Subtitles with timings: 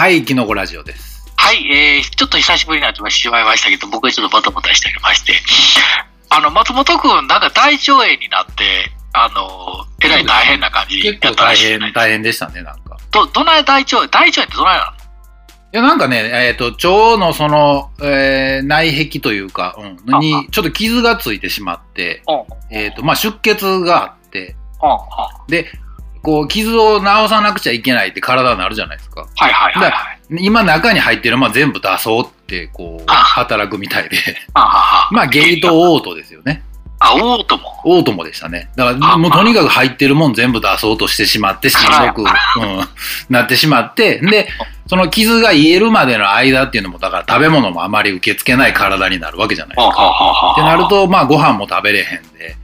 [0.00, 1.22] はい、キノコラジオです。
[1.36, 5.34] はい、えー、ちょっと久しぶりになってしまいましたけど、僕はちょっとバタバタしておりまして、
[6.30, 12.96] あの、松本くん、なんか大腸炎になって、あの、えらい大変な感じ結構やったら大変、しいじゃない大変でしたね、なんか。
[13.10, 14.96] ど、どない大腸炎大腸炎ってどないな
[15.72, 24.56] いや、なんかね、えっ、と、腸のその、えー内壁というか、うん、あに、ちょっと傷がついてしまって、のえっ、と、まあ、出血があって。
[25.48, 25.70] で、
[26.22, 29.22] こう、傷を治さなくちゃいけないって体になるじゃないですか。
[29.36, 30.44] はいはいはいはい。
[30.44, 34.16] 今中に入ってるまあ全部出そうって、こう、あ働くみたいで。
[34.54, 36.62] まあ、ゲイとオートですよね。
[37.00, 37.80] あ、おうとも。
[37.84, 38.68] オートもでしたね。
[38.76, 42.26] だから、あもうとにかく入ってるもん全部出そうとしてしまって、しんどく、うん、
[43.30, 44.48] なってしまって、で、
[44.86, 50.52] その傷が癒えるまでの間っていうのも、だから食べ物もあまり受け付けない体になるわけじゃないですか。
[50.52, 52.56] ってなると、まあご飯も食べれへんで、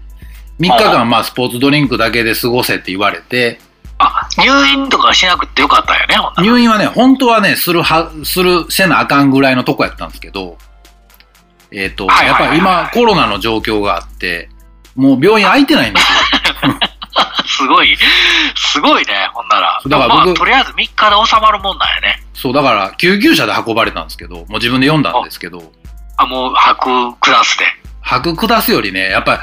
[0.61, 3.59] 3日間まあスポーツドリンクだけで過ごせって言われて、
[3.99, 10.59] あ、入院とかしなくてよかったよね、ほんなら入院はね、本当はね、するは、する、せなあかんぐらいのとこやったんですけど、
[11.71, 14.49] えっ、と、はいはいはいはいやっぱ今コロナの状況があって、
[14.95, 16.13] もう病院空いてないんです
[16.67, 16.75] よ。
[17.47, 17.97] すごい、
[18.55, 19.81] すごいね、ほんなら。
[19.87, 22.23] だから僕まあ、とりあえず3日で収まるもんなんやね。
[22.35, 25.73] そう、だから救急車で運ばれたんですけど、もう自分で読んだんですけど、
[26.19, 27.65] あ、もう、吐くクラスで。
[28.03, 29.43] 吐く下すよりね、やっぱうり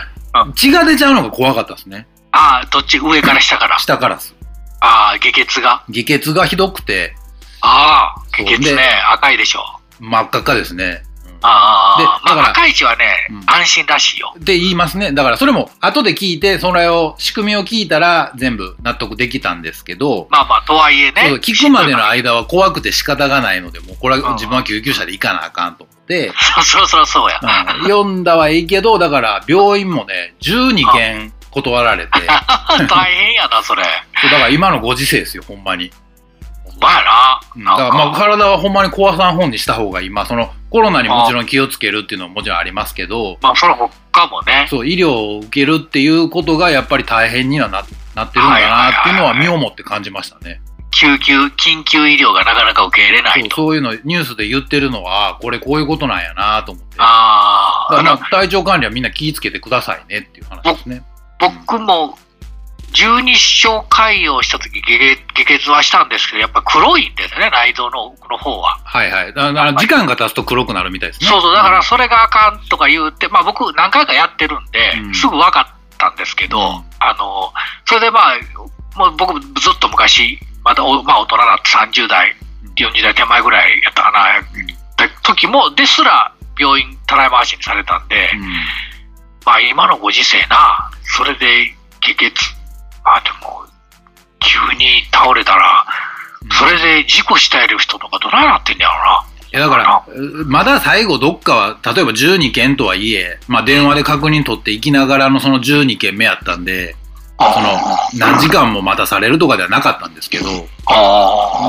[0.56, 2.08] 血が出ちゃうのが怖かったですね。
[2.32, 2.98] ああ、どっち？
[2.98, 3.78] 上から下から？
[3.80, 4.36] 下からです。
[4.80, 5.84] ああ、下血が？
[5.90, 7.16] 下血がひどくて、
[7.62, 8.80] ああ、下血ねで、
[9.12, 9.64] 赤いでしょ？
[10.00, 11.04] 真っ赤っかですね。
[11.06, 11.14] うん
[11.46, 14.34] ああ、でだからまあ、赤い血はね、うん安心らしいよ。
[14.40, 15.12] って言いますね。
[15.12, 21.34] だからそれも後で聞いて、それを仕組みを聞いたら全部納得できたんですけど、まあまあ、とはいえね。
[21.42, 27.40] 聞くまでの間は怖くて仕方がないので、もうこれはうん自分は救急車で行かなあかんと思って、そうそろそろそうや。
[27.42, 32.12] うん読んだはいいけど、だから病院もね、12件断られて、
[32.90, 33.84] 大変やな、それ。
[33.84, 33.90] だ
[34.30, 35.92] から今のご時世ですよ、ほんまに。
[36.66, 37.40] ほんまやな。
[37.56, 40.10] うんだからまあ体はほんまに壊さん本にした方がいい。
[40.10, 43.76] まあそのコロナにもちろん気をつけるっていうのももちろんありますけど、まあ、その
[44.12, 44.66] 他もね。
[44.70, 47.84] そう、医療を受けるっていうことがやっぱり大変にはな
[48.16, 50.62] なってるんだなっていうのは身をもって感じましたね。
[51.00, 53.56] 救急、緊急医療がなかなか受け入れなそいうと。
[53.56, 56.98] そういうのニュースで言ってるのは、これこういうことなんやなと思って。
[56.98, 61.04] だああ、からまあ体調管理はみんな気をつけてくださいねっていう話ですね。
[61.40, 62.18] 僕も
[62.92, 68.80] 十二指腸潰瘍した時下血下血はしたんですけど、やっぱ黒いんですね、内臓の奥の方は。
[68.84, 69.34] はいはい。
[69.34, 71.28] だから時間が経つと黒くなるみたいですね。
[71.28, 76.66] そうそう、だからそれがあかんとか言うて、まあ僕何回かやってるんで、うんすぐ分かったんですけど、うん
[77.00, 77.52] あの、
[77.86, 78.40] それでまあ、
[78.96, 82.36] もう僕ずっと昔、まだお、まあ大人になって30代、
[82.76, 88.42] 40代手前ぐらいやったかな、だ時も、ですら病院たらい回しにされたんで、うん。
[89.46, 92.32] まあ今のご時世な、それで下血、
[93.04, 93.64] まあでも、
[94.40, 95.86] 急に倒れたら、
[96.52, 99.26] それで事故したいる人とかどないなってんねやろな。
[99.52, 100.06] いやだから、
[100.46, 106.96] まだ最後どっかは、例えば12件とはいえ、まあ電話で確認取って行きながらのその12件目やったんで、
[107.40, 107.80] その
[108.16, 110.46] 何時間も待たされるとかではなかったんですけど。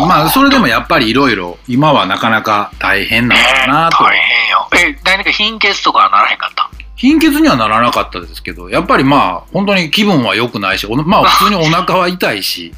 [0.07, 4.05] まあそれでもやっぱりいろいろ今はなかなか大変なのかなと。
[4.05, 4.69] 大変よ。
[4.97, 6.71] え、何か貧血とかはならへんかった？
[6.97, 9.17] 貧血にはならなかったですけど、やっぱりま
[9.47, 12.73] あ本当に気分は良くないし、お まあ普通にお腹は痛いし。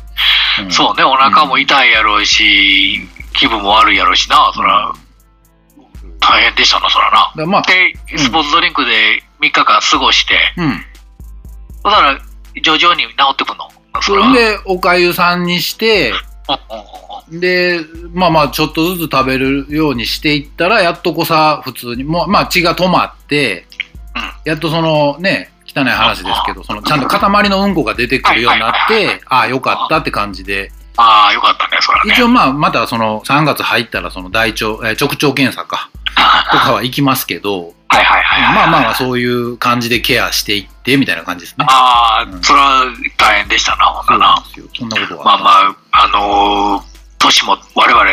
[0.60, 4.90] うんそうね、お腹も痛いやろうし、気分も悪いやろうしな、そら、
[6.18, 7.46] 大変でしたな、そらな。
[7.46, 10.82] まあ、で、スポーツドリンクで3日間過ごして、うん。
[11.84, 12.18] だから、
[12.62, 13.68] 徐々に治ってくんの？
[14.00, 16.12] そそれでおかゆさんにして、
[17.30, 17.80] で、
[18.12, 23.66] まあまあ、ちょっとずつ食べるようにしていったら、やっとこさ、普通に、もう、まあ、血が止まって、
[24.14, 24.50] うん。
[24.50, 32.12] やっとそのね、汚い話ですけど、その、ちゃんと塊のうんこが出てくるようになって、ああ、よかったって感じで、ああ、よかったね、そらね。
[32.12, 35.90] 一応まあ、またその、3月入ったら、その大腸、えー直腸検査か、
[36.52, 38.54] とかは行きますけど、はいはいはいはい。
[38.54, 41.64] まあまあまあ、そういう感じでケアしていって、みたいな感じですね。
[41.68, 42.84] ああ、うんそれは
[43.16, 44.34] 大変でしたな、ほんなな。
[44.34, 44.66] なんですよ。
[44.76, 45.24] そんなことは。
[45.24, 48.06] まあまあ、あのー年も我々、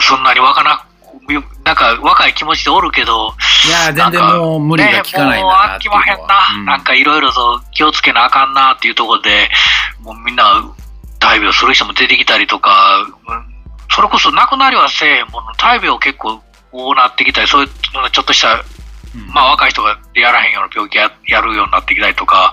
[0.00, 0.84] そんなに若な、
[1.64, 3.32] なんか若い気持ちでおるけど、
[3.66, 6.04] いやー、全然もう無理が効かないんだなっていうのは。
[6.04, 6.60] ねもう飽きまへんな。
[6.60, 9.48] うんなんかいろいろと気をつけなあかんなっていうところで、
[10.02, 10.62] もうみんな
[11.20, 13.50] 大病する人も出てきたりとか、うん
[13.92, 16.40] それこそなくなりはせえへんもの、大病結構
[16.70, 17.68] こうなってきたり、そういう
[18.12, 18.60] ちょっとした、うん
[19.34, 22.52] まあ若い人がやらへんような病気ややるようになってきたりとか、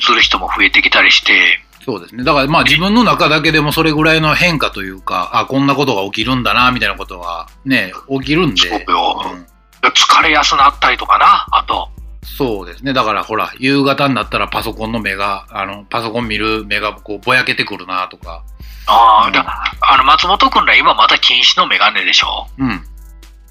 [0.00, 2.24] する人も増えてきたりして、そうですね。
[2.24, 8.68] だからまあ自分の中だけでもそれぐらいの変化というか、あ、こんなことが起きるんだな、みたいなことはね、起きるんで。
[8.68, 9.46] そうようん
[9.90, 11.90] 疲れやすなったりとかな、あと。
[12.24, 12.94] そうですね。
[12.94, 18.42] だからほら、夕方になったらパソコンの目が、あの、パソコン見る目がこうぼやけてくるなとか、
[18.86, 19.44] ああ、だ
[19.82, 22.46] あの松本君ら今また禁止のメガネでしょ？
[22.56, 22.82] うん。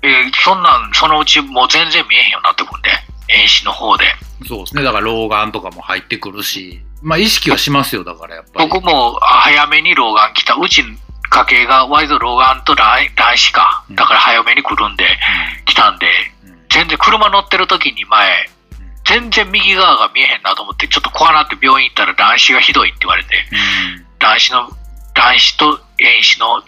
[0.03, 2.89] えーそんなん、そのうちもう全然見えへんようになってくんで、
[3.29, 4.05] 遠視の方で。
[4.45, 4.83] そうですね。
[4.83, 8.69] だから老眼とかも入ってくるし、まあ意識はしますよ、だからやっぱり。
[8.69, 10.55] 僕もあ早めに老眼来た。
[10.55, 10.83] うち
[11.29, 13.83] 家系が割と老眼と乱乱視か。
[13.91, 15.05] だから早めに来るんで、
[15.65, 16.07] 来たんで、
[16.43, 18.49] うんうん全然車乗ってる時に前、
[19.05, 24.69] 全然右側が見えへんなと思って、ちょっと怖なって病院行ったら乱視がひどいって言われて、うん乱視の、
[25.13, 26.63] 乱視と遠視の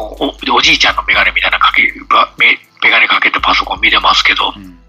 [0.00, 4.80] おおおじいちゃんのメガネみたいなかけばメメガネかけてパソコン見れますけど、うん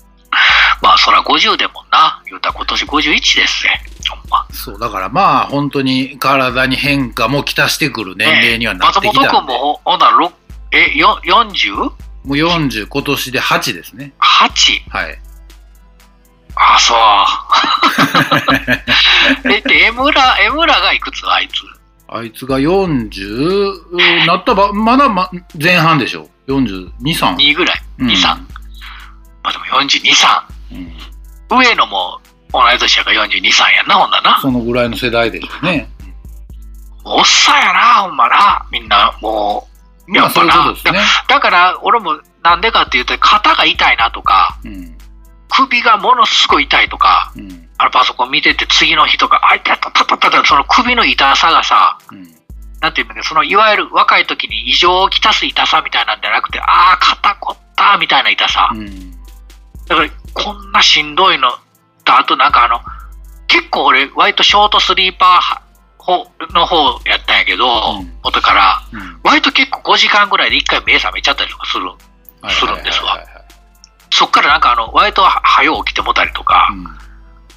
[0.81, 4.47] まあそら50でもんな、言うたら今年51ですね、ほんま。
[4.51, 10.31] そう、だからまあ本当に体に変化もきたしてくる年齢にはなってき松本君たんで、もほほんならろ
[10.71, 11.75] えよ 40?8?
[11.75, 11.93] も
[12.25, 14.13] う40、今年で8ですね。
[14.89, 15.19] はい。
[16.55, 16.97] あ、そう。
[19.51, 21.63] え、で、江村、江村がいくつあいつ？
[22.13, 27.35] あいつが40なったば、まだ、ま、前半でしょ？42、3。
[27.37, 27.81] 2ぐらい。
[27.99, 28.19] うん2、3。
[28.27, 28.37] ま
[29.43, 30.75] あでも42、3。
[30.75, 30.91] うん
[31.49, 32.19] 上野も
[32.53, 34.39] 同い年やから42、3やんな、ほんならな。
[34.41, 35.89] そのぐらいの世代でしょうね。
[37.03, 38.65] おっさんやな、ほんまな。
[38.71, 39.67] みんな、も
[40.07, 40.11] う。
[40.11, 40.99] まあそういうことですね。
[41.27, 44.97] だから、俺もなんでかっていうと、肩が痛いなとか、うん。
[45.49, 47.69] 首がものすごい痛いとか、うん。
[47.81, 52.27] あのパソコン見てて次の日とか、あ、いたたたたたた、その首の痛さがさ、うん。
[52.79, 58.69] なんていうのそのいわゆる若い時に異常をきたす痛さみたいなんじゃなくて、ああ、肩こったみたいな痛さ。
[58.71, 59.11] うん。
[59.87, 61.49] だから、こんなしんどいの
[62.05, 62.81] と、あとなんかあの、
[63.47, 66.75] 結構俺、割とショートスリーパーの方
[67.09, 67.65] やったんやけど、
[67.99, 69.19] うん元から、うん。
[69.23, 71.89] 割と結構5時間ぐらいで1回目覚めちゃったりとかする。
[72.47, 73.19] するんですわ
[74.11, 77.10] そっからなんかあの、割と早起きてもたりとか、うん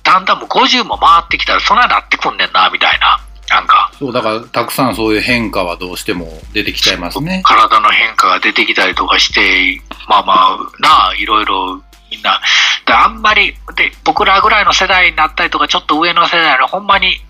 [0.04, 3.20] だんだんもう50も回ってきたら、そんなになってくんねんな、みたいな。
[3.48, 7.42] なんか、そう、だから、たくさんそういう変化はどうしても出てきちゃいますね。
[7.44, 12.40] 体の変化が出てきたりとかして、まあまあ、なあ、いろいろみんな、
[12.86, 17.20] であんまり、で、僕らぐらいの世代になったりとか、ちょっと上の世代の、ほんまに、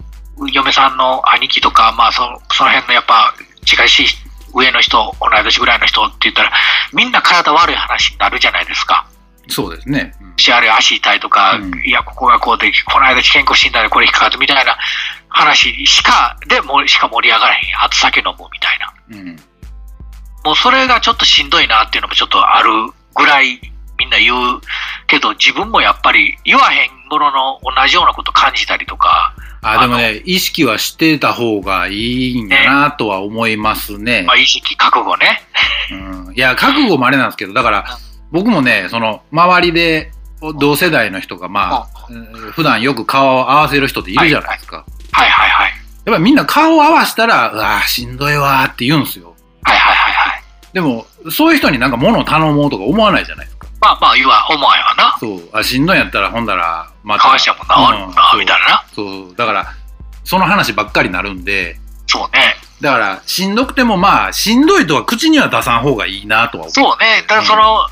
[0.52, 3.34] 嫁さんの兄貴とか、まあその、その辺のやっぱ、
[3.64, 4.06] 近しい
[4.54, 6.52] 上の人、同い年ぐらいの人って言ったら、
[6.92, 9.06] みんな体悪い話になるじゃないですか。
[9.48, 10.14] そうですね。
[10.20, 14.76] うんしあれ足痛いとか、うんいや、ここがこうで、この間健康診断でこれ引っかかってみたいな
[15.28, 17.84] 話しか、でもしか盛り上がらへん。
[17.84, 18.94] あと酒飲むみたいな。
[19.10, 19.36] うん。
[20.44, 22.70] もうそれがちょっとしんどいなっていうのもちょっとある
[23.14, 23.60] ぐらい
[23.98, 24.60] みんな言う
[25.06, 34.34] けど、自分もやっぱり言わへんものの同じようなこと感じたりとか、あ、でもね、意識はしてた方がいいんだなとは思いますねま。
[34.34, 35.40] あ、意識、覚悟ね。
[35.90, 36.34] うん。
[36.34, 37.98] いや、覚悟もあれなんですけど、だから、
[38.34, 40.10] 僕もね、その、周りで、
[40.58, 44.84] 同世代の人が、まあ、うん普段よく顔を合わせる人っているじゃないですか。
[45.12, 45.70] はいはいはい。
[46.04, 49.36] やっぱりみんな顔を合わせたら、うわぁ、しんどいわーって言うんですよ。
[49.62, 50.42] はいはいはいはい。
[50.72, 53.68] でも、そういう人になんか物を頼もうとか思わないじゃないですか。
[53.80, 55.16] まあまあ言わ、思わんわな。
[55.20, 58.84] そう、あ、しんどいんやったら、ほんだら、まかわしても治るもんな、みたいなな。
[58.92, 59.72] そう、そうだから、
[60.24, 61.78] その話ばっかりになるんで、
[62.08, 62.56] そうね。
[62.80, 66.72] だから、しんどくてもまあ、しんどいとは口には出さん方がいいなとは思う。
[66.72, 67.22] そうね。
[67.26, 67.88] だからその、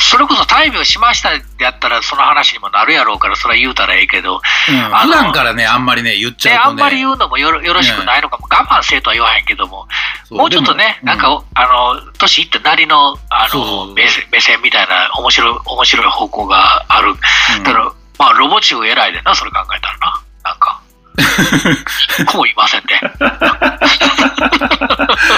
[0.00, 6.82] それこそ大病しましたってやったらその話にもなるやろうから、それは言うたらええけど、うん、普段からね、あんまりね、言っちね、ゃうとね。
[6.82, 9.86] あんまり言うのもよろよろしくないのかも、我慢せえとは言わへんけども、
[10.30, 17.10] もうちょっとね、でもなんか、あの、年いってなりの、あの、目線目線みたいな面白い、面白い方向がある。
[17.10, 17.16] うん
[17.64, 20.22] だから、まあ、ロボチュー偉いでな、それ考えたらな。
[20.44, 20.80] なんか。
[22.26, 23.00] こういませんね。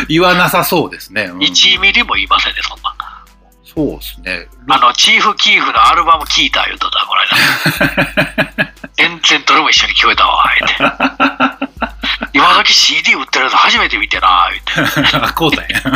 [0.08, 1.25] 言わなさそうですね。
[1.25, 2.94] うん 1ミリも言いませんね、そんな。
[3.78, 4.49] そうですね。
[4.68, 7.20] あの、チーフ・キーフのアルバム聞いた言うとった、この
[8.56, 8.73] 間。
[8.99, 10.76] 全然どれも一緒に聞こえたわ、言って。
[12.32, 14.64] 今時 CD 売ってるやつ初めて見てな、言っ
[15.11, 15.16] て。
[15.16, 15.78] あ、こうだや。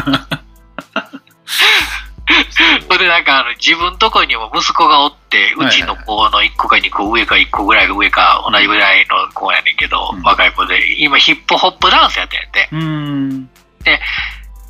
[2.89, 12.69] それでなんかあの自分とこにも息子がおって、うちの子の1個か2個上か1個ぐらいが上か同じぐらいの子やねんけど、うん若い子で、今ヒップホップダンスやってんやって。
[12.71, 13.51] うーん。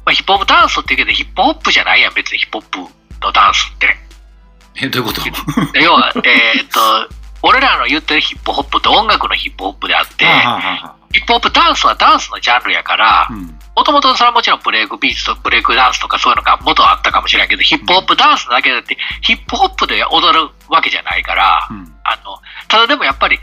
[0.04, 2.92] まあ、ヒップホップダンスって言うけど、ヒップホップじゃないやん、別にヒップホップ
[3.23, 3.97] のダンスって。
[4.76, 5.23] え、どういうこと？
[5.79, 7.09] 要は、えーっと、
[7.43, 10.25] 俺らの言ってるヒップホップって音楽のヒップホップであって、
[11.12, 22.38] ヒップホップダンスはダンスのジャンルやから、うんもともとそれはもちろんブレイクビーツとブレイクダンスとかそういうのが元あったかもしれないけど、ヒップホップダンスだけだって、ヒップホップで踊るわけじゃないから、うんあの、
[22.69, 23.38] ただでもやっぱり、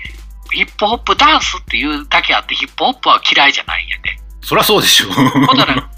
[0.51, 4.19] ヒップホップダンスっていうだけあって、ヒップホップは嫌いじゃないんやで。
[4.43, 5.11] そりゃそうでしょ。
[5.11, 5.89] ほんなら、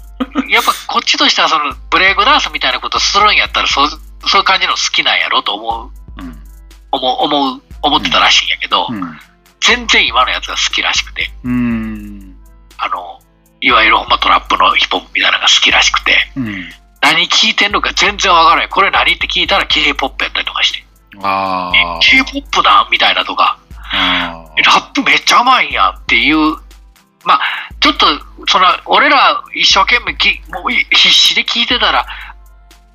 [0.48, 3.88] やっぱこっちとしてはそのブレイクダンスみたいなことするんやったら、そう
[4.26, 6.42] そういう感じの好きなんやろと思う、うん。
[6.90, 9.18] 思う、思う、思ってたらしいんやけど、うん。
[9.60, 12.36] 全然今のやつが好きらしくて、うーん。
[12.78, 13.20] あの、
[13.60, 16.70] いわゆるほんまトラップのヒップホップみたいなのが好きらしくて、うん。
[17.00, 18.68] 何聞いてんのか全然わからない。
[18.68, 20.84] これ何って聞いたら K-POP やったりとかして、
[21.22, 21.98] ああ。
[22.00, 23.58] K-POP だみたいなとか、
[23.94, 26.56] あラップめっちゃうまいんやっていう、
[27.24, 27.40] まあ、
[27.82, 28.06] ちょっと、
[28.48, 32.06] その、俺ら一生懸命きもう必死で聞いてたら、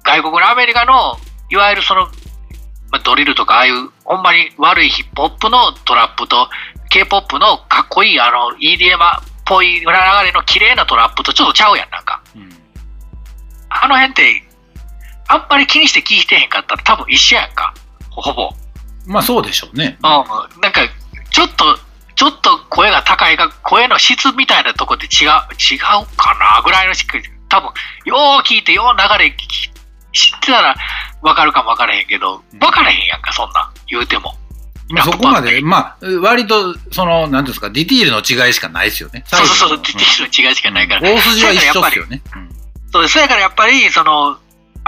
[0.04, 1.18] 外国のアメリカの、
[1.50, 2.06] いわゆるその、
[2.90, 6.50] まあ、ドリルとか、ああいう、ほんまに悪いヒップホップのトラップと、
[6.90, 9.86] K-POP のかっこいい、あの、EDM っぽい流
[10.24, 12.22] れの綺麗なトラップとちょっとちゃうやん、なんか。
[12.36, 12.58] うん
[13.70, 14.44] あの辺って、
[15.28, 17.74] あんまり気にして聞いてへんかったら多分一緒やんか。
[18.10, 18.50] ほぼ。
[19.06, 19.98] まあそうでしょうね。
[20.04, 20.82] うん、なんか、
[21.30, 21.78] ちょっと、
[22.18, 25.80] ちょっと声が高いが、声の質みたいなとこで違う、違う
[26.18, 27.70] かなぐらいのしか、多分、
[28.06, 29.70] よう聞いて、よう流れ聞き
[30.14, 30.76] 知ってたら
[31.22, 34.36] 分かるかも分からへんけど、分からへんやんか、そんなん、言うても。
[34.90, 39.24] まあそこまで、まあ、割と、その、なんていうんですか、ディティールの違いしかないですよね。
[39.28, 41.02] そうそうそう、ディティールの違いしかないから。
[41.02, 42.22] 大筋は一緒ですよね。
[42.92, 43.14] そうです。
[43.14, 44.40] からやっぱり、その、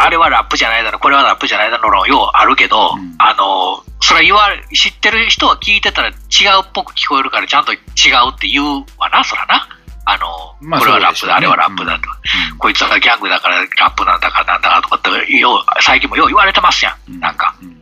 [0.01, 6.15] あれはラップじゃないだろ、これはラップじゃないだろのようあるけど、うんあの、それは言われ、知ってる人は聞いてたら違う
[6.63, 7.79] っぽく聞こえるから、ちゃんと違う
[8.31, 9.67] って言うわな、そらな。
[10.05, 12.07] あの、まあこれはラップだ、あれはラップだと。
[12.57, 17.11] こいつはギャングだからラップなんだかなんだかとかって、よう、最近もよう言われてますやん。
[17.11, 17.79] うんなんか、うん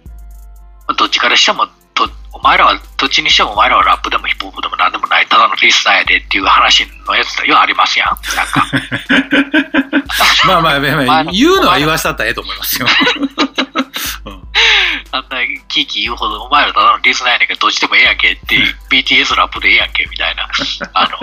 [0.97, 8.09] どっちからしても、とお前らは、どっちにしてもお前らはラップでもヒップホップでもなんでもない、ただのリスナーやでっていう話のやつだようありますやん。
[8.35, 8.65] なんか。
[10.45, 12.87] まあまあ、まあ言うのは言わしたったらええと思いますよ。
[14.25, 14.43] うん
[15.11, 15.37] あんな
[15.67, 18.55] キーキー言うほど、お前らただのリスナーやねんけど、どっちでもええやんけって、
[18.89, 20.47] BTS ラップでええやんけ、みたいな。
[20.93, 21.17] あの、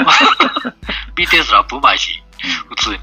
[1.14, 2.22] BTS ラップうまいし、
[2.68, 2.98] 普通に。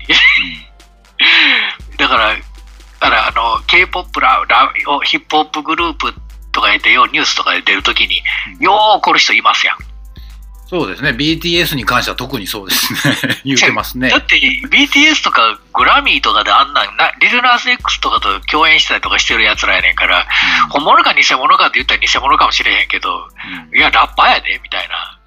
[1.97, 4.71] だから、だからあの、K-POP ララ
[5.03, 6.13] ヒップホップグループ
[6.51, 8.21] とか言ってよ、ニュースとかで出るときに、
[8.59, 9.77] よう怒る人いますやん。
[10.71, 11.09] そうですね。
[11.09, 12.93] BTS に関しては特にそうです
[13.27, 13.39] ね。
[13.43, 14.17] 言うてますねだ。
[14.17, 20.25] って BTS とかグラミーとかであんなんな、リルナース X とかと共演したりとかしてるやつらやねんから、
[20.69, 23.27] 本物か偽物かって言ったら偽物かもしれへんけど、
[23.71, 25.19] うんいや、ラッパーやで、みたいな。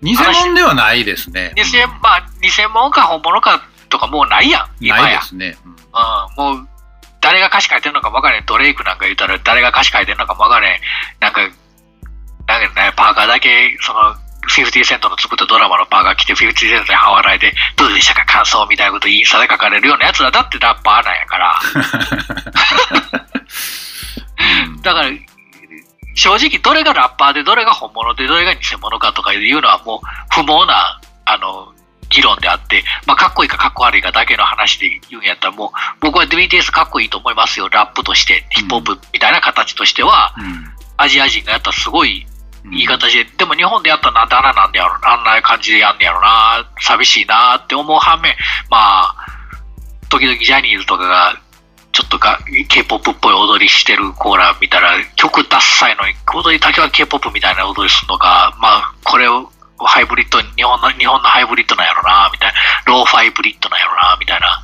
[0.00, 1.52] 偽物ではないですね。
[1.56, 1.62] 偽
[2.00, 5.02] まあ、偽物か本物かとかもうないやん、今や。
[5.02, 5.58] ないですね。
[5.64, 6.68] うんうん、もう、
[7.24, 8.44] 誰が歌詞書いてるのかも分からへん。
[8.44, 10.80] ドレイクなんか言ったら誰が歌詞書いてるのかも分からへん。
[11.20, 14.14] なんか、なんかね、パーカーだけ、その、
[14.46, 21.58] 50セントの作ったドラマのパーカー着て、50セントで半笑いで、どうでしたか感想みたいなことインスタで書かれるようなやつらだってラッパーなんやから。
[24.82, 25.08] だから、
[26.14, 31.73] 正直どれがラッパーでどれが本物でどれが偽物かとかいうのはもう不毛な、あの、
[32.10, 35.70] 議論であって、まあ、かっこいいかかっこ悪いかだけの話で言うんやったら、もう、
[36.00, 40.70] 僕は BTS かっこいいと思いますよ、ラップとして、ヒップホップみたいな形としては、うん。
[40.96, 42.26] アジア人がやったらすごい
[42.64, 42.70] うん。
[42.70, 48.34] 言い方で、でも日本でやったらなんであんななんでやろあんな感じでやんねやろな、寂しいなって思う反面、
[48.70, 49.14] まあ、
[50.08, 51.38] 時々ジャニーズとかが、
[51.92, 59.50] ちょっとが K-POP っぽい踊りしてるコーラ見たら、曲ダッサいのに、踊りだけは K-POP みたいな踊りするのか、まあ、これを
[59.86, 64.60] ハイブリッド、日本の、日本のハイブリッドなんやろな、みたいな、ローファイブリッドなんやろな、みたいな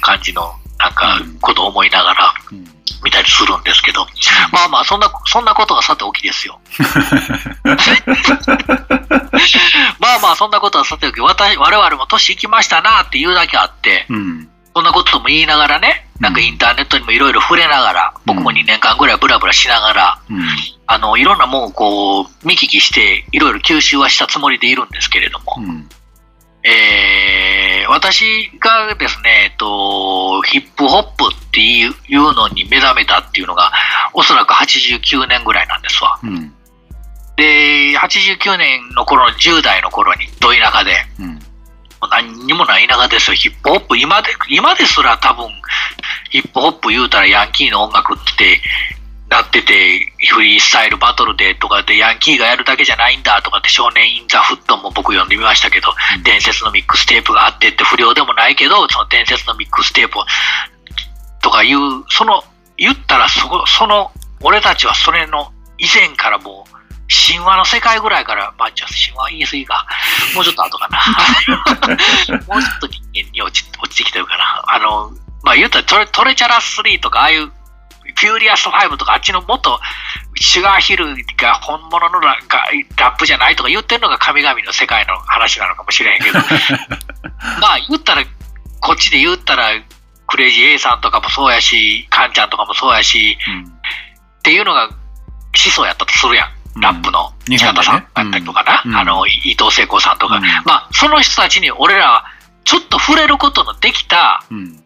[0.00, 2.72] 感じの、なんか、ことを思いながらうん。
[3.04, 4.06] 見たりするんですけど、
[4.52, 6.60] まあまあ、そんな、そんなことがさておきですよ。
[9.98, 20.42] まあまあ、そんなことはさておき、私、我々も年いきましたなっていうだけあって、うんそんなことも言いながらね、なんかインターネットにもいろいろ触れながら、僕も2年間ぐらいブラブラしながら、うん。
[20.86, 25.88] あの、いろんなもんをこう、見聞きして、いろいろ吸収はしたつもりでいるんですけれども、うん。
[26.64, 33.72] えー、私がですね、えっと、ヒップホップっていういうのに目覚めたっていうのが、
[34.14, 36.20] おそらく89年ぐらいなんですわ。
[36.22, 36.52] うん。
[37.36, 40.81] で、89年の頃、10代の頃に、ど田舎
[42.08, 43.98] 何にもない田舎ですよ、ヒップホップ。
[43.98, 45.48] 今で、今ですら多分、
[46.30, 48.60] ヒップホップ言うたらヤンキーの音楽って
[49.28, 60.14] なってて、フリースタイルバトルでとかでヤンキーがやるだけじゃないんだとかって少年インザフッドも僕読んでみましたけど、うん伝説のミックステープがあってって不良でもないけど、その伝説のミックステープ
[61.42, 61.78] とかいう、
[62.10, 62.42] その、
[62.76, 66.81] 言ったらそこ、その、俺たちはそれの以前からもう、
[67.12, 69.86] 神話の世界ぐらいから、まあ、じゃあ神話言い過ぎか。
[70.34, 70.98] もうちょっと後かな。
[72.48, 74.64] もうちょっと人間に落ち落ちてきてるかな。
[74.66, 75.10] あの、
[75.42, 79.80] まあ言ったらトレトレチャラ3とか、ああいう、フューリアス5とか、あっちのもっと、
[80.36, 82.66] シュガーヒルが本物のラが
[82.96, 86.38] ラップじゃないとか言ってるのが神々の世界の話なのかもしれへんけど、
[87.60, 88.24] まあ言ったら、
[88.80, 89.70] こっちで言ったら、
[90.26, 93.36] クレイジー A さんとかもそうやし、カンちゃんとかもそうやし、
[94.38, 94.96] っていうのが思
[95.54, 96.61] 想やったとするやん。
[96.76, 102.24] ラップの日近田さんだったりとかな、うんあの、伊藤聖子さんとか、うんまあ、その人たちに俺らは
[102.64, 104.82] ちょっと触れることのできた、うん。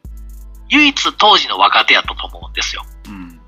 [0.68, 2.82] 唯一当時の若手やったと思うんですよ。
[3.08, 3.40] うん。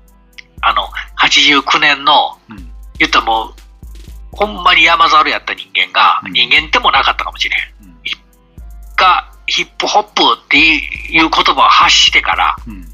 [0.61, 0.87] あの、
[1.19, 2.71] 89年の、うん。
[2.97, 3.53] 言ったらもう、
[4.31, 7.59] ほんまに山猿やった人間が、うん人間でもなかったかもしれん。
[7.83, 7.95] うん。
[8.95, 12.85] が、ヒップホップっていう言葉を発してから、うん。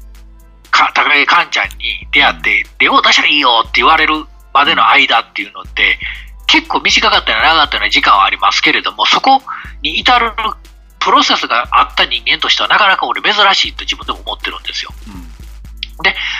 [0.70, 4.26] か高木寛ちゃんに出会って、レオ出したらいいよって言われる
[4.56, 5.98] までの間っていうのって、
[6.46, 9.42] 結構短かったり長かったりの時間はありますけれども、そこ
[9.82, 10.32] に至る
[10.98, 14.90] プロセスがあった人間としてはなかなか俺珍しいと自分でも思ってるんですよ。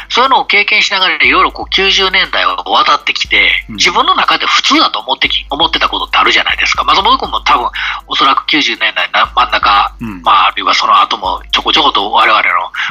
[0.09, 6.83] そういうのを経験しながらいろいろこう90年代を渡ってきて、うん自分の中で普通だと思ってき、思ってたことってあるじゃないですか。
[6.85, 7.69] 松本君も多分、
[8.09, 10.23] おそらく90年代な真ん中、うん。
[10.23, 12.43] まあ、あるいはその後もちょこちょこと我々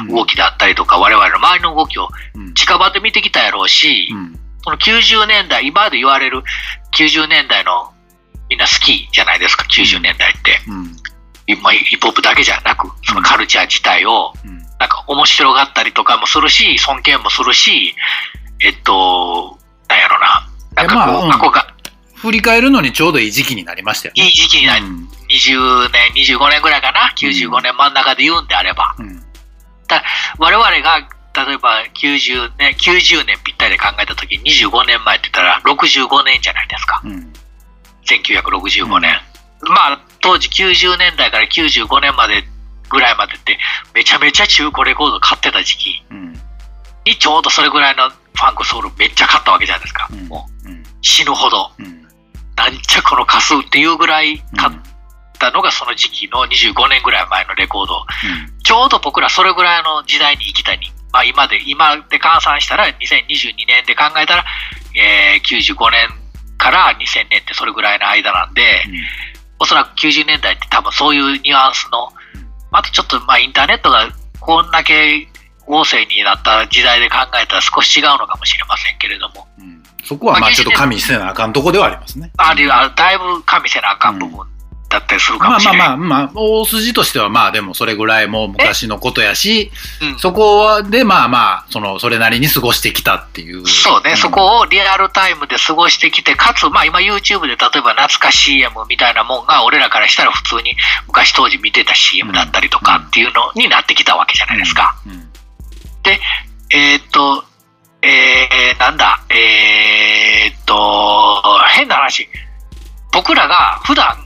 [0.08, 2.54] の動きだったりとか、我々の周りの動きをうん。
[2.54, 4.38] 近場で見てきたやろうし、うん。
[4.66, 6.42] その90年代、今まで言われる
[6.98, 7.92] 90年代の
[8.50, 10.60] みんな好きじゃないですか、90年代って。
[10.66, 11.62] うん。
[11.62, 14.58] まあヒップホップだけじゃなく、そのカルチャー自体を、うん。
[14.80, 17.94] なんか面白がったりとかもするし、尊敬もするし、
[18.60, 19.56] えっと、
[19.88, 20.48] なんやろな。
[20.74, 21.76] なんかこう、まあうん憧れ
[22.16, 24.24] 振り返るのにちょうどいい時期になりましたよね。
[24.24, 25.08] いい時期になり、うん。
[25.28, 29.22] 20年、25年ぐらいかな、95年真ん中で言うんであれば、うん。
[30.38, 37.02] 我々が、例えば90年、90年ぴったりで考えたとき、25年前って言ったら65年じゃないですか。
[37.04, 37.32] うん。
[38.06, 39.20] 1965年。
[39.60, 42.44] まあ、当時90年代から95年まで
[42.88, 43.58] ぐらいまでって、
[43.94, 46.32] めちゃめちゃ中古レコード買ってた時期うん。
[47.04, 50.08] にちょうどそれぐらいのファンクソウルめっちゃ買ったわけじゃないですか。
[50.10, 50.28] うん。
[50.28, 50.82] もううん。
[51.02, 51.70] 死ぬほど。
[51.78, 52.06] うん。
[52.56, 54.72] なんちゃこの数っていうぐらい買っ
[55.38, 58.06] たのがその時期の25年ぐらい前のレコード。
[58.62, 64.44] ちょうど僕らそれぐらいの時代に生きたに、まあ今で、今で換算したら2022年で考えたら、
[64.94, 66.08] えー、95年
[66.58, 68.84] から2000年ってそれぐらいの間なんで、
[69.58, 72.12] おそらく90年代って多分そういうニュアンスの、
[72.72, 74.06] あとちょっとまあインターネットが
[74.40, 75.26] こんだけ
[75.66, 79.64] 旺盛になった時代で考えたら少し違うのかもしれませんけれども、うん。
[79.64, 79.82] うん。
[80.04, 82.30] そこはまあちょっと加味せなあかんとこではありますね。
[82.36, 84.38] あるいはだいぶ加味せなあかん部分
[84.96, 85.78] だったりするかまあもしれない。
[85.78, 89.70] まあまあ、まあ、大筋としてはまあでもそれぐらいもう昔のことやし、
[90.02, 93.66] うんそこでまあまあ、その、それなりに過ごしてきたっていう。
[93.66, 104.96] そうね、んそこをリアルタイムで過ごしてきて、かつ、まあ今 YouTube で例えば懐か CM みたいなもんが俺らからしたら普通に昔当時見てた CM だったりとかっていうのになってきたわけじゃないですか。
[105.06, 105.28] うん。
[106.70, 107.44] えーっと、
[108.02, 111.42] えー、なんだ、えーっと、
[111.74, 112.28] 変な話。
[113.12, 114.25] 僕らが普段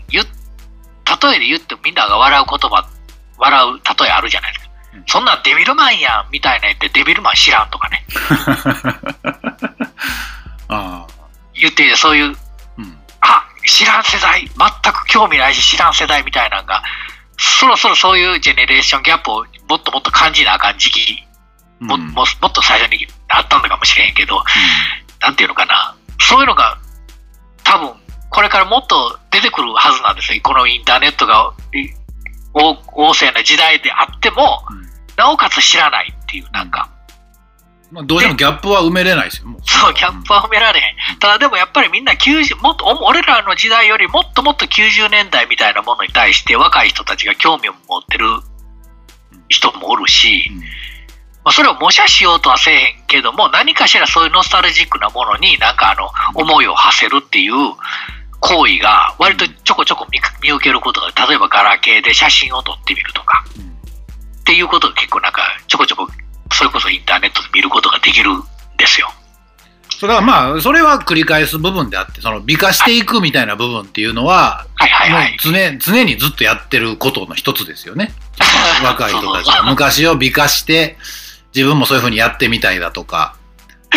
[1.22, 2.88] 例えで言ってみんなが笑う言葉、
[3.38, 5.04] 笑う例えあるじゃないですかうん。
[5.06, 8.04] そんなんデビルマンやんみたいな言ってデビルマン知らんとかね。
[10.68, 11.06] ああ。
[11.54, 12.36] 言ってそういう
[12.78, 12.98] うん。
[13.20, 16.82] あ知らん世代、全く興味ないし知らん世代みたいなのが、
[17.36, 21.22] そろそろそういうジェネレーションギャップをもっともっと感じなあかん時期、
[21.80, 24.42] もうんももっと最初にあったのかもしれへんけど、
[25.20, 26.78] なんていうのかな、そういうのが
[27.64, 27.92] 多分
[28.30, 30.40] これからもっと出てくるはずなんですよ。
[30.42, 31.90] このインターネットがい
[32.54, 34.90] 旺旺盛な時代であっても、うん
[35.20, 36.88] なおかつ知らないっていう、なんか、
[37.90, 39.48] まあ、どうしてもギャップは埋めれないですよ。
[39.48, 41.18] もうそう、ギャップは埋められへん。
[41.18, 48.26] ただでもやっぱりみんな90、もっと、お俺らの時代よりもっともっと90年代みたいなものに対して若い人たちが興味を持ってる
[49.48, 50.64] 人もおるし、うんま
[51.44, 57.52] あ、それを模写しようとはせえへんけども、何かしらそういうノスタルジックなものになんかあの、思いを馳せるっていう
[58.40, 63.70] 行為が割とちょこちょこ見見受けることが、例えばガラケーで写真を撮ってみるとか、うん
[64.50, 66.08] っていうことが結構なんかちょこちょこ、
[66.52, 68.42] それこそインターネットで見ることができるん
[68.76, 69.08] ですよ。
[69.90, 75.38] それはまあ、それは繰り返す部分であって、その美化していくみたいな部分っていうのは、はいはいはい。
[75.40, 78.12] 常常にずっとやってることの一つですよね。
[78.82, 80.98] 若い人たちが昔を美化して、
[81.54, 83.36] 自分もそういうふうにやってみたいだとか。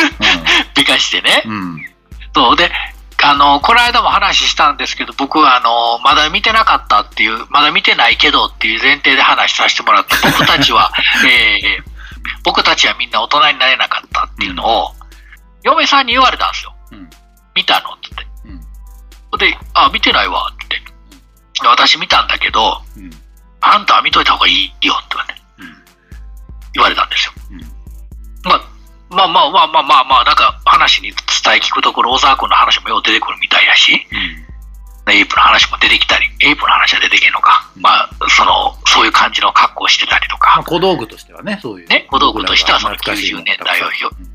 [0.76, 1.42] 美化してね。
[1.46, 1.54] うん。
[1.54, 1.86] うん。
[2.36, 2.70] そうで、
[3.26, 10.92] あの、この間も話したんですけど、僕はあの、まだ見てなかったっていう、まだ見てないけどっていう前提で話させてもらって、 僕たちは、
[11.26, 11.94] えー
[12.44, 14.92] 僕たちはみんな大人になれなかったっていうのを、
[15.64, 16.76] 嫁さんに言われたんですよ。
[16.92, 17.10] うん。
[17.56, 18.10] 見たのって
[18.46, 19.38] 言うん。
[19.38, 20.82] で、あ、見てないわって。
[21.62, 23.10] で私見たんだけど、うん。
[23.62, 25.84] あんたは見といた方がいいよって言われうん。
[26.74, 27.34] 言われたんですよ。
[27.52, 27.62] うん。
[28.44, 28.62] まあ、
[29.13, 34.06] まあまあまあまあまあまあ、なんか話に伝え聞くところ、小沢君の話もよう出てくるみたいやし、
[35.12, 37.69] エイプの話も出てきたり、エイプの話は出てけんのか。
[37.76, 41.88] まあ、その、そういう感じの格好をしてたりとまあ、か、小道具としてはね、そういう。
[41.88, 44.34] ね小道具としてはその懐かしいもの90年代をたくさん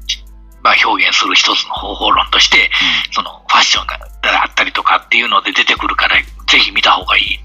[0.60, 2.70] まあ表現する一つの方法論として、
[3.12, 3.98] そのファッションが
[4.42, 7.40] あったりとかっていうので出てくるから、ぜひ見た方がいい。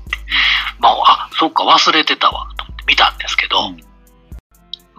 [0.79, 3.92] まあ、あ、そっか、忘れてたわ、と思って見たんですけど、うん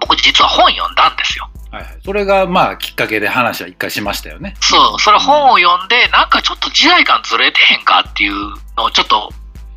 [0.06, 1.48] 僕実は本読んだんですよ。
[1.70, 1.98] はいはい。
[2.04, 4.54] それが、まあ、きっかけで話は一回しましたよね。
[4.60, 8.32] そう、それ本を読んで、なんかちょっと時代感ずれてへんかっていう
[8.76, 9.30] のをちょっと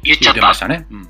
[0.04, 0.86] 言っちゃってたましたね。
[0.92, 1.02] うん。
[1.04, 1.10] ね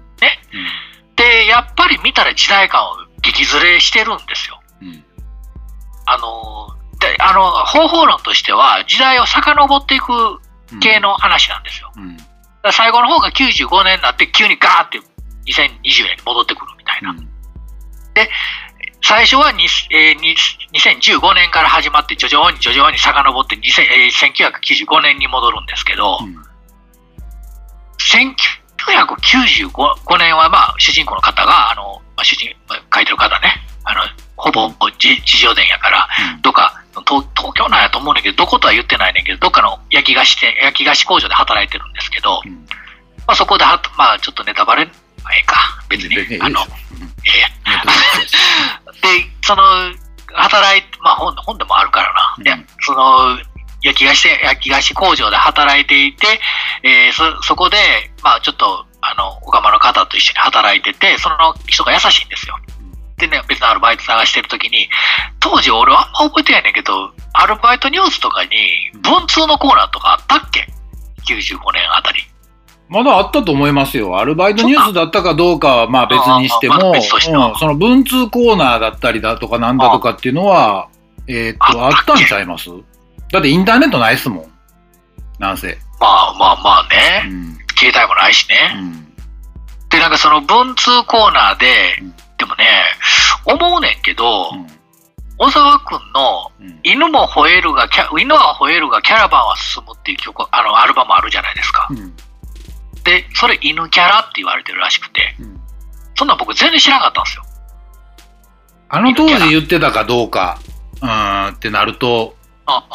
[1.16, 4.62] で、やっぱり見たら時代感を激ずれしてるんですよ。
[4.82, 4.88] うん。
[4.90, 5.04] うん。
[6.06, 10.14] あの、で、あの、方法論としては、時代を遡っていく
[10.72, 11.00] うん系。
[11.00, 11.92] の話なんですよ。
[11.96, 12.18] うん。
[12.74, 17.12] 最後の方が95年になって、急にガーって2020年に戻ってくるみたいな。
[17.12, 17.30] うん
[19.02, 20.36] 最初はに、えーに
[20.74, 26.36] 2015年から始まって、徐々に徐々に遡って2000、えー1995年に戻るんですけど、うん。
[27.98, 34.02] 1995年は、まあ、主人公の方が、あの、まあ、主人、まあ書いてる方ね、あの、
[34.36, 36.08] ほぼ自自叙伝やから、
[36.42, 42.54] どっか、東東京なんやと思うねんだけど、どことは言ってないねんけど、どっかの焼き菓子店、焼き菓子工場で働いてるんですけど、うん。
[43.26, 44.92] まあ、そこでは、まあ、ちょっとネタバレ、ま
[45.26, 45.56] あ、ええか、
[45.90, 46.42] 別に。
[46.42, 46.68] あの、うん。
[46.68, 46.72] え
[47.04, 47.07] え
[49.02, 49.10] で、
[49.42, 49.64] その、
[50.34, 52.36] 働いて、まあ本、本でもあるからな。
[52.38, 53.38] うんで、その、
[53.82, 56.40] 焼き菓子店、焼き菓子工場で働いていて、
[56.84, 57.78] えーそ、そこで、
[58.24, 62.58] まあちょっと、あの、おかまの方と一緒に働いてて、その人が優しいんですよ。
[63.18, 64.90] でね、別のアルバイト探してるときに、
[65.40, 68.50] 当時俺はあんま覚えてないねんけど、アルバイトニュースとかに、
[69.02, 70.68] 文通のコーナーとかあったっけ
[71.26, 72.28] ?95 年あたり。
[72.90, 74.18] まだあったと思いますよ。
[74.18, 76.96] アルバイトニュースだったかどうかはまあ別にしても、
[77.56, 80.88] その文通コーナーだったりだとかなんだとかっていうのは、
[81.28, 82.70] えーっと、あったんちゃいます？
[83.32, 84.52] だってインターネットないっすもん。
[85.38, 85.78] なんせ。
[86.00, 86.88] まあまあまあ
[87.26, 87.58] うね、ん。
[87.78, 88.56] 携帯もないしね。
[88.78, 89.14] うん。
[89.90, 91.66] で、なんかその文通コーナーで
[92.02, 92.66] うん、でもね、
[93.46, 94.68] 思うねんけど、うん
[95.40, 101.88] 小沢くんのうん犬も吠えるが、キャ犬は吠えるがキャラバンは進むっていう曲、あの、アルバムあるじゃないですか。
[103.08, 105.60] うんで、それ犬キャラって言われてるらしくて、うん。
[106.16, 107.44] そんなん僕全然知らなかったんですよ。
[108.90, 110.60] あの当時言ってたかどうか、
[111.02, 112.36] うーんってなると、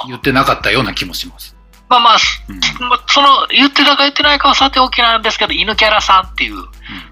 [0.06, 1.56] 言ってなかったような気もします。
[1.88, 2.16] まあまあ、
[2.48, 2.88] うん。
[2.88, 6.56] まあその、言ってたか言ってないかはさておきなんですけど、犬キャラさんっていう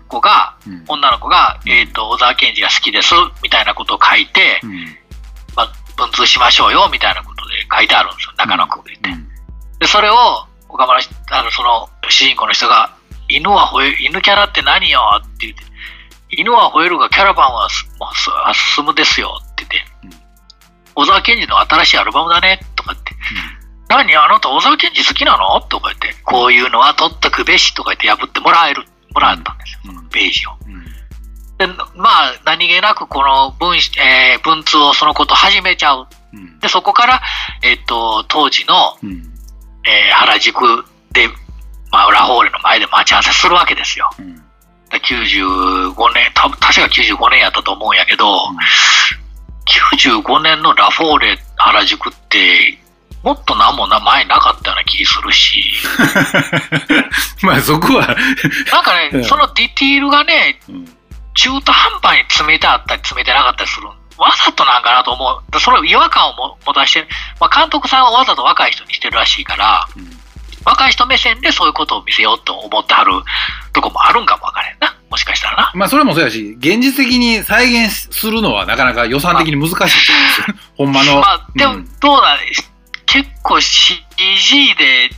[0.08, 0.84] 子が、うん。
[0.88, 1.72] 女の子が、うん。
[1.72, 4.84] えっ、と、小沢健二が好きです、みたいなことを書いて、うん。
[5.56, 9.22] まあ、文通しましょうよ、みたいなことで書いてあるんですよ、中野区で言って。
[9.22, 9.28] うん。
[9.78, 12.94] で、それを、岡村し、あの、その、主人公の人が、
[13.28, 15.00] 犬は吠え、犬キャラって何よ？
[15.22, 15.62] って言って、
[16.30, 20.10] 犬は吠えるがキャラバンはすもうすあ進むですよって言って、うん
[20.92, 23.14] 小沢健二の新しいアルバムだね、とかって、
[23.88, 25.60] 何あなた小沢健二好きなの？
[25.62, 30.08] とか言って、こういうのは取っとくべしとか言って破ってもらえる、もらったんですよ、うん。
[30.08, 30.50] ページを。
[30.66, 30.84] うん。
[31.58, 36.08] で、まあ、何気なくこの文,、えー文通をそのこと始めちゃう。
[36.32, 36.58] うん。
[36.58, 37.22] で、そこから、
[37.62, 39.29] えっ、と、当時の、うん
[39.90, 41.26] えー原宿で、
[41.90, 44.08] まあ、ラフォーレの前で待ち合わせするわけですよ。
[44.18, 44.36] うん
[44.90, 48.26] で95年、た確か95年やったと思うんやけど、
[49.94, 52.76] 95年のラフォーレ原宿って、
[53.22, 55.62] もっと何もな前なかったような気するし、
[57.42, 58.16] まあそこは、
[58.72, 60.96] なんかね、うんそのディティールがね、うん
[61.34, 63.86] 中途半端に詰めてあったり詰めてなかったりする。
[64.20, 65.60] わざとなんかなと思う。
[65.60, 67.08] それを違和感をも持たして、
[67.40, 70.20] まあ、監督さんはわざと若い人にしてるらしいから、うん
[70.64, 73.12] 若い人目線でそういうことを見せようと思ってはる
[73.72, 74.96] とこもあるんかもわからへんな。
[75.10, 75.72] もしかしたらな。
[75.74, 79.88] まあそれもそうやし、現実的に再現するのはなかなか予算的に難しいと思うんで
[80.34, 80.56] すよ。
[80.76, 81.20] ほんまの。
[81.20, 82.38] まあ、でもうん、どうなん
[83.06, 85.10] 結構 CG で、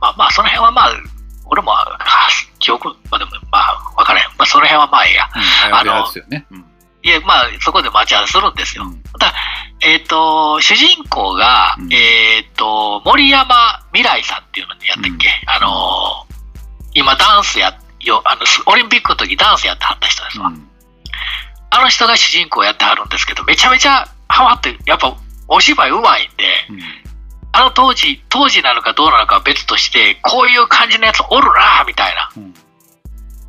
[0.00, 0.92] まあまあ、その辺はまあ、
[1.46, 1.98] 俺も、あ
[2.60, 4.26] 記憶、まあでも、まあ、わからへん。
[4.38, 5.28] まあ、その辺はまあええや。
[5.34, 6.46] うん、あれですよね。
[6.50, 6.73] うん
[7.04, 8.84] いや、まあ、そこで待ち合わせするんですよ。
[8.84, 9.02] うん。
[9.80, 11.92] えっ、と、主人公が、うん。
[11.92, 13.54] えっ、と、森山
[13.92, 16.34] 未来さんっていうのにやったっけ、あのー
[16.94, 20.46] 今ダンスや、よ、あの、スオリンピックの時ダンスやってはった人ですわ。
[20.46, 20.68] うん。
[21.70, 25.16] あの人が主人公やってはるんですけど、めちゃめちゃハマって、やっぱ
[25.48, 26.80] お芝居うまいんで、うん。
[27.52, 32.30] あの当時、当時なのかどうなのかは別として、こういう感じのやつおるなぁみたいな。
[32.36, 32.54] うん。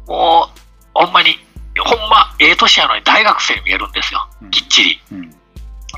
[0.08, 0.60] もう、
[0.94, 1.38] ほんまに、
[1.82, 4.28] ほんま、ええ年やのに大学生に見えるんですよ。
[4.42, 4.52] うん。
[4.52, 5.02] きっちり。
[5.12, 5.36] うん。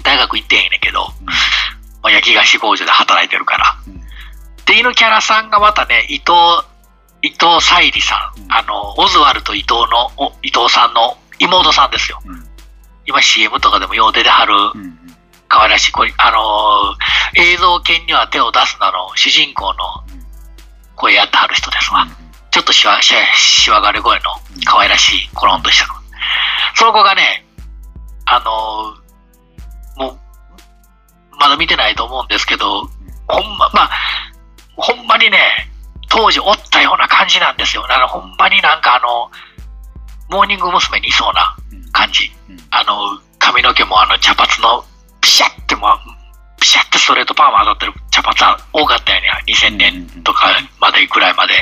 [0.04, 1.26] 大学行ってへんねんけど、うん。
[1.26, 1.34] ま
[2.04, 3.76] あ、焼き菓子工場で働いてるから。
[3.88, 4.02] うん。
[4.66, 6.32] で、犬キャラさんがまたね、伊藤、
[7.22, 8.52] 伊藤沙莉さん、うん。
[8.52, 12.22] あの、オズワルド伊藤の、お伊藤さんの妹さんですよ。
[12.26, 12.48] うん。
[13.06, 14.98] 今 CM とかでもよう出てはる、うん
[15.50, 19.78] 可愛らしい子、あのー映像犬には手を出すなの主人公の
[20.96, 22.08] 声やってはる人ですわ。
[22.52, 24.24] ちょっとしわ、しわしわがれ声の
[24.66, 25.96] 可愛らしいコロンとした子。
[26.76, 27.46] その子がね、
[28.26, 29.08] あのー
[29.98, 30.18] もう、
[31.40, 32.84] まだ見てないと思うんですけど、
[33.28, 33.90] ほんま、まあ、
[34.76, 35.40] ほんまにね、
[36.10, 37.82] 当時おったような感感じなんですよ。
[37.84, 39.30] だからほんまになんかあの、
[40.30, 41.00] モーニング娘。
[41.02, 41.56] にいそうな
[41.92, 42.32] 感じ。
[42.72, 44.84] あの、髪の毛もあの茶髪の
[45.20, 45.88] ピシャっても、
[46.60, 49.28] ピシャってストレートパーマ当たってる茶髪は多かったよね。
[49.48, 50.48] 2000年とか
[50.80, 51.54] までぐらいまで。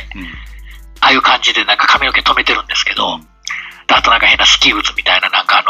[1.06, 3.20] ああいう感じでなんか髪の毛止めてるんですけど、
[3.94, 5.70] あとなんか変なスキー靴みたいななんかあの、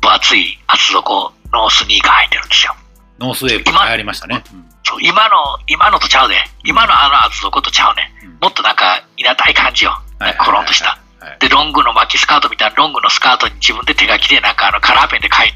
[0.00, 2.74] 分厚い厚底のスニーカー履いてるんですよ。
[3.18, 4.44] Northwave 流行りましたね。
[4.84, 6.36] そう今の、今のとちゃうで。
[6.62, 8.14] 今のあの厚底とちゃうね。
[8.40, 9.98] もっとなんか、いなたい感じよ。
[10.38, 10.98] コロンとした。
[11.40, 15.52] で、ロングの巻きスカートみたいなロングのスカートに自分で手書きでなんかあのカラーペンで書い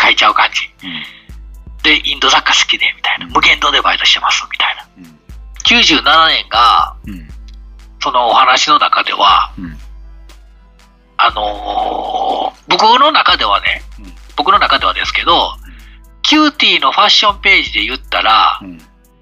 [0.00, 0.86] 書いちゃう感じ。
[0.86, 1.02] うん、
[1.82, 3.26] で、インド雑貨好きで、みたいな。
[3.26, 4.86] むげん堂でバイトしてます、みたいな。
[4.98, 5.18] うん、
[5.98, 7.37] 97年が、うん、
[8.00, 9.52] そのお話の中では、
[11.16, 13.82] あのー、僕の中ではね、
[14.36, 15.56] 僕の中ではですけど、
[16.22, 18.60] CUTiE のファッションページで言ったら、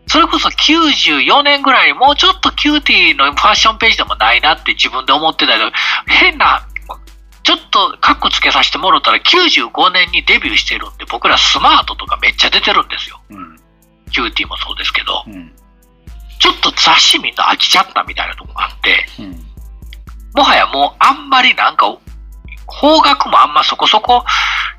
[0.09, 5.71] それこそ94年ぐらいにもうちょっと CUTiE のファッションページでもないなって自分で思ってたけど、
[6.07, 6.67] 変な、
[7.43, 13.21] ちょっとカッコつけさせてもらったら95年にデビューしてるんで、僕らスマートとかめっちゃ出てるんですよ。
[13.31, 13.57] うん、
[14.12, 15.53] CUTiE もそうですけど、うん、
[16.38, 19.31] ちょっと雑誌みんな飽きちゃったみたいなとこがあって、うん、
[20.35, 21.87] もはやもうあんまりなんか、
[22.67, 24.25] 邦楽もあんまそこそこ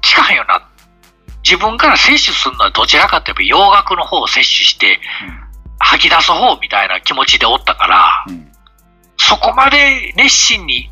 [0.01, 0.69] 聞かへんようにな
[1.43, 4.99] 自分から摂取するのはどちらかというと洋楽の方を摂取して、
[5.79, 8.51] 吐き出す方みたいな気持ちでおったから、うん、
[9.17, 10.89] そこまで熱心に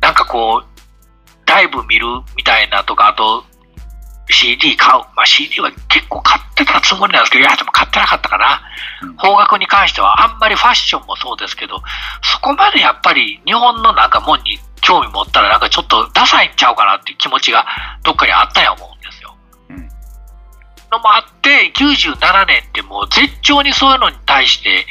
[0.00, 3.44] なんかこう、ライブ見るみたいなとか、あと
[4.30, 5.02] CD 買う。
[5.14, 8.60] まあ CD は結構買ってたつもりなんですけど、いや、でも買ってなかったかな。
[9.02, 11.82] うん、方角に関してはあんまりファッションもそうですけど、
[12.22, 17.66] そこまでやっぱり日本のなんかもんに興味持ったらなんかちょっとダサいんちゃうかなっていう気持ちが
[18.02, 19.36] どっかにあったんや思うんですよ。
[20.90, 24.86] のもあって、97年ってもう絶頂にそういうのに対して、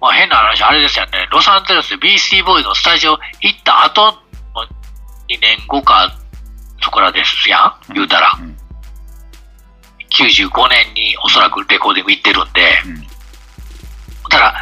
[0.00, 4.12] まあ変な話、あれですよね、ロサンゼルスで BC ボーイズのスタジオ行った後の
[5.28, 6.12] 2年後か、
[6.80, 8.32] そこらですやん、言うたら。
[10.14, 13.06] 95年におそらくレコーディング行ってるんで、うん、
[14.28, 14.54] たら、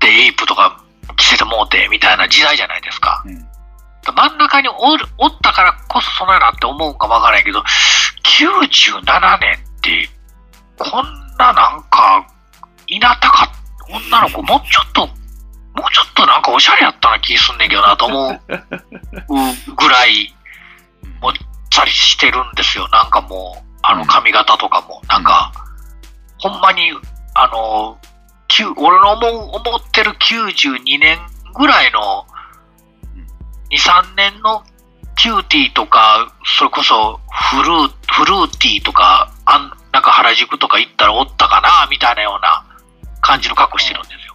[0.00, 0.82] で、エイプとか
[1.16, 3.22] 着せてもうてみたいな時代じゃないですか。
[3.26, 3.34] うん、
[4.14, 10.08] 真ん中におるおったからこそそのようなって思うかわからないけど、97年って、
[10.78, 12.26] こんななんか、
[12.86, 13.52] いなたか、
[13.88, 18.40] 女の子もうちょっと、もうちょっとなんかおしゃれやったな気すんねんけどなと思う
[19.74, 20.34] ぐらい、
[21.20, 21.32] もっ
[21.70, 22.88] ちゃりしてるんですよ。
[22.88, 25.52] なんかもう、あの髪型とかも、なんか、
[26.38, 26.92] ほんまに、
[27.34, 27.98] あの、
[28.76, 31.18] 俺の思う、思ってる92年
[31.54, 32.26] ぐらいの、
[33.70, 34.62] 2、3年の
[35.16, 42.64] CUTiE とか、それこそフルー、フルーティーとか、あんなんか原宿とか行ったらおったかな、みたいなような
[43.20, 44.34] 感じの格好してるんですよ。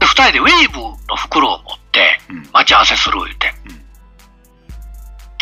[0.00, 2.18] で、二人でウェーブの袋を持って
[2.52, 3.54] 待ち合わせする言うて。
[3.66, 3.77] うん、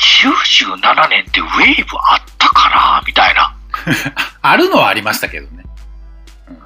[0.06, 3.54] 97年ってウェーブあったかな、みたいな。
[4.42, 5.64] あるのはありましたけどね。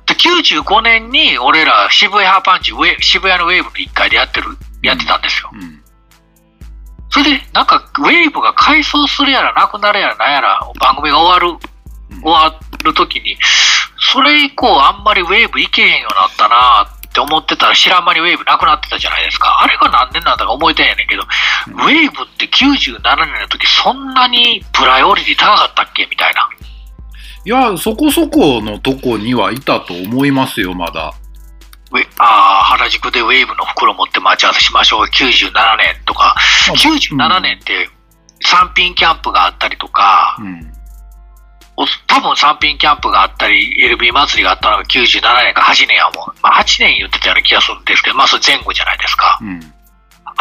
[0.07, 5.51] で95年に俺ら渋谷ハーパンチ、渋谷のウェーブの1階でやってる、やってたんですよ。
[5.53, 5.81] うんうん
[7.13, 11.59] それで、なんか、ウェーブが改装するやら、なくなるやら、なんやら、番組が終わる、
[12.23, 13.37] 終わるときに、
[13.99, 19.63] それ以降、あんまりウェーブ行けへんようになったなって思ってたら、知らん間にウェーブなくなってたじゃないですか。
[19.63, 26.07] あれが何年なんだか覚えてんやねんけど、ウェーブって97年の時、そんなにプライオリティ高かったっけ？
[26.11, 26.49] みたいな。
[27.45, 31.13] いや、そこそこのとこにはいたと思いますよ、まだ。
[32.19, 36.37] あ原宿でウェーブの袋持って待ち合わせしましょう、97年とか、
[36.69, 37.91] 97年って
[38.45, 40.73] 3品キャンプがあったりとか、うん、
[42.07, 49.39] 多分3品キャンプがあったり、LB 祭りがあったのが97年か8年やもん、まあ、8年言ってたような気がするんですけど、まあそれ前後じゃないですか。
[49.41, 49.61] うん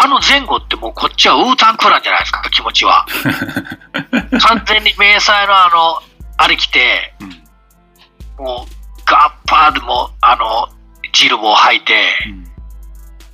[0.01, 3.05] あの前後ってもうこっちはウータンクランじゃないですか、気持ちは。
[4.39, 6.01] 完全に迷彩のあの、
[6.37, 10.69] あれ着て、うん、もうガッパーでも、あの、
[11.11, 11.93] ジルボを履いて、
[12.27, 12.43] うん、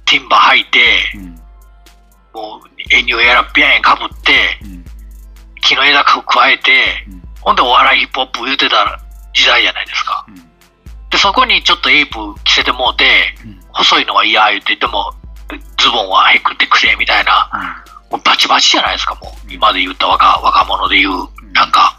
[0.06, 0.80] ティンバ履いて、
[1.14, 1.36] うん、
[2.34, 4.86] もうエニューやらビャンかぶって、うん、
[5.62, 7.06] 木の枝く加えて、
[7.46, 9.00] ほんでお笑いヒップホップ言うてた
[9.34, 10.26] 時代じゃないですか。
[11.12, 13.06] で、そこにちょっとエイプ着せてもうて、
[13.72, 15.14] 細いのは嫌言ってでも、
[15.78, 19.52] ズボンはへくってくせみたいな、もうバチバチじゃないですか、もう。
[19.52, 21.98] 今で言った若若者で言う、なんか。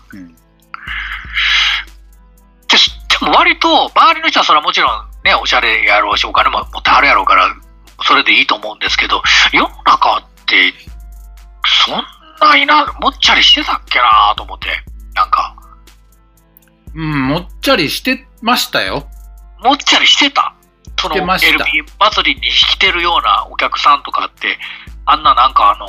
[2.69, 2.77] で
[3.21, 7.55] でも割と、周りの人はそれはもちろんね、おしゃれやろうし、お金も持ってはるやろうから、
[8.03, 10.75] それでいいと思うんですけど、世の中って、
[11.87, 12.05] そん
[12.41, 14.69] なにな、もっちゃりしてたっけなと思って、
[15.17, 15.57] なんか。
[16.95, 19.09] うん、もっちゃりしてましたよ。
[19.63, 20.55] もっちゃりしてた？
[20.99, 24.59] その来てました LP 祭りに来てるようなお客さんとかって、
[25.05, 25.87] あんななんかあの、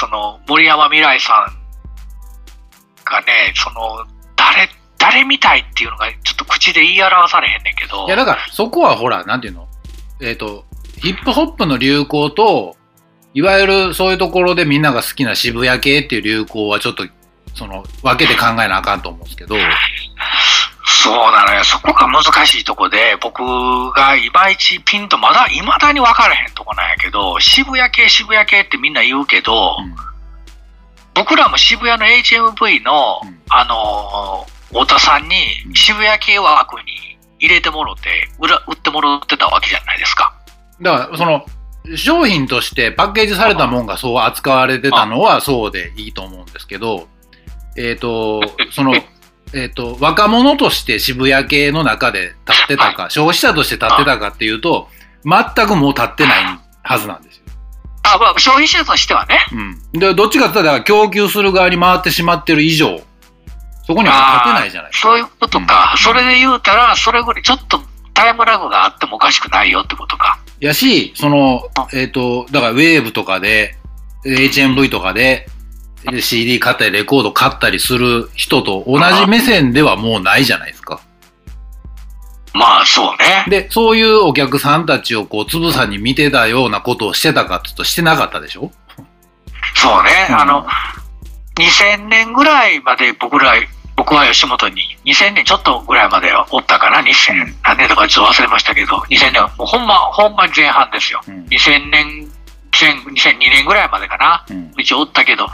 [0.00, 4.04] その森山未来さんがね、その、
[4.36, 9.68] 誰、誰みたいっていうのがちょっと口で言い表されへんねんけどい、や、だから、そこはほら、なんていうの？
[10.20, 10.64] えっ、と、
[10.98, 12.76] ヒップホップの流行と、
[13.32, 17.06] いわゆるそういうところでみんなが好きな渋谷系っていう流行はちょっと、
[17.56, 19.56] その、分けて考えなあかんと思うんですけど、
[20.86, 21.64] そうなのよ。
[21.64, 23.42] そこが難しいとこで、僕
[23.92, 29.94] がいまいちピンとまだ、未だに分からへんとこなんやけど、渋谷系、渋谷系ってみんな言うけど、うん
[31.14, 40.34] 僕らも渋谷の HMV の、うんあのー太田さんにうん渋谷系枠に入れてもろて、売ら売ってもらってたわけじゃないですか。
[40.82, 41.46] だから、その、
[41.96, 47.08] 商品としてパッケージされたもんがそう扱われてたのはそうでいいと思うんですけど、
[47.76, 48.40] えっ、と、
[48.72, 48.94] その、
[49.54, 54.88] えっ、と、若者として渋谷系の中で立ってたか、消費者として立ってたかっていうと、
[55.24, 57.42] 全くもう立ってないはずなんですよ。
[58.02, 59.38] あ、まあ、消費者としてはね。
[59.92, 60.00] うん。
[60.00, 63.00] で、どっちかって言ったら供給する側に回ってしまってる以上、
[63.86, 65.08] そこには立てないじゃないですか。
[65.08, 65.92] そういうことか。
[65.92, 67.80] うんそれで言うたら、それぐらいちょっと
[68.14, 70.38] タイムラグがあってもおかしくないよってことか。
[70.60, 73.76] やし、その、えっ、と、だからウェーブとかで、
[74.24, 75.50] HMV とかで、で
[76.20, 81.00] CD 買ったりレコード買ったりする人と同じ目線ではもうないじゃないですか。
[82.54, 83.44] まあ、そうね。
[83.48, 88.72] で、そういうお客さんたちをこう、つぶさに見てたようなことをしてたかって言うとしてなかったでしょ？
[89.74, 90.26] そうね。
[90.30, 90.66] うんあの、
[91.56, 93.52] 2000年ぐらいまで僕ら、
[93.94, 101.20] 僕は吉本に、2000年ちょっとぐらいまではおったかな、2000何年とかちょっと忘れましたけど、2000年はもうほんま、ほんま前半ですよ。
[101.28, 101.44] うん。
[101.46, 102.32] 2000年、
[102.78, 104.72] 前2002年ぐらいまでかな、うん。
[104.76, 105.46] うちおったけど、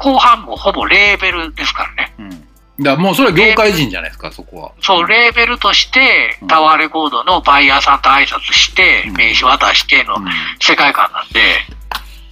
[0.00, 2.14] 後半もほぼレーベルですからね。
[2.18, 2.30] うん。
[2.30, 2.46] だか
[2.82, 4.72] らもうそれは業界人じゃないですか、そこは。
[4.80, 10.24] そう、レーベルとしてうん、タワーレコードのバイヤーさんと挨拶してうん、名刺渡してのうん
[10.58, 11.40] 世界観なんで、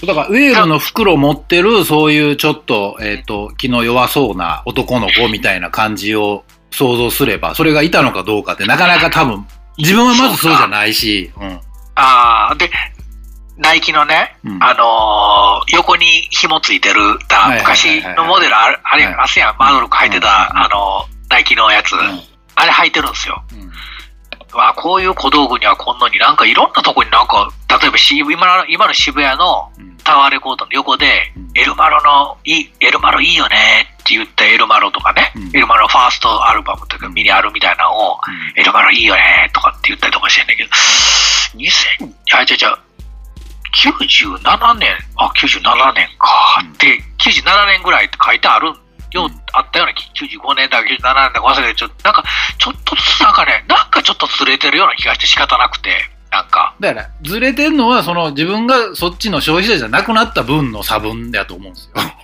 [0.07, 9.45] だから、ウェーブの袋を持ってる、そういうちょっと、えっ、と、気の弱そうな男の子みたいな感じを想像すれば、それがいたのかどうかって、なかなか多分、
[9.77, 11.61] 自分はまずそうじゃないし、うん。
[11.97, 12.71] ああ、で、
[13.59, 14.63] ナイキのね、うん。
[14.63, 17.01] あのー横に紐ついてる
[17.59, 19.05] 昔のモデルあれはい。
[19.05, 20.59] あすやん、マードルク履いてた、うん。
[20.59, 21.95] あのーナイキのやつ、
[22.55, 23.43] あれ履いてるんですよ。
[23.53, 23.69] うん。
[24.57, 29.99] わあこういう小道具にはこんなになんかいろんなとこになんか、例えばし今の今の渋谷のうん。
[29.99, 31.51] タワーレコードの横で、うん。
[31.55, 33.57] エルマロのいい、エルマロいいよね
[33.93, 35.49] って言ったエルマロとかね、うん。
[35.55, 38.19] エルマロファーストアルバムというかミニアルみたいなのを、
[38.57, 40.71] エルマロいいよねとかって言ったりとかしてんだけど、
[41.57, 42.79] 2000、あ、じゃじゃ
[43.75, 46.61] 97年、あ、97年か。
[46.61, 48.73] うんで、97年ぐらいって書いてある
[49.13, 52.25] よう、あったような、95年だか97年だか忘れて、ちょなんか、
[52.59, 55.91] ちょっとずつなんかね、なんかちょっとずれてるような気がして仕方なくて、
[56.31, 62.19] なんか、だから、ずれてんのは、その、自分がそっちの消費者じゃなくなった分の差分だと思うんですよ。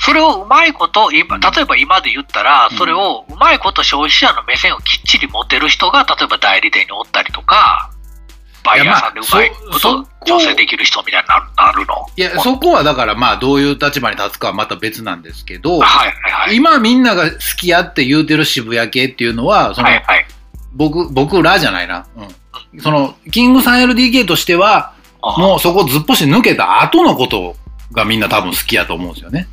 [0.00, 1.40] それをうまいこと、今うん。
[1.40, 2.78] 例えば今で言ったらう、ん。
[2.78, 7.90] それをうまいこと消費者の目線をきっちり持てる人が、例えば代理店におったりとか、
[8.64, 12.06] バイヤーさんでうまいこと調整できる人みたいになるなるの？
[12.16, 16.08] いや、そこはだから、まあ、どういう立場に立つかはまた別なんですけど、はいはい
[16.48, 16.56] はい。
[16.56, 20.26] 今みんなが好きやって言うてる渋谷系っていうのは、その、はいはい。
[20.74, 22.06] 僕、僕らじゃないな。
[22.16, 22.80] うん。
[22.80, 24.92] その、キングさん LDK としては、
[25.22, 27.56] もうそこずっぽし抜けた後のこと
[27.92, 29.48] がみんな多分好きやと思うんですよね。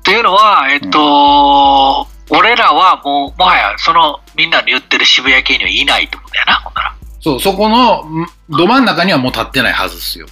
[0.00, 6.94] っていうのは、えっと、俺らはもう、もはや、その、みんなの言ってる渋谷系にはいないってことやな、ほんなら。
[7.26, 10.26] そう、そこのんど真ん中にはもう立ってないはずですよ。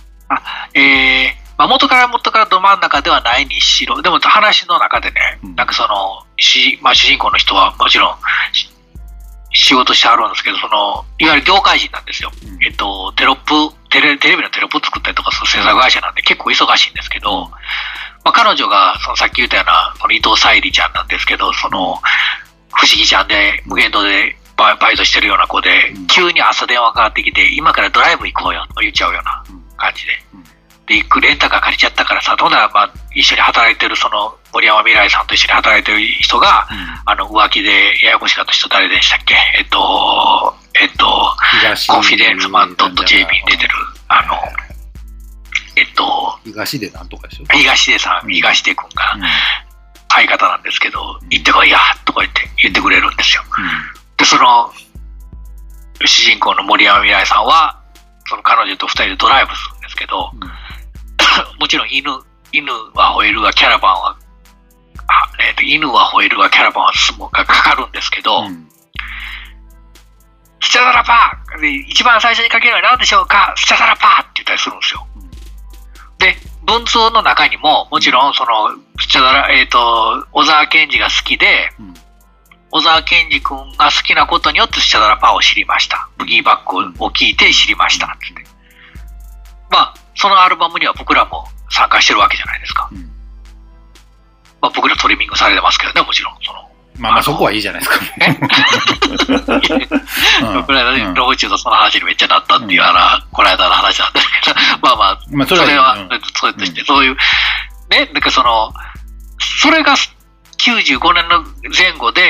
[0.74, 8.16] えー、まあ、元から元からど真ん中ではないにしろ、でも話の中でね、うんなんかその、しまあ、主人公の人はもちろん、
[8.52, 8.70] し
[9.52, 12.30] 仕事してあるんですけど、その、いわゆる業界人なんですよ。
[12.44, 13.36] うんえっと、テロッ
[13.68, 17.48] プ、テレテレビのテロップ作ったりとかする制作会社なんで結構忙しいんですけど、
[18.24, 22.00] まあ、彼女が、そのさっき言ったような、この伊藤沙莉ちゃんなんですけど、その、
[22.74, 29.44] 不思議ちゃんで、無限島でバイバイトしてるような子でうん、急に朝電話かかってきて、今からドライブ行こうよと言っちゃうような
[29.76, 30.12] 感じで。
[30.32, 30.44] うん。
[30.86, 36.68] で、行くレンタカー借りちゃったからさ、どうなら、まあ、一緒に働いてる、その、森山未来さんと一緒に働いてる人が、
[37.06, 39.34] あの、浮気でややこしかった人誰でしたっけ？
[39.58, 43.70] えっと、えっと、東コンフィデンスマン .jp に出てる、
[44.08, 44.36] あの、
[45.76, 47.44] えっと、東でなんとかでしょ？
[47.50, 48.32] 東出さん、うん。
[48.32, 49.22] 東出君がうん。
[50.10, 53.42] 相方なんですけど、行ってこいや、とか言って言ってくれるんですよ。
[54.16, 54.72] うで、その、
[56.04, 57.80] 主人公の森山未来さんは、
[58.28, 60.40] その彼女と二人でドライブするんですけど、ん。
[61.60, 62.10] もちろん犬、
[62.52, 64.16] 犬は吠えるわ、キャラバンは、
[65.06, 68.68] あえーと犬は吠えるわ、キャラバンは進むがかかるんですけど、うん。
[70.60, 73.52] スチャダラパーで一番最初にかけるのは何でしょうか？
[73.56, 75.06] スチャダラパーって言ったりするんですよ。
[76.18, 81.94] で、文通の中にも、もちろん、その、スチャダラ、えっ、と、小沢健二が好きで、うん
[82.74, 86.08] 小沢健二君が好きなことによってスチャダラパーを知りました。
[86.18, 88.06] ブギーバックを聞いて知りました。
[88.06, 88.34] って
[89.70, 92.88] まあ、そのアルバムには僕らも参加してるわけじゃないですか。
[92.90, 92.98] うん
[94.60, 96.34] まあ、僕らトリミングされてますけどね、もちろん。
[96.42, 96.68] その
[96.98, 98.00] まあまあそこはいいじゃないですか。
[100.50, 105.96] うんこの間ね、うんロボチューとその話にめっちゃなったっていう、あの、この間の話なんですけど、まあまあ、まあそそれは
[106.40, 107.16] それとして、そういう、
[107.90, 108.72] ね、なんかその、
[109.60, 109.94] それが
[110.58, 111.44] 95年の
[111.76, 112.22] 前後で、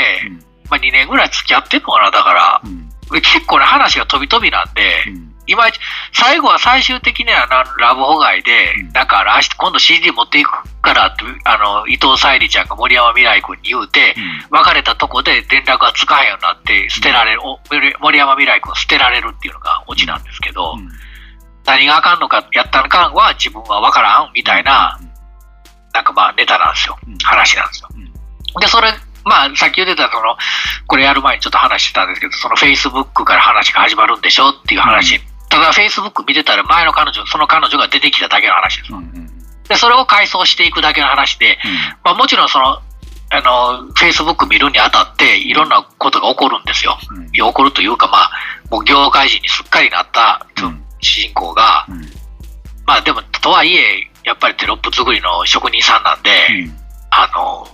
[0.70, 2.90] まあ2年ぐらい付き合ってんのかな、だから、うん。
[3.20, 5.34] 結構ね、話が飛び飛びなんで、うん。
[5.46, 5.78] いまいち、
[6.12, 8.92] 最後は最終的にはなラブホ街で、うん。
[8.92, 10.50] なんか明日今度 CD 持っていく
[10.80, 14.16] からって、あの、伊藤沙莉ちゃんが森山未来君に言うて、
[14.50, 17.60] 別れたとこで連絡がつかへんようになって、捨てられる、お
[18.00, 20.88] 森山未来君捨てられるっていうのがオチなんですけど、うん。
[21.66, 24.98] 何があかんのか、やったのかんは自分は分からんみたいな、
[25.92, 26.98] なんかまあネタなんですよ。
[27.06, 27.18] うん。
[27.18, 27.88] 話なんですよ。
[28.60, 28.92] で、それ、
[29.24, 30.36] まあ、さっき言ってた、その、
[30.86, 35.20] これやる前にちょっと話してたんですけど、その Facebook から話が始まるんでしょっていう話。
[35.48, 38.92] ただ、Facebook 見てたら前の彼女、その彼女が出てきただけの話です。
[38.92, 38.96] う。
[38.96, 39.30] んうん
[39.68, 41.58] で、それを回想していくだけの話で、
[42.04, 42.82] まあもちろんその、
[43.30, 46.98] あの、Facebook 見るにあたって、いろんなことが起こるんですよ。
[47.32, 48.30] 起こるというか、まあ、
[48.70, 50.84] もう業界人にすっかりなったうん。
[51.00, 52.00] 主人公が、うん。
[52.86, 56.78] まあでも、とはいえ、やっぱりテロップ作りの職人さんなんで、うん。
[57.10, 57.66] あの、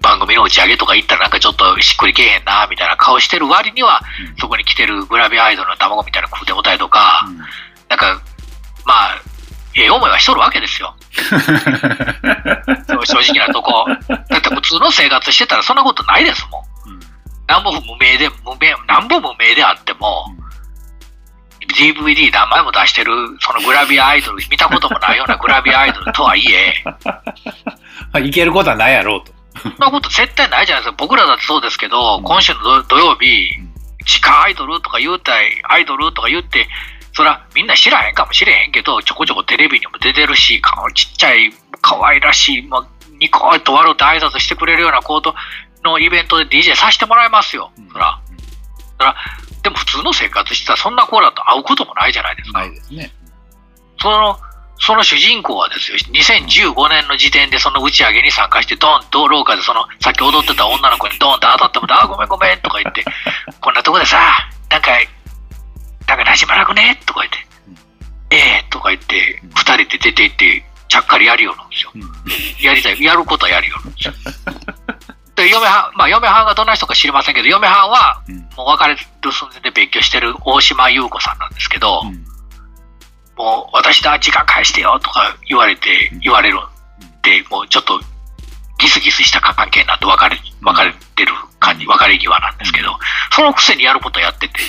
[0.00, 4.00] 番組の打ち上げとか行ったらなんかちょっとしっくりけえへんな、みたいな顔してる割には、
[4.38, 7.22] そこに来てるグラビアアイドルの卵みたいなの食うてもたりとか、
[7.88, 8.20] なんか、
[8.84, 9.22] まあ、
[9.76, 10.94] ええ思いはしとるわけですよ。
[13.04, 13.86] 正直なとこ。
[14.08, 16.94] だって普通の生活してたらそんなことないですもん。
[16.94, 17.00] うん
[17.50, 20.32] なんぼ無名で、無名、なんぼ無名であっても、
[21.76, 26.92] DVD 何枚も出してる、そのグラビアアイドル、見たこともないようなグラビアアイドルとはいえ、ま
[28.14, 29.39] あいけることはないやろうと。
[29.62, 30.96] そんなこと絶対ないじゃないですか。
[30.98, 33.26] 僕らだってそうですけど、うん今週の土土曜日
[33.58, 33.72] うん、
[34.04, 36.68] 地下アイドルとか言うたい、アイドルとか言って、
[37.12, 42.86] そらみんな知らへんかもしれへんけど、ちょこちょこテレビにも出てるし、顔ちっちゃい、可愛らしい、まあ、
[43.18, 45.34] ニコッと笑って挨拶してくれるようなコート
[45.84, 47.70] のイベントで DJ させてもらいますよ。
[47.92, 48.20] そら。
[49.62, 52.60] でも普通の生活してたらそんな子らと会うこともないじゃないですか。
[52.60, 53.12] ないですね。
[54.00, 54.38] その、
[54.80, 63.04] その主人公はですよ、2015年の時点でその打ち上げに参加して、ドンと廊下でその、さっき踊ってた女の子にドンと当たっても、あ、ごめんごめんとか言って、
[63.60, 64.18] こんなとこでさ、
[64.70, 64.90] なんか、
[66.06, 66.98] なんかなじまなくね？
[67.04, 67.46] とか言って、
[68.30, 71.92] ええとか言って、二人で出て行って、ちゃっかりやるようなんですよ。
[71.94, 72.64] うん。
[72.64, 74.14] やりたい、やることはやるようなんですよ。
[75.36, 78.38] で、嫁はん、まあ嫁はんがどんな人か知りませんけど、嫁はんは、うん。
[78.56, 82.29] もう別れる寸前で別居してる大島優子さんなんですけど、うん
[83.40, 86.60] もう私だ、時間返してよとか言われて、言われるん
[87.22, 87.98] で、もうちょっと
[88.78, 92.98] ギスギスした関係になって別れ、別れてる感じ、別れ際なんですけど、
[93.32, 94.60] そのくせにやることやってて。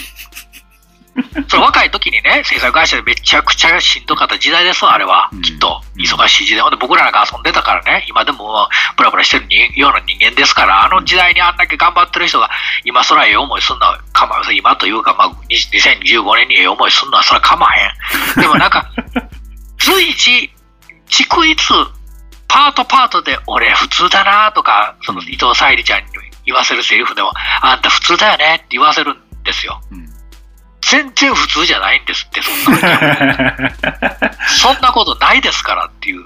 [1.49, 5.41] それ若い時にね、制作会社でめちゃくちゃしんどかった時代ですわ、あれはうん。
[5.41, 5.81] きっと。
[5.85, 6.67] うん忙しい時代。
[6.69, 12.49] で僕らなんか遊んでたからね、今でもブラブラしてる人ような人間ですから、あの時代にあんだけ頑張ってる人が、
[12.85, 17.85] 今そらええ思いすんのは構わず、今というか、まあ、2015年にええ思いすんのはそら構わへ
[18.37, 18.41] ん。
[18.41, 18.85] でもなんか、
[19.77, 20.51] 随時、
[21.09, 21.57] 逐一、
[22.47, 26.07] パートパートで、俺普通だなとか、その伊藤沙莉ちゃんに
[26.45, 27.31] 言わせるセリフでも、
[27.61, 29.81] あんた普通だよねって言わせるんですよ。
[29.91, 30.10] うん
[30.81, 34.35] 全然普通じゃないんですって、そんなこと。
[34.49, 36.25] そんなことないですからっていう。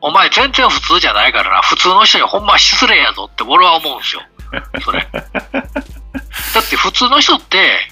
[0.00, 4.22] お前全然普通じゃないからな、普通の人にほんま失礼やぞって俺は思うんですよ。
[4.82, 5.06] それ。
[5.12, 7.90] だって普通の人って、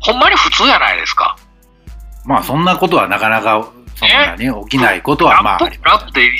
[0.00, 1.36] ほんまに普通やないですか。
[2.24, 3.64] まあそんなことはなかなか
[3.94, 6.30] そんなに起きないことはまああラップりますラップで、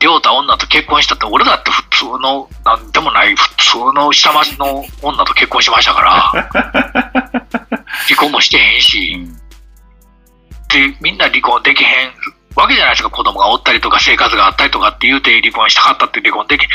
[0.00, 6.12] りょうた女と結婚したって、俺だって普通の、なんでもない普通の下町の女と結婚しましたから、
[8.08, 9.36] 離婚もしてへんし、うん。
[10.68, 12.14] で、みんな離婚できへん
[12.56, 16.66] わけじゃないですか、子供がおったりとか生活があったりとかって言うて離婚したかったって離婚でき、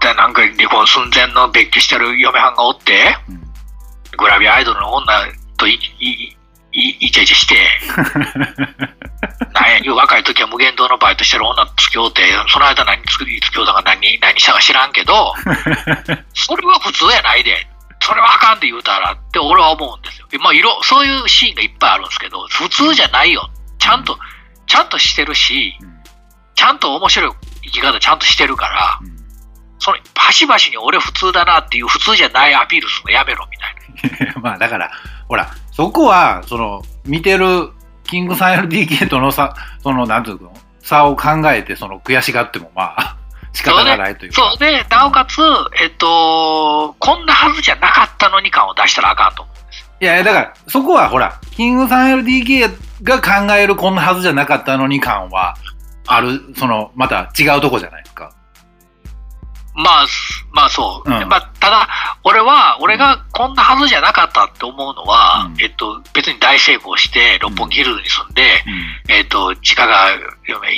[0.00, 3.40] で、なんか離婚寸前の別居してる嫁はんがおって、うん。
[4.16, 5.12] グラビアアイドルの女
[5.56, 6.36] といいい
[6.74, 7.56] イチャイチャして、
[9.54, 15.34] なんや、若い時は無限堂のバイトしてる女と付き合うて、その間何作り付き合うたか何、何したか知らんけど、
[16.34, 17.66] それは普通やないで。
[18.00, 20.26] それはあかんって言うたらって俺は思うんですよ。
[20.38, 23.48] まあ、いろ、そういうシーンがいっぱいあるんですけど、普通じゃないよ。
[23.78, 24.18] ちゃんと、
[24.66, 25.94] ちゃんとしてるし、うん
[26.54, 27.32] ちゃんと面白い
[27.64, 29.14] 生き方ちゃんとしてるから、うん
[29.78, 34.34] その、端々に俺普通だなっていう普通じゃないアピールするのやめろみたいな。
[34.40, 34.90] まあだから、
[35.28, 37.70] ほら、そこは、その、見てる
[38.04, 43.16] キングさん LDK との差、その、なんていうの、差を考えて、その、悔しがっても、まあ、
[43.52, 44.36] 仕方がないというか。
[44.36, 45.40] そうで、なおかつ、
[45.80, 49.54] えっと、こんなはずじゃなかったのに感を出したらあかんと思う。
[50.04, 52.70] いや、だから、そこはほら、キングさん LDK
[53.02, 55.56] が考えるこんなはずじゃなかったのに感は、
[56.06, 58.32] ある、その、また違うとこじゃないですか。
[59.74, 61.10] まあ、すまあそう。
[61.10, 61.88] うんまあ、ただ、
[62.22, 68.64] 俺は、俺がこんなはずじゃなかったって思うのは、うんえっと、別に大成功して、六本木ヒルズに住んで、
[69.08, 70.10] えっと、地下が、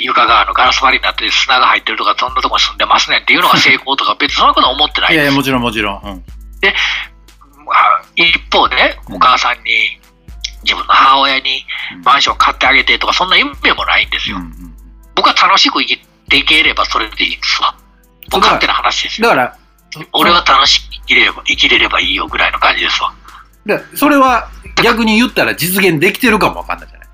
[0.01, 5.37] 床があのガラス張りになって砂が入ってるとか、そんなとこに住んでますねっていうのが成功とか、 別にそんなことは思ってないいやいや、です。
[5.37, 6.01] もちろんもちろん。
[6.03, 6.23] うん。
[7.65, 9.99] まあ一方でね、うんお母さんに、
[10.63, 11.65] 自分の母親に
[12.03, 14.37] マンション買ってあげてとか、そんな夢もないんですよ。
[14.37, 14.77] うんうん
[15.17, 17.75] 僕は楽しく生きていければそれでいいんですわ。
[18.29, 19.29] 僕勝手な話ですよ。
[19.29, 19.57] だから、
[20.13, 23.13] 俺は楽しく生きれれば、生きれればいいよぐらいの感じですわ。
[23.65, 24.49] でそれは
[24.81, 27.07] 逆に言ったら実現できてるかもわかんないじゃない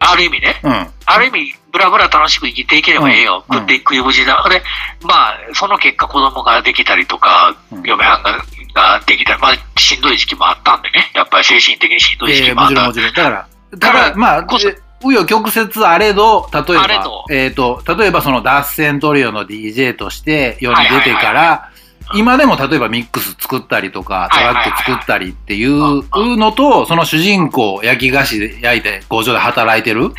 [0.00, 0.88] ある意味ね、うん。
[1.06, 3.44] ある意味、ブラブラ楽しく生きていければええよ。
[3.48, 4.44] うん食って食いぶちだ。
[4.48, 4.62] で、
[5.02, 8.38] まあ、その結果子供ができたりとか、うん嫁はんが
[8.72, 11.10] ができたり、まあ、しんどい時期もあったんでね。
[11.14, 12.86] やっぱり精神的にしんどい時ええ期もあった。
[12.86, 13.30] もちろんもちろん。
[13.30, 21.70] だから、ただからだ、まあ、こそえ紆余曲折あれど、例えばえっ、と、例えばその脱線トリオの DJ として世に出てから、
[22.14, 26.04] 今でも例えばミックス作ったりとか、トラック作ったりっていう
[26.36, 30.12] のと、その主人公、焼き菓子で焼いて工場で働いてる。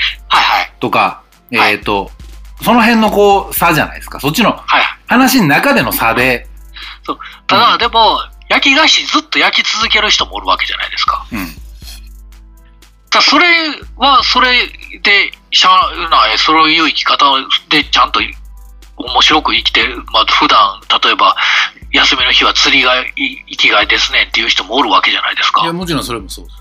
[0.79, 1.21] とか、
[1.51, 2.09] はいえっ、と、
[2.63, 4.19] その辺のこう、差じゃないですか。
[4.19, 4.83] そっちのはい。
[5.07, 6.47] 話の中での差で、
[7.47, 8.19] ただ、うんでも、
[8.49, 11.25] 焼き菓子ずっと焼き続ける人もおるわけじゃないですか。
[11.31, 11.47] うん。
[13.11, 13.45] ただそれ
[13.97, 14.67] は、それ
[15.03, 17.25] で、しゃあない、そういう生き方
[17.69, 18.21] でちゃんと
[18.95, 19.97] 面白く生きてる。
[20.13, 21.35] まあ、普段、例えば、
[21.91, 23.13] 休みの日は釣りがい
[23.49, 25.61] 生きがいですねっていう人もおるわけじゃないですか。
[25.63, 26.57] いや、もちろんそれもそうです。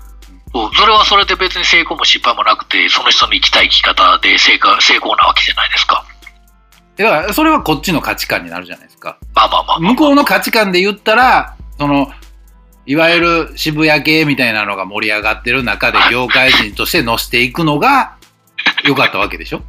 [0.53, 6.05] そうそれはそれで別に成功も失敗もなくて、その人の生きたい生き方で成功成功なわけじゃないですか。
[6.97, 9.17] だから、それはこっちの価値観になるじゃないですか。
[9.33, 12.11] まあまあまあ、向こうの価値観で言ったら、その、
[12.85, 18.15] いわゆる渋谷系みたいなのが盛り上がってる中で業界人として乗せていくのが
[18.83, 19.61] 良かったわけでしょ？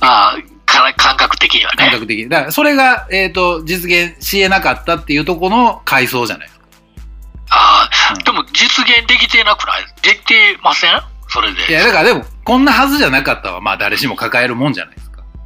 [0.00, 1.76] まあ、か感覚的にはね。
[1.76, 2.28] 感覚的に。
[2.28, 6.66] だから、それが、えっ、と、実現し得なかったっていうところの階層じゃないですか。
[7.50, 9.84] ああ、うんでも実現できてなくない？
[10.02, 11.00] できてません？
[11.28, 11.68] それで。
[11.68, 14.96] いや、だからでも、こんなはずじゃなかったは、まあ誰しも抱えるもんじゃない。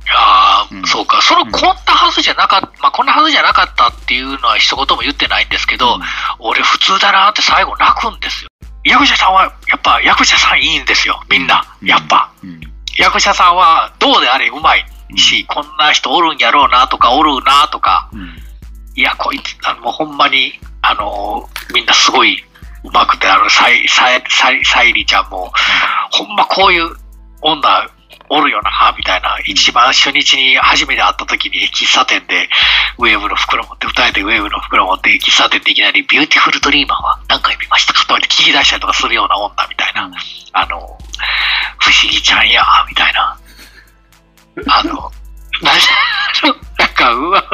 [0.08, 1.20] ああ、うんそうか。
[1.22, 6.00] その、うんこんなはずじゃなかった、まあ、こんなはずじゃなかったっていうのは一言も言ってないんですけど、うん
[6.38, 8.50] 俺普通だなって最後泣くんですよ。
[8.84, 11.20] 役者さんは、やっぱ役者さんいいんですよ。
[11.28, 11.62] みんな。
[11.82, 12.30] やっぱ。
[12.42, 12.60] うん。
[12.98, 14.84] 役者さんはどうであれうまい
[15.16, 18.36] し、こんな人おるんやろうなとか、おるなとか、うん。
[18.94, 22.42] いや、こいつ、あの、もうほんまに、あのーみんなすごい
[22.84, 24.22] うまくて、あの、さい、さい、
[24.64, 25.52] 沙莉ちゃんも、
[26.10, 26.90] ほんまこういう
[27.42, 27.86] 女
[28.30, 29.36] おるよな、みたいな。
[29.44, 32.48] 一番初日に初めて会った時に喫茶店で
[32.96, 40.10] WAVE の袋持って、二人で WAVE の袋持って喫茶店でいきなりビューティフルドリーマーは何回見ましたかとかって聞き出したりとかするような女みたいな。
[40.52, 43.36] あの、不思議ちゃんや、みたいな。
[44.68, 44.94] あの、
[45.62, 45.72] な
[46.78, 47.44] なんか、うわ、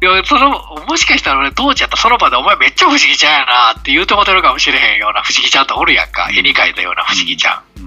[0.00, 0.50] いや、その、
[0.88, 6.30] もしかしたら俺、父ちゃんとその場でお前めっちゃ不思議ちゃんやなって言うてもてるかもしれへんような不思議ちゃんとおるやんか。
[6.30, 7.83] 絵に描いたような不思議ちゃん。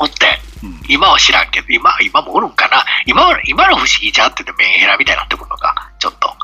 [0.00, 0.06] うん。
[0.06, 0.26] おって、
[0.62, 0.80] うん。
[0.88, 2.84] 今は知らんけど、今、今もおるんかな。
[3.06, 5.92] 今は、今の不思議ちゃんって言ってメンヘラみたいになってくるのか。
[5.98, 6.34] ちょっと。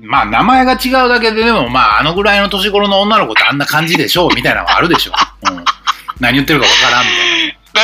[0.00, 5.12] まあ、名前が違うだけで、でも、まあ、あのぐらいの年頃の女の子ってあんな感じでしょう、みたいなのはあるでしょ
[5.50, 5.54] う。
[5.54, 5.64] うん。
[6.20, 7.54] 何言ってるかわからんみたいな。
[7.74, 7.80] な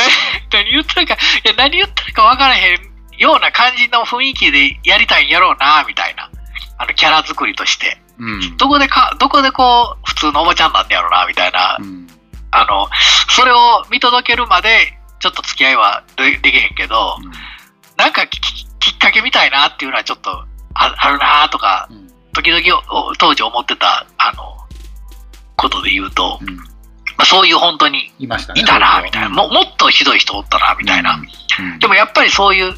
[0.51, 1.17] 何言ってるか、い
[1.47, 2.91] や、何言ってるか分からへん
[3.21, 6.29] ような感じの雰囲気でやりたいんやろうな、みたいな。
[6.77, 7.97] あの、キャラ作りとして。
[8.17, 8.57] うん。
[8.57, 11.77] どこでか、どこでこう、普通のおばちゃんなんだやろうな、みたいな。
[11.79, 12.07] うん。
[12.51, 12.89] あの、
[13.29, 17.17] それを見届けるまで、ちょっと付き合いはでできへんけど、
[17.97, 20.31] なんかきっかけみたいなっていうのはちょっと
[20.73, 22.11] ああるなとか、うん。
[22.33, 24.57] 時々お当時思ってた、あの、
[25.57, 26.55] ことで言うと、うん。
[26.55, 26.63] ま
[27.19, 29.29] あ、そういう本当にいたな、みたいな。
[29.29, 31.15] ももっとひどい人おったな、みたいな。
[31.59, 31.79] うん。
[31.79, 32.73] でもやっぱりそういう、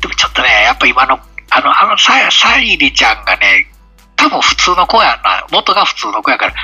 [0.00, 1.18] でもちょっとね、やっぱ今の、
[1.50, 3.66] あの、あの、さ、さいりちゃんがね、
[4.14, 6.54] 多分普通の子やな、元が普通の子やから、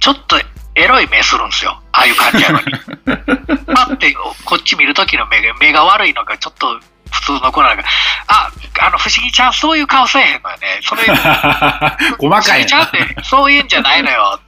[0.00, 0.36] ちょっと
[0.74, 1.80] エロい目するんですよ。
[1.96, 2.64] ああいう感じやのに。
[3.72, 4.12] 待って、
[4.44, 6.80] こっち見るときの目が、目が悪いのがちょっと
[7.12, 7.84] 普通の子なんか、
[8.26, 10.80] あ、あの、不思議ちゃんそういう顔せえへんのよね。
[10.82, 12.90] それ、 不細思かい議ちゃんっな。
[12.90, 14.40] てそういうんじゃないのよ。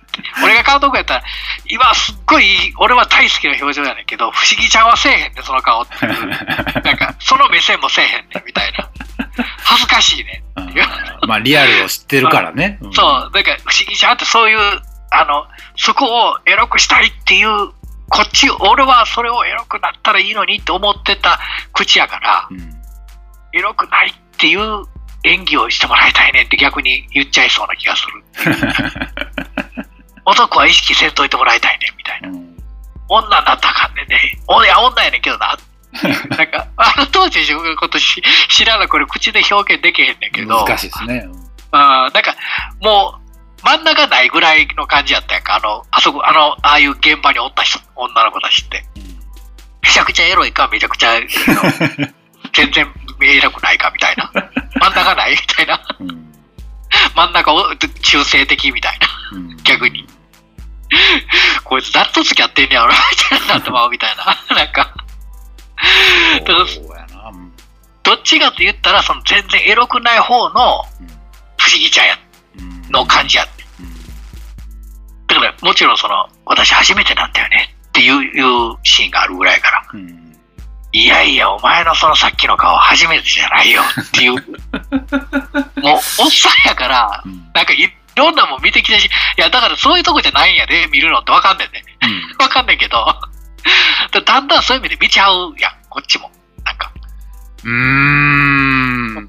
[0.43, 1.23] 俺が監督やったら、
[1.69, 6.29] 今すっごい、俺は大好きな表情やねんけど、不思議ちゃんはせえへんねん、その顔っていう。
[6.83, 8.89] なんか、その目線もせえへんねん、みたいな。
[9.63, 10.43] 恥ずかしいね。
[11.27, 12.79] まあ、リアルを知ってるからね。
[12.93, 14.81] そう、だから不思議ちゃんってそういう、
[15.11, 15.47] あの、
[15.77, 17.49] そこをエロくしたいっていう、
[18.09, 21.39] こっち、俺はそれをエロくなったらいいのにって思ってた
[21.73, 22.59] 口やから、うん。
[23.53, 24.85] エロくないっていう
[25.25, 28.25] 演技をしてもらいたいねって逆に言っちゃいそうな気がする。
[30.25, 32.29] 男は意識せんといてもらいたいねみたいな。
[32.29, 32.57] うん
[33.09, 34.19] 女になったらあかんねんね。
[34.49, 35.57] おいや、女やねんけどな。
[36.37, 41.27] なんか、あの当時自分のことし知らない、これ口で表現できへんねんけど、難しいですね。
[41.71, 42.35] あーなんか、
[42.81, 43.26] もう、
[43.67, 45.57] 真ん中ないぐらいの感じやったやんか。
[45.57, 48.85] あの、あそこ、あの、ああいう現場におった人、女の子たちって。
[49.83, 51.19] めちゃくちゃエロいか、めちゃくちゃ、
[52.55, 52.87] 全然
[53.23, 54.31] エロくないかみたいな。
[54.81, 55.81] 真ん中ないみたいな。
[55.99, 56.27] うんうん
[57.15, 59.09] 真ん中を中性的みたいな。
[59.33, 60.07] うん逆に。
[61.65, 62.95] こいつ誰と付き合ってんねやろみ
[63.29, 64.55] たいになってまうみたいな。
[64.55, 64.95] なんか、
[68.05, 70.85] どっちかと言ったら、その全然エロくない方の
[71.59, 72.19] 不思議ちゃんや、
[72.61, 73.47] うんの感じや。
[75.63, 79.87] もちろんその、私初めてなんだよねっていうシーンがあるぐらいやから。
[79.95, 80.27] うん
[80.93, 84.33] いやいや、お前のそのさっきの顔初めてじゃないよっていう。
[84.33, 84.43] もう、
[85.93, 91.85] おっさんやから、うんなんかいろんなもん見てきたし、いや、だからそういうとこじゃないんやで、見るのってわかんねんね。
[92.03, 93.05] うんわかんねんけど、
[94.25, 96.31] だんだんそういう意味で見ちゃうやん、こっちも。
[96.65, 96.91] なんか、
[97.63, 99.27] うーん。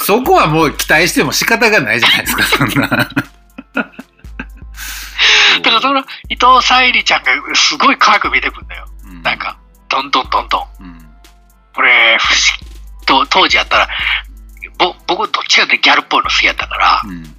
[0.00, 3.08] そこはもう期待しても仕方がないじゃないですか、そんな。
[5.62, 8.86] だからその伊藤沙莉ちゃんがすごい可愛く見てくんだよ。
[9.06, 9.56] うんなん、か、
[9.88, 10.66] どんどんどんどん。
[10.80, 10.98] うん
[11.74, 12.68] これ、不思
[13.00, 13.88] 議と当時やったら、
[14.78, 17.36] ぼ僕どっちかってギャルっぽいの好きやったから、うん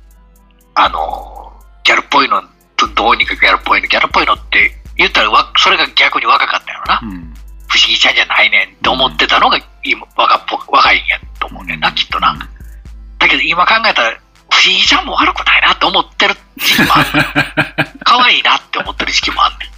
[0.76, 2.41] あの、ギャルっぽいの、
[2.78, 6.99] どどうにかギャルっぽいの、ギャルっぽいのって言ったらわ、それが逆に若かったよな。
[7.04, 7.34] うん
[7.70, 12.38] 不思議ちゃんじゃないねんって思ってたのが今若っぽ若いんやと思うねんな、きっとな。
[13.18, 14.18] だけど今考えたら、
[14.54, 17.10] 不思議ちゃんも悪くないなって思ってる時期もある。
[18.06, 19.74] 可愛いなって思ってる時期もあんねん。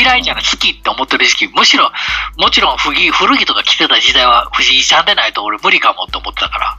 [0.00, 1.92] 嫌いじゃない、好きって思ってる時期、むしろ、
[2.38, 6.76] もちろん古着古着とか着てた時代は不思議ちゃんでないと俺無理かもって思ってたから。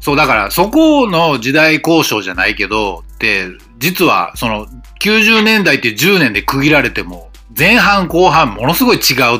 [0.00, 3.46] そう、だから、そこの時代交渉じゃないけど、って、
[3.78, 4.66] 実は、その、
[5.00, 9.38] 90年代って10年で区切られても、前半後半ものすごい違うっていうの違う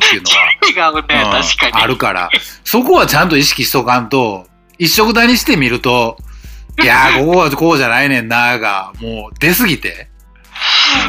[0.71, 1.83] ね、が、うん確かに。
[1.83, 2.31] あるから、
[2.65, 4.47] そこはちゃんと意識しとかんと、
[4.79, 6.17] 一色体にしてみると、
[6.81, 10.09] いやー、ここはこうじゃないねんなーが、もう出すぎて。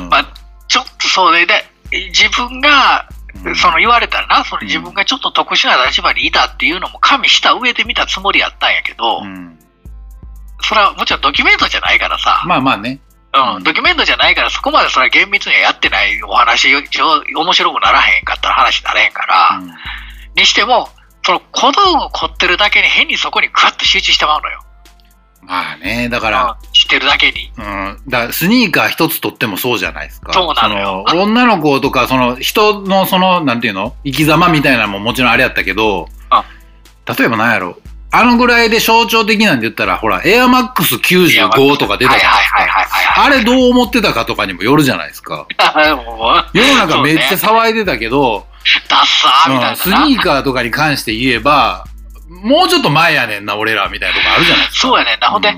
[0.02, 0.10] うん。
[0.10, 0.34] まあ、
[0.68, 1.64] ちょっとそうで、で、
[2.10, 3.08] 自分が、
[3.46, 3.56] うん。
[3.56, 9.58] その言われたらな、その自分がちょっと特殊な立場にいたっていうのも加味した上で見たつもりやったんやけど、うん。
[10.62, 13.00] それはもちろんドキュメントじゃないからさ、まあまあね。
[13.34, 13.56] うん。
[13.56, 13.64] うん。
[13.64, 16.82] ドキュメントじゃないからそこまでそれは厳密にはやってないお話、よ
[17.36, 19.72] 面白くならへんかったら話になれへんから、うん。
[20.36, 20.90] にしても、
[21.26, 24.62] その小道具を凝ってるだけに変にそこにグワッと集中してまうのよ。
[25.46, 27.52] まあね、だから、うん知ってるだけに。
[27.58, 30.34] うん、だスニーカー一つとってもそうじゃないですか。
[30.34, 31.06] そうなのよ。
[31.08, 33.96] その女の子とか、その人のその、なんていうの？
[34.04, 36.46] 生き様みたいなのももちろんあれやったけどあ、
[37.18, 37.78] 例えばなんやろ？
[38.12, 43.24] あのぐらいで象徴的なんで言ったら、ほら、エアマックス95とか出たじゃないですか。
[43.24, 45.48] あれどう思ってたかとかにもよるじゃないですか。
[46.54, 48.46] 世の中めっちゃ騒いでたけど、
[48.88, 49.70] ダッサーみたいな。
[49.72, 49.78] うん。
[49.78, 51.86] スニーカーとかに関して言えば、
[52.42, 54.88] もうちょっと前やねんな、俺らみたいなとこあるじゃないですか。
[54.88, 55.30] そうやねんな。
[55.30, 55.58] ほんで、うん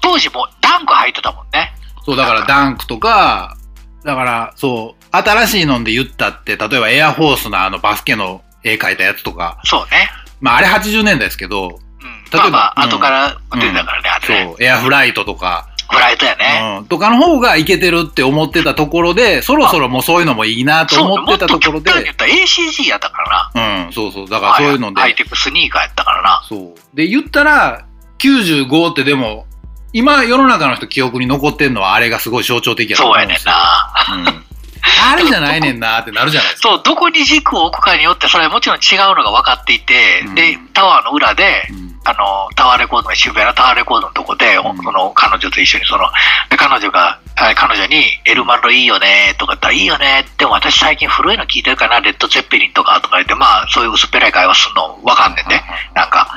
[0.00, 1.72] 当時もうダンク履いてたもんね。
[2.04, 3.56] そう、だからダンクとか、
[4.04, 10.10] だから、そう、新しいので言ったって、例えばエアフォースのあのバスケの絵描いたやつとか、そうね。
[10.40, 11.68] まああれ80年代ですけど、
[12.02, 12.24] うん。
[12.30, 14.54] 例えばまあまあ、うん後から出たからね、あそれね。
[14.58, 16.78] う、エアフライトとか、フライトやね。
[16.80, 23.84] うん、とかの方がいけてるって思ってたところで、そろそろもうそういうのもいいなとそう、思ってたところもっと極端に言でっ、たら ACG やったからな。
[23.86, 26.42] うん、そうそう、だからそういうので、ハイテクスニーカーやったからな。
[26.48, 26.96] そう。
[26.96, 27.86] で、言ったら、
[28.18, 29.46] 95ってでも、
[29.92, 33.36] 今世の中の人記憶に残ってんのはあれがすごい象徴的やとそうやねん。
[33.44, 33.94] な。
[34.12, 34.44] うん。
[34.84, 36.68] あれじゃないねんなってなるじゃないですか。
[36.70, 46.04] そう、どこに軸を置くかによって、それはもちろん違うのが分かっていて、うんで、タワーの裏で、うんあの、タワーレコードの渋谷のタワーレコードのとこで、うんその彼女と一緒にその、
[46.50, 55.62] で彼女が、あ彼女に、エルマンロいいよねとか言ったら、いいよねでも私最近古いの聞いてるかな、レッド・ゼッペリンとかとか言って、まあ、そういう薄っぺらい会話するの分かんねんね。
[55.94, 56.28] なんか、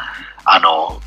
[0.45, 1.01] あの、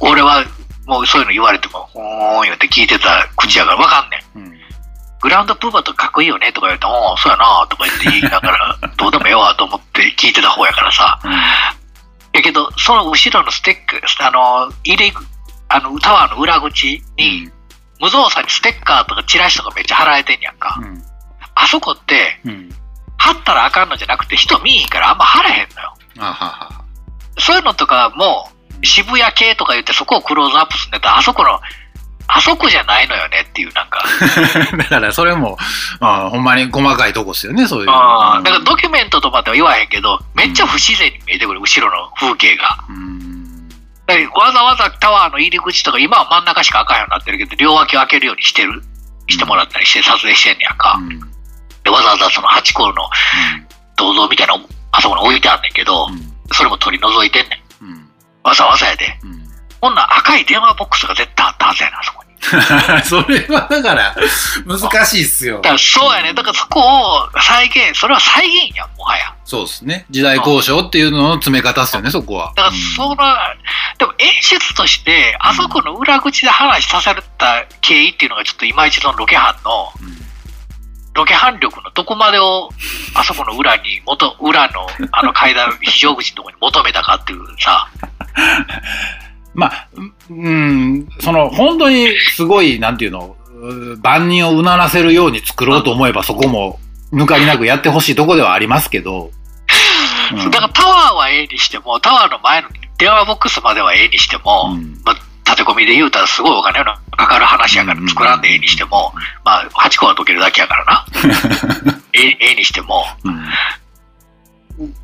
[0.00, 0.44] 俺は
[0.86, 4.57] もうそういうの言われても、ほーん言って聞いてた口やから分かんねん。
[5.22, 11.18] うんグラウンドプーバーとかかっこいいよねとか言うと、おーそうやなとか言って言いながら、 どうでもええわと思って聞いてた方やからさ。
[12.32, 15.12] やけど、その後ろのステック、あの、入り、
[15.68, 17.50] あの、タワーの裏口に、
[18.00, 20.76] 無造作にステッカーとかチラシとかめっちゃ貼られてんやんか。
[20.78, 21.02] うん
[21.60, 22.70] あそこって、うん
[23.20, 25.94] 貼ったらあかんのじゃなくて、人見いひんからあんま貼らへんのよ。
[26.20, 26.84] あはは。
[27.36, 28.48] そういうのとかも、
[28.84, 31.60] 渋谷系とか言ってそこをクローズアップするんだったら、あそこの、
[32.30, 34.04] あそこじゃないのよねっていう、なんか。
[34.76, 35.56] だからそれも、
[35.98, 37.90] まあ、ほんまに細かいとこっすよね、そういう。
[37.90, 42.76] ああ、だからドキュメントとまでは言わへんけど、めっちゃ不自然に見えてくる、後ろの風景が。
[44.34, 48.82] わざわざタワーの入り口とか、今は真ん中しか開かんようになってるけど、両脇を開けるようにしてる、
[49.28, 50.96] してもらったりして撮影してんねやんか。
[50.98, 51.20] うん。
[51.82, 53.08] でわざわざそのハチ公の
[53.96, 56.08] 銅像みたいなのあそこに置いてあんねんけど、
[56.52, 57.68] それも取り除いてんねん。
[58.42, 59.18] わざわざやで。
[59.24, 59.37] うん。
[59.80, 62.28] ほんなら赤い電話ボックスが絶対あったはずやな、あそこに。
[63.04, 64.14] それはだから、
[64.64, 65.62] 難しいっすよだ。
[65.62, 66.32] からそうやね。
[66.32, 69.34] だからそこを再現、それは再現やん、もはや。
[69.44, 70.06] そうですね。
[70.10, 72.52] 時代交渉っていうのの詰め方っすよね、そこは。
[72.54, 73.16] だからその、
[73.98, 80.28] でも演出として、あそこの裏口で話させた経緯っていうのがちょっといまいちそのロケ班の、うん
[81.18, 82.70] ロケ班力のどこまでを、
[83.14, 87.88] あそこの裏に、元、裏のあの階段、非常口のところに求めたかっていうさ、
[89.58, 89.88] まあ、
[90.30, 96.78] うん、その、本当にすごい、なんていうの、う万人をうならせるように作ろうと思えば、そこも
[97.12, 99.32] 抜かりなくやってほしいとこではありますけど、
[100.32, 105.00] うんだからタワーはええにしても、タワーの前の電話ボックスまではええにしても、うん。
[105.04, 109.12] まあ、立て込みで言うたらすごいお金のかかる話やから作らんでええにしても、
[109.44, 111.06] まあ、8個は解けるだけやからな。
[112.14, 113.44] ええええにしても、うん。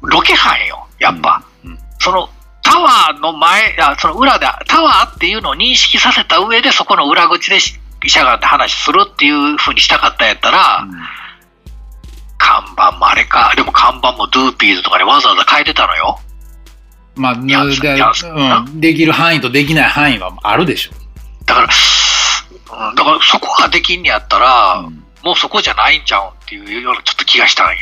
[0.03, 1.43] ロケ班よ、やっぱ。
[1.65, 1.79] うん。
[1.99, 2.31] その、
[2.75, 10.85] タワーの前、あその裏で、タワーっていうのを認識させた上で、そこの裏口でししゃがんで話するっていうふうにしたかったんやったら、
[12.37, 16.19] 看板もあれか、でも看板もドゥーピーズとかにわざわざ変えてたのよ。
[17.15, 20.91] まあ、やでやうん、できる範囲とできない範囲はあるでしょ
[21.47, 21.69] だから、
[22.89, 24.87] うん、だからそこができんねやったら、う。
[24.89, 27.75] うんもうそこじゃないんちゃうんっていうようなちょっと気がしたんや。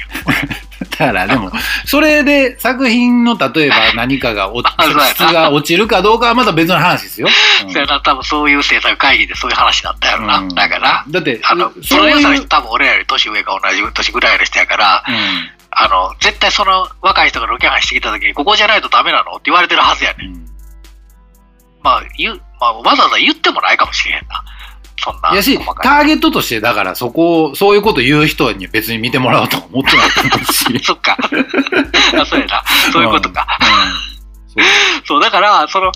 [0.90, 1.50] だからでも、
[1.84, 4.68] それで作品の例えば 何かが落
[5.14, 7.28] 質が落ちるかどうかはまた別の話ですよ。
[7.64, 10.38] うんそやな、多分そういう制作会議でそういう話だったやろな。
[10.38, 20.28] うんだから、だって、あの、プそういう、ロデューサーの人多分俺らより年上か同じ年ぐらいの人やから、うんあの、絶対その若い人がロケハンしてきた時に、ここじゃないとダメなのって言われてるはずやねん。
[20.28, 20.52] うん
[21.82, 24.42] まあ、言う、まあ、わざわざ言ってもないかもしれへんな。
[25.02, 25.34] そんな。
[25.34, 30.78] やし、ターゲットとして、だからそこを、そういうこと言う人に別に見てもらおうとは思ってないと思うし。
[30.84, 31.16] そっか。
[32.20, 32.64] あそうやな。
[32.92, 33.46] そういうことか。
[34.56, 34.64] うん。
[35.04, 35.90] そう、だから、その、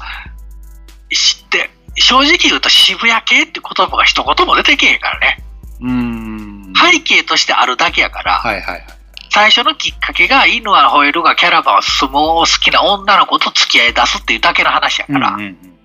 [1.13, 5.43] 知って、正直言うと渋谷系って言葉が一言も出てけへんからね。
[5.81, 5.89] そう。
[5.89, 6.73] うん。
[6.75, 8.87] 背景としてあるだけやから、はいはいはい。
[9.31, 15.76] 最初のきっかけが犬は吠えるがキャラバンは相撲を好きな女の子と付き合い出すっていうだけの話やから、うんうん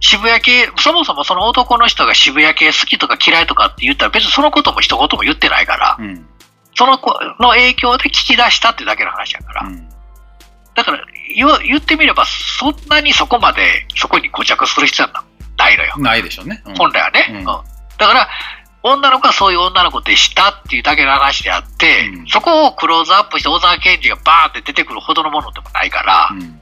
[0.00, 6.04] 渋谷系、そもそもその男の人が渋谷系好きとか嫌いとかって言ったら別にそのことも一言も言ってないから、うん。
[6.06, 6.28] うん
[6.78, 9.88] その子の影響で聞き出したってだけの話やから、うん。
[10.76, 15.24] だから言ってみればそんなにそこまでそこに固着する必要は
[15.56, 15.94] ないのよ。
[15.98, 16.62] ないでしょうね。
[16.66, 16.76] うん。
[16.76, 17.38] 本来はね、うん。
[17.38, 17.44] うん。
[17.44, 17.52] だ
[18.06, 18.28] から
[18.84, 22.26] 女の子はそういう女の子でしたっていうだけの話であって、うん。
[22.28, 26.60] そこをクローズアップして小沢健二がバーンって出てくるほどのものでもないから、うん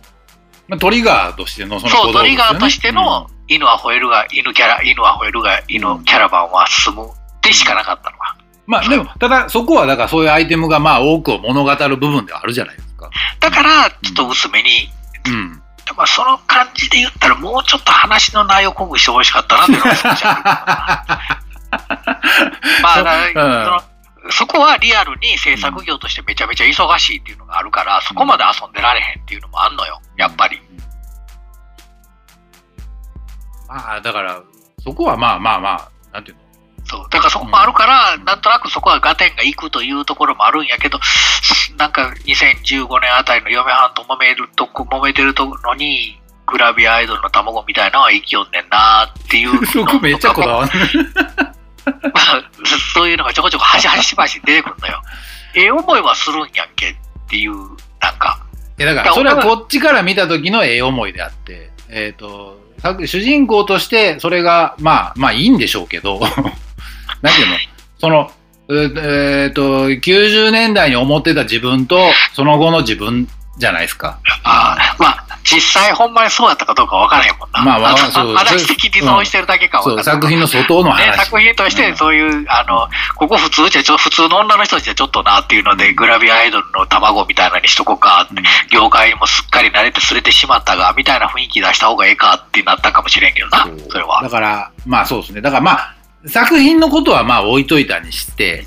[0.69, 7.09] まあ、トリガーとしてのそのそう、トリガーとしての、犬は吠えるが、犬キャラ、犬は吠えるが、犬キャラバンは進む
[7.43, 8.37] でしかなかったのが。
[8.67, 13.11] まあでも、ただそこはだからそういうアイテムがまあ多くを物語る部分ではあるじゃないですか。
[13.39, 14.91] だから、ちょっと薄めに、
[15.27, 15.63] うん。
[15.97, 19.93] まあ、その感じで言ったら、もうちょっと話の内容を濃くしてほしかったなっていうのが
[22.83, 23.85] まあ、だから
[24.31, 30.61] そこはリアルに制作業としてめちゃめちゃ忙しいっていうのがあるから、そこまで遊んでられへんっていうのもあんのよ、やっぱり。
[33.69, 34.43] まあだから、
[34.83, 36.43] そこはまあまあまあ、なんていうの？
[36.85, 37.07] そう。
[37.11, 40.99] だからそこもあるから、なんとなくそこは合点がいくというところもあるんやけど、
[41.77, 49.87] なんか2015年あたりの嫁はんと揉めるとこ、揉めてるとのに、グラビアアイドルの卵みたいなのは生きよんねんなっていう そも。
[49.87, 50.71] こめっちゃこだわる。
[51.87, 52.51] まあ、
[52.95, 55.03] そういうのがちょこちょこ端々々出てくるのよ。
[55.55, 56.95] ええ思いはするんやんけっ
[57.29, 57.55] ていう、
[58.01, 58.45] なんか。
[58.79, 66.21] いやだから、それはこっちから見た時のええ思いであって、えっ、と、作主人公としてそれが、まあ、まあいいんでしょうけど、
[67.23, 67.57] なんていうの、
[67.99, 68.31] その、
[68.69, 73.29] えっ、と、90年代に思ってた自分と、その後の自分
[73.59, 74.19] じゃないですか。
[74.43, 77.63] ああまあ、実際ほんまにそうやったかどうかわからへんもんな。
[77.63, 81.27] まあまあのそう話的にそうしてるだけかからん作品の外のね、話。
[81.27, 88.43] 作品としてそういう、あの、ここ普通じゃちょ、普通の女の人じゃちょっとなっていうので、グラビアアイドルの卵みたいなのにしとこうかって、
[88.73, 94.23] 業界にもすっかり慣れてすれてしまったが、みたいな雰囲気出した方がええかってなったかもしれんけどなそれは。
[94.23, 95.41] だから、まあそうですね。
[95.41, 95.95] だからまあ、
[96.27, 98.67] 作品のことはまあ置いといたにして、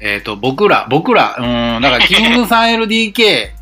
[0.00, 3.52] えっ、と、僕ら、僕ら、うん、だからキングさん LDK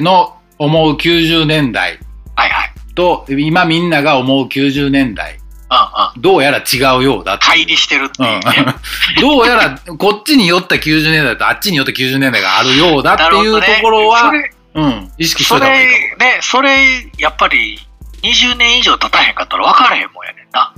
[0.00, 1.98] の思う90年代
[2.36, 2.74] はいはい。
[2.94, 6.22] と、今みんなが思う90年代、うんうん。
[6.22, 8.74] どうやら違うようだ乖離してるっていうね。
[9.16, 17.78] うん、 どうやらこっちに寄った90年代とあっちに寄った90年代があるようだっていうところは、なるうん、意識しほどねといた方がいいね、それ、やっぱり、
[18.22, 20.74] 20年以上経たへんかったら分からへんもんやねんな。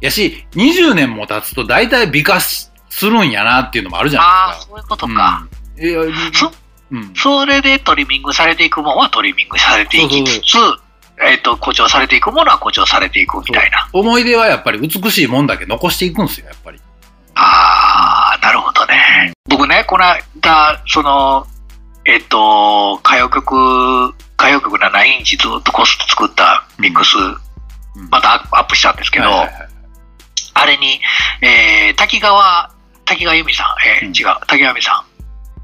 [0.00, 2.70] やし、20年も経つと大体美化す
[3.02, 4.70] るんやなっていうのもあるじゃああ、ないですか。
[4.70, 5.42] そういうことか。
[5.42, 6.02] うんいや
[6.34, 6.52] そ
[6.90, 7.12] うん。
[7.14, 10.56] それでトリミングされていくものはトリミングされていきつつ、
[11.22, 13.88] えっ、と、誇張されていくものは誇張されていくみたいな。
[13.92, 16.80] 思い出はやっぱり美しいもんだけ残していくんですよ、やっぱり。
[17.34, 19.32] ああ、なるほどね。
[19.48, 21.46] 僕ね、この間、その、
[22.06, 29.70] えっ、と、歌謡曲、歌謡曲7インチずっとコスト作ったミックス、うんまたアップアップしたんですけど、はいはいはい
[30.52, 31.00] あれに、
[31.40, 32.70] えー、滝川、
[33.06, 35.04] 滝川由美さん、えーうん違う、滝川由美さ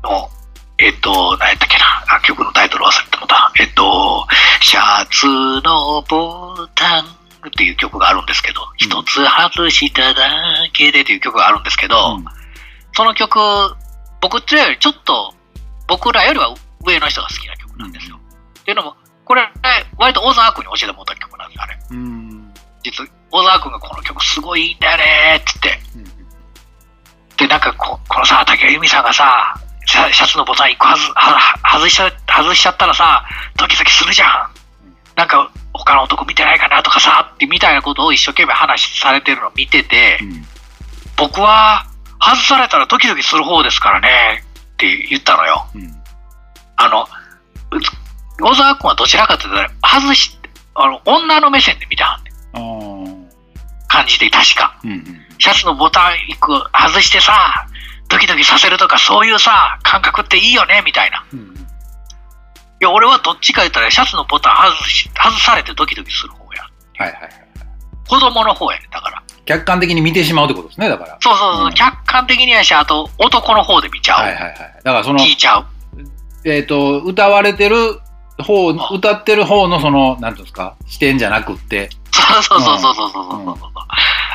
[0.02, 0.30] んの、
[0.78, 3.52] えっ、と、何やったっけな、あ曲のタイトル忘れてもた。
[3.58, 4.26] えっ、と、
[4.60, 5.26] シャツ
[5.62, 10.28] のボタンっていう曲があるんですけど、一、つ外しただ
[10.72, 12.24] けでという曲があるんですけど、うん。
[12.92, 13.38] その曲、
[14.20, 15.32] 僕ってよりちょっと、
[15.88, 16.54] 僕らよりは
[16.84, 18.18] 上の人が好きな曲なんですよ。
[18.60, 19.42] っていうのも、これ、
[19.96, 21.78] 割と小沢君に教えてもらった曲なんです、あれ。
[21.90, 22.54] うん。
[22.82, 25.86] 実は、小沢君がこの曲すごいいいんだよねーって言って、
[27.36, 29.54] で、なんかこ、このさ、竹谷由実さんがさ、
[29.86, 33.24] シャツのボタン一個外すは外しちゃ外しちゃったらさ、
[33.56, 34.48] ドキドキするじゃん。
[35.14, 40.44] なんか、他の男見てないかなとかさ、ってみたいなことを一生懸命話されてるのを見てて、うん
[41.18, 41.86] 僕は、
[42.20, 45.66] 外されたらドキドキする方ですからね、って言ったのよ。
[45.74, 45.96] うん
[46.78, 47.06] あの、
[48.38, 50.38] 小沢君はどちらかというと、外し、
[50.74, 52.20] あの、女の目線で見た
[53.88, 54.78] 感じで、確か。
[54.84, 57.66] うんうんシャツのボタン一個外してさ、
[58.08, 61.18] ドキドキさせるとか、そういうさ、感覚っていいよね、みたいな。
[61.18, 61.56] いうん
[62.80, 66.62] や、俺はどっちか言ったら、シャツのボタン外し、外されてドキドキする方や。
[66.98, 67.30] はいはいはい。
[68.08, 69.22] 子供の方やね、だから。
[69.44, 71.18] 客観的に見てしまうってことですね、だから。
[71.20, 74.24] そうそうそう、うん客観的にやし、あと、男の方で見ちゃう。
[74.24, 74.56] はいはいはい。
[74.56, 75.66] だからその、聞いちゃう。
[76.44, 78.00] えっ、と、歌われてる
[78.38, 83.54] 方、あ歌ってる方のその、なんていうんですか、視点じゃなくって、そうそうそうそうそうそうそうそう、うん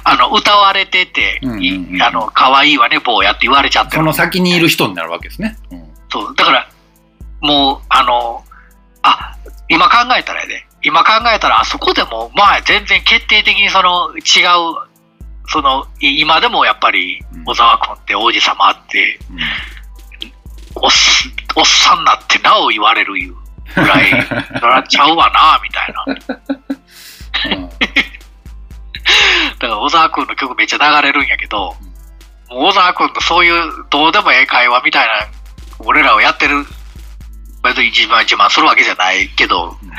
[0.04, 1.64] あの、歌われてて、うんうんうん
[1.98, 3.98] いあの、可愛いわね、坊やって言われちゃってる。
[3.98, 5.58] その先にいる人になるわけですね。
[5.72, 6.70] うんそう、だから、
[7.40, 8.44] もう、あの、
[9.02, 9.36] あ、
[9.70, 14.90] 今考えたらやで、今考えたら、あそこでも、まあ、全然決定的にその、違う、
[15.48, 19.20] その、い今でもやっぱりうん、小沢君って王子様って、
[20.76, 23.36] おっすおっさんになってなお言われるいう
[23.76, 24.12] ぐらい、
[24.62, 27.56] なっちゃうわな、みたいな。
[27.58, 27.70] うん
[29.60, 31.76] だから小沢君の曲めっちゃ流れるんやけど、
[32.50, 35.14] もう小沢君のそういうどうでもええ会話みたいな、
[35.86, 36.66] 俺らをやってる、
[37.64, 39.90] 別に自慢自慢するわけじゃないけど、うん。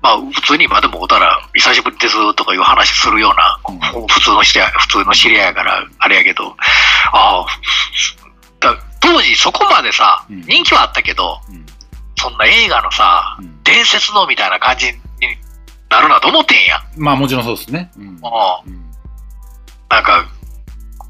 [0.00, 4.06] まあ普通に今でもおたら久しぶりですとかいう話するような、うん。
[4.06, 6.56] 普通の人や、普通の知り合いやからあれやけど、
[7.12, 7.46] ああ、
[8.60, 10.42] だ当時そこまでさ、うん。
[10.42, 11.66] 人気はあったけど、うん。
[12.16, 13.62] そんな映画のさ、うん。
[13.64, 14.92] 伝説のみたいな感じに
[15.90, 16.80] なるなと思ってんやん。
[16.96, 17.90] まあもちろんそうですね。
[17.96, 18.84] うんもううん
[19.90, 20.26] なんか、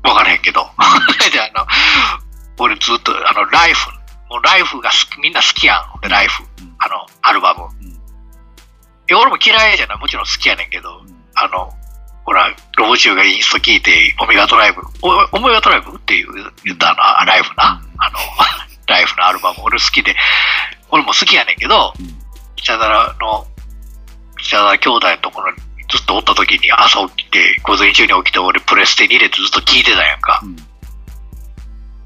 [0.05, 0.61] わからへんけど。
[1.33, 1.67] で、あの、
[2.59, 3.91] 俺ずっと、あの、ライフ、
[4.31, 6.01] もうライフが好きみんな好きやん。
[6.01, 7.67] で、ライフ、うんあの、アルバム。
[7.85, 7.97] んい
[9.09, 9.99] や、俺も嫌いじゃない。
[9.99, 11.03] もちろん好きやねんけど、
[11.35, 11.73] あの、
[12.25, 17.81] ほら、ロボチューがインスト聞いて、オメガトライブ、おオメガトライブっていう言ったあの、ライフな。
[17.83, 18.19] うんあの、
[18.87, 20.15] ライフのアルバム、俺好きで、
[20.91, 22.15] 俺も好きやねんけど、うん
[22.55, 22.89] 北田
[23.21, 23.47] の、
[24.39, 25.59] 北田兄弟のところに
[25.91, 30.41] ずっとおった時に朝起きて、午前中に起きて俺プレステに入れてずっと聞いてたやんか。
[30.43, 30.57] うん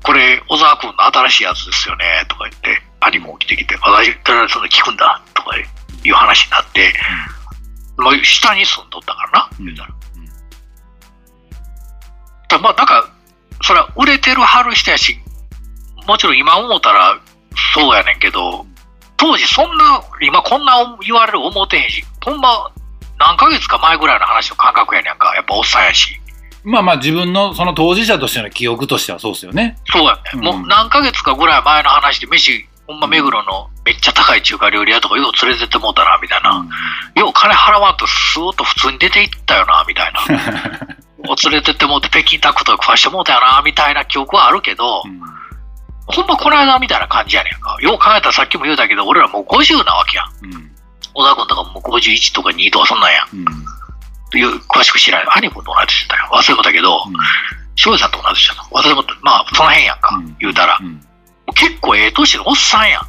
[0.04, 6.92] これ、小沢君の新しいやつですよね、とか言って、兄も起きてきて、私、とりあえずそんな聞くんだ、とかいう話になって、
[7.96, 9.94] まあ、下に住んどったからな、うん言うたら。
[12.48, 13.10] だまあ、なんか、
[13.62, 15.16] それは売れてるはる人やし、
[16.06, 17.16] もちろん今思ったら
[17.72, 18.66] そうやねんけど、
[19.16, 22.70] 当時そんな、今こんな言われる思ってへんし、ほんま、
[23.18, 26.18] 何ヶ月か前ぐらいの話の感覚やねんか、やっぱおっさんやし。
[26.64, 29.76] まあまあ自分のその当事者としての記憶としてはそうですよね。
[29.90, 36.64] そうやね、うんもう何ヶ月かぐらい前の話で、飯、ほんま目黒のめっちゃ高い中華料理屋とかよう連れてってもうたな、みたいな。
[37.16, 40.20] よう金払わんとスーッと普通に出て行ったよな、みたいな。
[41.28, 45.20] お連れてってもうて北京ダックとか食わしてもうたよな、みたいな記憶はあるけど、うん
[46.04, 47.76] ほんまこの間みたいな感じやねんか。
[47.80, 50.56] よう考えたらさっきも言うたけど、俺らもう50なわけやん。
[50.56, 50.71] うん
[51.14, 53.28] 小田君とかもう51とか2とかそんなんやん。
[53.36, 53.72] うん
[54.38, 55.38] いう詳しく知らない。
[55.40, 56.30] 兄君と同じしてたよ。
[56.32, 57.04] 忘れもたけど、
[57.74, 58.62] 翔さんと同じしてた。
[58.62, 58.94] 忘れ。
[59.20, 60.16] まあ、その辺やんか。
[60.16, 60.78] うん言うたら。
[60.80, 61.00] うん
[61.54, 63.02] 結構ええ年のおっさんやん。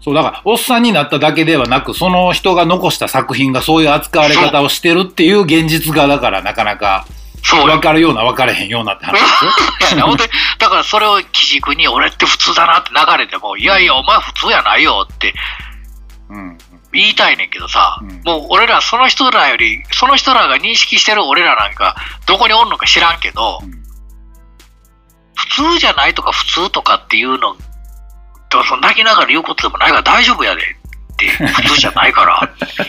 [0.00, 7.06] そう、だから、おっさんになっただけではなく、その人が残した作品がそういう扱われ方をしてるっていう現実が、だからなかなか、
[7.42, 9.26] そう分かるような分かれへんようなって話で
[9.88, 9.96] す
[10.58, 15.34] だからそれを基軸に俺って普通だなって流れても、いやいや、お前普通やないよって
[16.30, 16.58] うん。
[16.92, 18.22] 言いたいねんけどさ、うん。
[18.24, 23.70] もう俺らその人らより、その人らが認識してる俺らなんか、どこにおんのか知らんけど、うん。
[25.34, 27.56] 普通じゃないとか普通とかっていうの、
[28.48, 32.48] とその泣きながら言うことでもないから大丈夫やでって、普通じゃないから、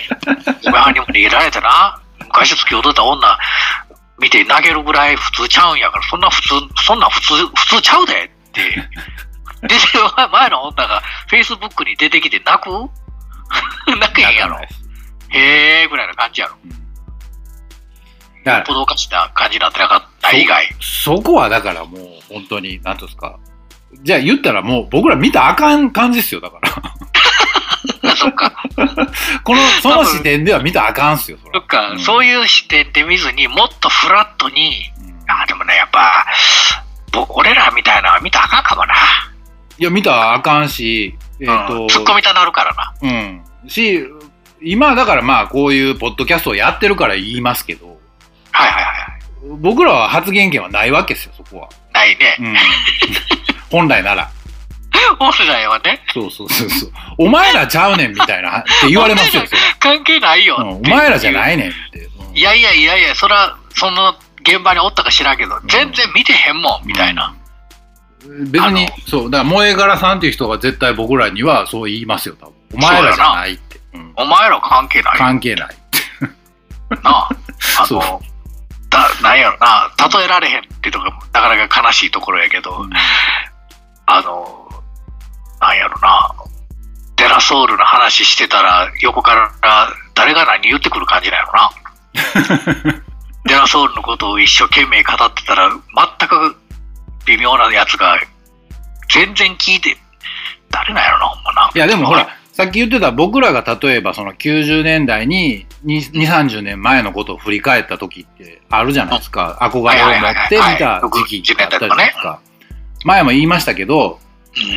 [0.66, 3.38] お前にも逃げられてな、昔付き踊った女
[4.20, 6.50] 見て投げるぐらい普通ちゃうんやから、そんな普通、
[6.86, 8.62] そんな普通、普通ちゃうでって。
[9.68, 9.76] で、
[10.32, 12.70] 前の女が Facebook に出てきて泣く
[14.00, 14.58] 泣けへんやろ。
[15.30, 16.56] へーぐらいの感じやろ。
[18.44, 20.66] だからほどかした感じになってなかった以外。
[20.80, 22.00] そこはだからもう
[22.34, 23.40] 本当に、なんていうんですか。
[24.04, 28.16] じゃあ言ったらもう僕ら見たらあかん感じですよ、だから。
[28.16, 28.52] そっか。
[29.44, 36.26] この、その視点では見たらあかんっすよ、そっか、うんそういう視点で見ずにもっとフラットに、うんあ、でもね、やっぱ、
[37.12, 38.94] ぼ俺らみたいなのは見たらあかんかもな。
[39.78, 42.94] いや、見たらあかんし、えっ、うん、と、突っ込みたなるからな。
[43.02, 43.70] うん。
[43.70, 44.06] し、
[44.62, 47.88] 今だからまあこういうポッドキャストをやってるから言いますけど、
[48.52, 48.90] はいはいは
[49.50, 49.60] いはい。
[49.60, 51.70] 僕らは発言権はないわけですよ、そこは。
[51.94, 52.38] ないね。
[52.40, 52.56] うん。
[53.72, 54.30] 本来なら。
[55.18, 56.92] 本来はね、そうそうそうそう。
[57.18, 59.44] お前らちゃうねんみたいなって言われますよ。
[59.80, 62.00] 関係ないようん、お前らじゃないいねんって。
[62.00, 62.38] うんう。
[62.38, 67.36] いやいやいやいや、それは、その現場におったか知らんけど、全然見てへんもん、みたいな。。
[68.28, 72.54] 別にそう、だから萌え柄さんっていう人が絶対僕らにはそう言いますよ、多分。
[72.74, 73.80] お前らじゃないって。
[73.94, 75.76] うんお前ら関係ないよ関係ない。
[77.04, 77.30] なあ。
[77.80, 78.22] あそうの、
[78.90, 82.86] だなんやろな、例えられへんっていうとこがなかなか悲しいところやけど、
[84.06, 84.70] あの、
[85.60, 86.32] なんやろな、
[87.16, 89.52] デラソウルの話してたら、横から
[90.16, 93.02] 誰が何言ってくる感じなんやろな。
[93.46, 96.61] デラソウルのことを一生懸命語ってたら、全く
[97.26, 98.20] 微妙なやつが、
[99.14, 99.98] 全然聞いて、
[100.70, 101.72] 誰なんやろな、ほんまな。
[101.74, 109.58] いや、でもほら、さっき言ってた僕らが例えばその90年代に2、30年前のことを振り返った時ってあるじゃないですか。
[109.62, 112.42] 憧れを持って見た時期があったじゃないですか。
[113.04, 114.20] 前も言いましたけど、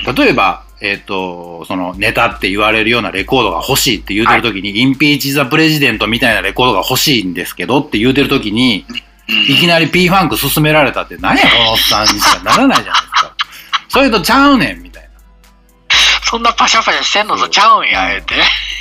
[0.06, 0.14] うん。
[0.14, 8.86] 例えば、えっ、と、そのネタって言われるようなレコードが欲しいって言うてる時に、インピーチ・ザ・プレジデントみたいなレコードが欲しいんですけどって言うてる時に、
[9.28, 13.36] いきなり P ファンク勧められたって、何やこのおっさんにしかならないじゃないですか。
[13.88, 15.08] それとちゃうねん、みたいな。
[16.24, 18.34] そんなパシャパシャしてんのとちゃうんや、えて。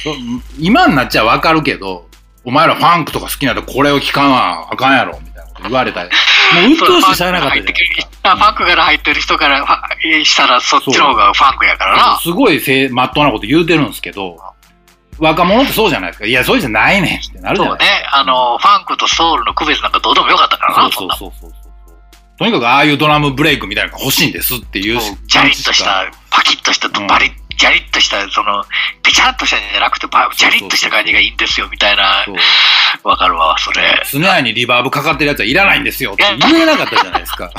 [0.03, 0.15] そう
[0.59, 2.09] 今になっちゃわかるけど、
[2.43, 6.09] お前らファンクとか好きならこれを聞かなあかんやろ、みたいなこと言われたり。
[6.09, 8.35] もう鬱陶しいしゃあなかったじゃないですか。
[8.35, 9.65] ファンクから入ってる人から
[10.23, 12.19] したらそっちの方がファンクやからな。
[12.21, 14.37] すごいせいまっとうなこと言うてるんですけど、
[15.19, 16.25] 若者ってそうじゃないですか。
[16.25, 17.99] いや、そうじゃないねんってなるじゃそうないですか。
[17.99, 18.07] ね。
[18.11, 21.63] あの、ファンクとソウルの区別なんかどうでもよかったからな、そうそうそうそうそう。
[22.37, 28.63] とにかくああいうドラムブレイクみたいなのが欲しいんですっていうジャリッとした、パキッとした、うんバリッ、ジャリッとした、その、
[29.03, 32.31] ペチャンとしたんじゃなくて、バジャリッとした感じがいいんですよ、みたいなそ。
[32.31, 32.35] う
[33.03, 34.01] わかるわ、それ。
[34.03, 37.51] スネアにリバーブかかってるやつはいらないんですよって言えなかったじゃないですか。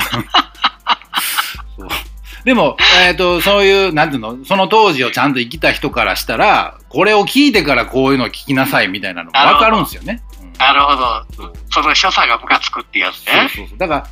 [2.45, 10.21] でも、えっ、と、そういう、なんていうの、その当時をちゃんと生きた人からしたら、これを聞いてからこういうのを聞きなさいみたいなのがわかるんですよね。
[10.29, 11.25] うんなるほど。
[11.35, 13.49] そうその所作がムカつくってやつそうね。
[13.53, 13.77] そうそう。
[13.77, 14.07] だから、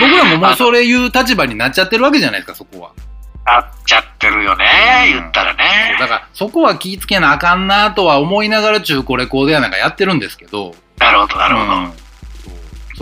[0.00, 2.92] 僕らももうそれ言う立場になっちゃってるわけじゃないですか、そこは。
[3.44, 4.64] なっちゃってるよね、
[5.08, 5.96] うん言ったらね。
[5.98, 11.72] だから、そこは気ぃつけなあかんなとは思いながら中古レコードやなんかやってるんですけど、なるほど、なるほど。
[11.72, 11.92] うん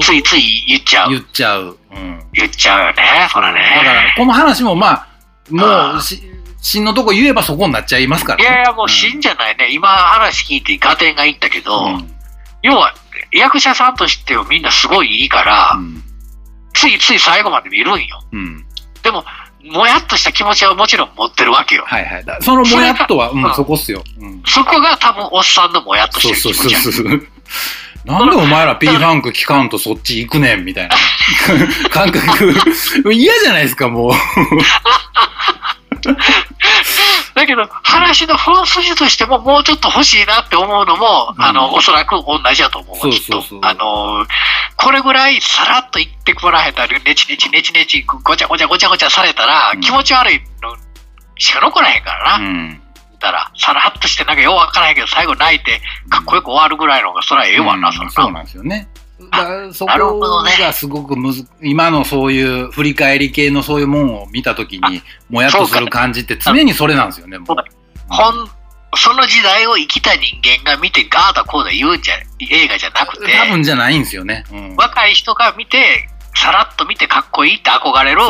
[0.00, 1.10] ついつい言っちゃう。
[1.10, 1.78] 言っちゃう。
[1.92, 2.22] うん。
[2.32, 3.60] 言っちゃうよね、そらね。
[3.78, 5.08] だから、この話もまあ、
[5.50, 6.22] もあうし、
[6.60, 8.44] 芯のとこ言えばそこになっちゃいますから、ね。
[8.44, 9.68] いやいや、もう死んじゃないね。
[9.72, 12.16] 今話聞いて合点がいったけど、うん
[12.62, 12.92] 要は
[13.32, 16.02] 役者さんとしてはみんなすごいいいから、うん。
[16.74, 18.20] ついつい最後まで見るんよ。
[18.32, 18.64] うん。
[19.02, 19.24] でも、
[19.62, 21.84] もやっとした気持ちはもちろん持ってるわけよ。
[21.86, 22.24] はいはい。
[22.24, 24.02] だそのもやっとは、うん、うんそこっすよ。
[24.18, 24.42] うん。
[24.44, 27.28] そこが多分おっさんのもやっとそうしてる気持ちやそうそうそう。
[28.06, 30.94] なんでお前ら P ファンク聞かんとそっち行くねんみたいな
[31.90, 32.54] 感覚。
[33.12, 34.12] 嫌じゃないですか、もう。
[37.34, 44.24] だけど、話の本筋としてももうちょっと欲しいなって思うのも、うんあの、おそらく同じだと思うわそうきっとそうそうあの、
[44.76, 50.76] これぐらいさらっと言ってもらえたり、ネチネチネチネチ、ごちゃごちゃごちゃごちゃされたら、うん気持ち悪いの
[51.38, 52.44] しか残らへんからな。
[52.44, 52.82] うん。
[53.18, 58.22] たら、さらっとしてなんかようわからへんけど、最後泣いて、かっこよく終わるぐらいの方が、それはええわな、うんそ。
[58.22, 58.88] そうなんですよね。
[59.18, 67.38] だからそこがすごくむず、今のそういう振り返り系のそういうもんを見たときに、もやっとする感じって常にそれなんですよね。
[67.38, 67.56] もう
[68.08, 68.48] ほん、
[68.94, 74.44] その時代を生きた人間が見て、ガーだこうだ言うんじゃ、映画じゃなくて、多分じゃないんですよね。
[74.52, 78.20] うん若い人が見て、さらっと見てかっこいいって憧れる。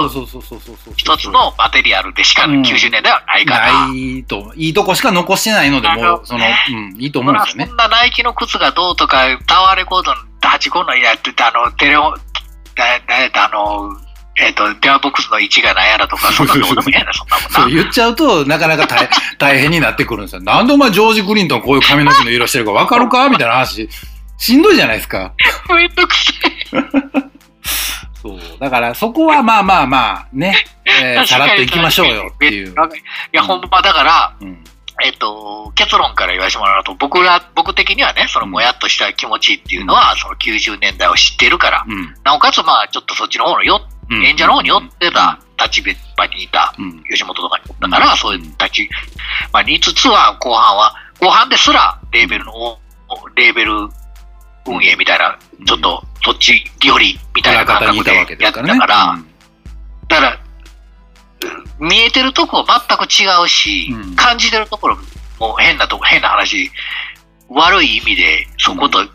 [0.96, 3.88] 一つのマテリアルでしかうん90年代はないから。
[3.88, 7.74] ないと、いいとこしか残してないので、もう、その、うん、いいと思うんですよねそ。
[7.74, 12.16] んなナイキの靴がどうとか、タワーレコードの85のやってた、あの、テレオ、な、
[13.08, 13.96] なんやった、あの、
[14.38, 17.58] えっ、と、電話ボックスの位置が何やらとか、そんなのどうでもいいやな、そんなもんな。
[17.58, 20.42] そう言っちゃうと、なかなか大 大変になってくるんですよ。
[20.42, 23.88] なんでお前ジョージ・クリントンこういう髪の毛の色してるか分かるかみたいな話、
[24.38, 25.32] しんどいじゃないですか。
[25.74, 27.36] めんどくさい。
[28.28, 28.58] そう。
[28.58, 32.70] だから、そこはまあまあまあ、ね、 えーさらっと行きましょうよっていう。
[32.70, 32.74] い
[33.32, 34.64] や、ほんま、だから、うん。
[35.02, 42.14] えっ、と、結論から言わせてもらうと、僕ら、僕的にはね、そのもやっとした気持ちっていうのは、その90年代を知ってるから、うん。
[42.24, 45.82] なおかつ、まあ、ちょっとそっちの方のよ、うん演者の方に寄ってた立
[46.16, 47.02] 場にいたうん。
[47.10, 48.88] 吉本とかにおったから、うんそういう立ち、
[49.52, 52.78] まあ、につつは後半は、後半ですら、レーベルの、お
[53.34, 53.72] レーベル
[54.66, 58.14] 運営みたいな、ちょっと、そっち寄りみたいな感覚で。
[58.14, 59.26] やったから、うん
[60.08, 60.46] だから、うん
[61.78, 64.96] 見えてるとこ全く違うし、うん感じてるところ
[65.38, 66.70] も変なとこ、変な話、
[67.48, 69.06] 悪い意味でそこと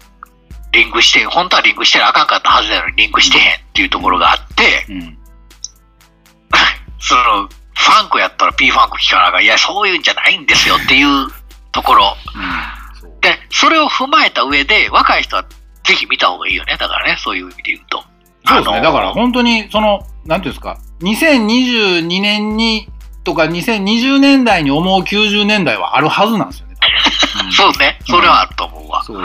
[0.71, 5.17] リンクして、本当はリンクしてなあかんかったはずなのにリンクしてへんっていうところがあって、うん。
[6.99, 11.27] その、ファンクやったら P ファンク聞かなあかんいや、そういうんじゃないんですよっていう
[11.71, 12.15] ところ。
[12.35, 12.80] うん。
[13.21, 15.45] で、それを踏まえた上で、若い人は
[15.83, 16.77] ぜひ見た方がいいよね。
[16.77, 18.03] だからね、そういう意味で言うと。
[18.45, 18.81] そうですね。
[18.81, 22.87] だから本当に、その、なんていうんですか、2022年に、
[23.23, 27.51] とか2020年代に思う90年代はあるはずなんですよね、多分。
[27.53, 29.03] そうね、それはあると思うわ。
[29.03, 29.23] そう。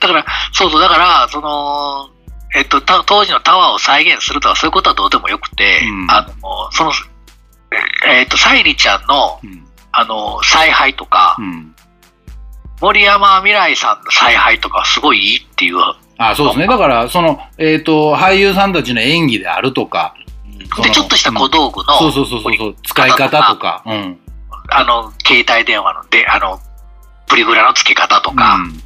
[0.00, 2.08] だから、そうそう、だから、その、
[2.54, 6.92] えっと、た当時のタワーを再現するとか、そういうことはどうでもよくて、うんあの、その、
[8.06, 9.64] ええっと、沙莉ちゃんの、うん。
[9.92, 11.74] あの、采配とか、うん。
[12.80, 15.76] 森山未来さんの采配とか、すごいいいっていう。
[16.18, 16.66] あそうですね。
[16.66, 20.14] だから、その、えっ、と、俳優さんたちの演技であるとか、
[20.74, 24.18] そで、のちょっとした小道具の、そうそうそうそうそう、使い方とか、うん。
[24.70, 26.60] あの、携帯電話の、で、あの、
[27.26, 28.82] プリグラの付け方とか、うん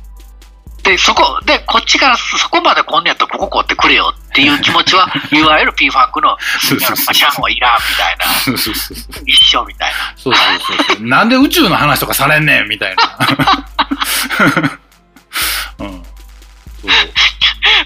[0.83, 8.25] で、そこ、で、こっちからそこまでこんねやったらこここってくれよっていう気持ちは、 いわゆる P ファンクの、シャンはいらんみたいな。
[9.27, 9.97] 一緒みたいな。
[10.17, 11.07] そうそうそうそう。
[11.07, 13.03] なんで宇宙の話とかされんねんみたいな。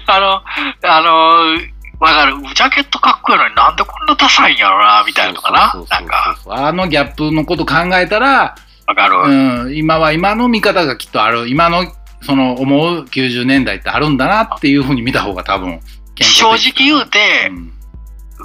[0.09, 0.41] あの、
[0.83, 1.57] あの、
[1.99, 2.35] わかる。
[2.55, 5.73] ジャケットかっこいいのになんでこんなダサいんやろな、みたいなのかな？
[5.89, 8.55] なんか、あのギャップのこと考えたら、
[8.87, 9.17] わかる。
[9.17, 11.49] うん、今は今の見方がきっとある。
[11.49, 11.91] 今の、
[12.21, 15.79] その思う90年代ってあるんだなっていうふうに見た方が多分
[16.15, 17.73] 健正直言うてう、ん。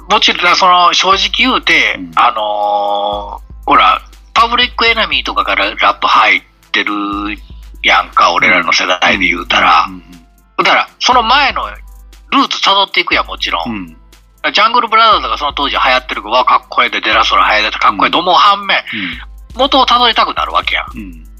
[0.09, 2.11] もちろん、その、正直言うて、うん。
[2.15, 4.01] あのーほら、
[4.33, 6.91] パブリックエナミーとかからラップ入ってる
[7.81, 9.85] やんか、俺らの世代で言うたら。
[9.87, 10.03] うん。
[10.57, 13.71] だから、その前のルーツ辿っていくやん、もちろん。
[13.71, 13.77] うん。
[13.77, 13.97] うん
[14.53, 18.83] ジャングルブラザーズがその当時流行ってるから、わ、かっこええで、デラソラ流行っててかっこええと思う反面、
[19.55, 20.85] 元を辿りたくなるわけやん。
[20.93, 21.01] うん。
[21.01, 21.32] うん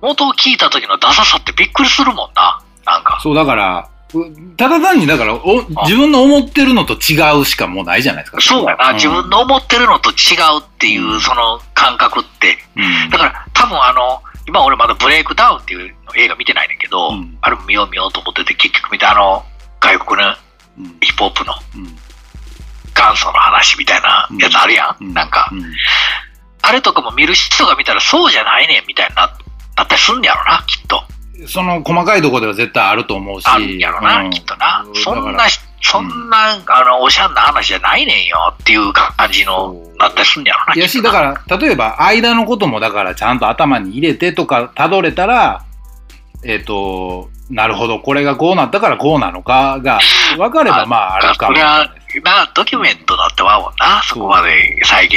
[0.00, 2.62] 元を聞いた時のダサさってびっくりするもんな。
[2.86, 3.20] なんか。
[3.22, 8.40] そう、だから、うただ単に、だからお、自分の思ってるのと違うしかもうないじゃないですか。
[8.40, 8.94] そうやな、ん。
[8.94, 11.20] 自分の思ってるのと違うっていう、うん。
[11.20, 12.58] その感覚って。
[12.76, 13.10] うん。
[13.10, 17.38] だから、多分あの、今俺まだブレイクダウンっていう映画見てないねんけど、うん。
[17.40, 19.44] あれも見よう見ようと思ってて、結局見たあの、
[19.78, 20.34] 外国の
[20.78, 20.84] うん。
[21.00, 21.84] ヒップホップのうん。
[22.94, 25.04] 元祖の話みたいなやつあるやん。
[25.04, 25.14] うん。
[25.14, 25.64] なんか、うん。
[26.62, 29.32] あれとかも見る人が見たらそうじゃないねんみたいにな
[29.76, 31.02] なったりすんやろな、きっと。
[31.46, 33.46] その細かいところでは絶対あると思うし。
[33.46, 34.84] あるんやろな、うんきっとな。
[34.94, 35.44] そんな、
[35.82, 40.74] そんな、あの、おしゃんな話じゃないねんよっていう感じのそうなったりすんやろな。
[40.74, 45.64] いやし、だから、例えば、間のことも、だから、ちゃんと頭に入れてとか、たどれたら、
[46.44, 49.98] えっ、と、なるほど、これがこうなったからこうなのかが、
[50.36, 52.20] 分かれば、まあ、あるかもしれないです。
[52.20, 55.14] な、ドキュメントだってまうもんな、そこまで再現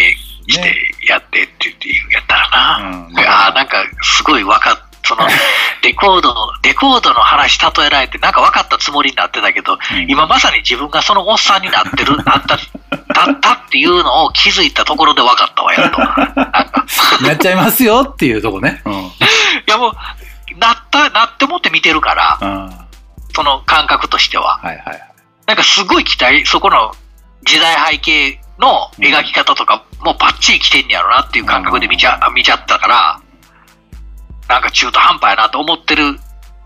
[0.47, 0.75] してね
[1.07, 3.07] やってって言ってやったらな。
[3.07, 5.27] うんああ、なんかすごい分かっ、その、
[5.83, 6.33] レコード、
[6.63, 16.01] レコードの話例えられて、なんか分かったつもりになってたけど、うん今まさに自分がそのおっさんになってる、 なった、だったっていうのを気づいたところで分かったわ、やっと。
[17.27, 18.81] や っちゃいますよっていうとこね。
[18.85, 18.93] うん。
[18.93, 19.11] い
[19.67, 19.93] やもう、
[20.57, 22.65] なった、なってもって見てるから、うん。
[22.65, 22.83] は
[23.35, 24.59] その感覚としては。
[24.63, 25.01] いはいはい。
[25.47, 26.93] なんかすごい期待、そこの
[27.43, 33.21] 時代背景の描き方とか、もうバッチリ来てんやろなっていう感覚で見ちゃ見ちゃったから、
[34.47, 36.03] なんか中途半端やなと思ってる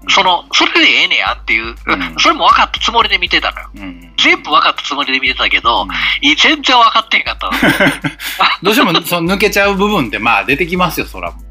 [0.04, 1.76] うんその、それでええねやんっていう、うん
[2.20, 3.70] それも分かったつもりで見てたのよ。
[3.76, 5.88] うん全部分かったつもりで見てたけど、
[6.22, 7.52] 全然分かってへんかったの。
[8.64, 11.48] どうしてもその抜けちゃう部分ってまあ出てきますよ、そらもう。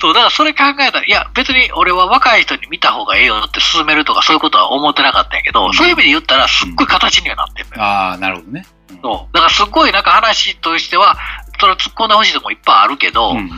[0.00, 7.82] そう、だからそれ考えたら、いや、別に俺は若い人に見た方がええよって勧めるとかそういうことは思ってなかったんやけど、うんそういう意味で言ったら、すっごい形にはなってるのよ。
[7.82, 8.66] ああ、なるほどね。
[8.90, 9.34] うんそう。
[9.34, 11.16] だからすっごいなんか話としては、
[11.60, 13.50] それ突っ込んでほしいとこもいっぱいあるけど、うん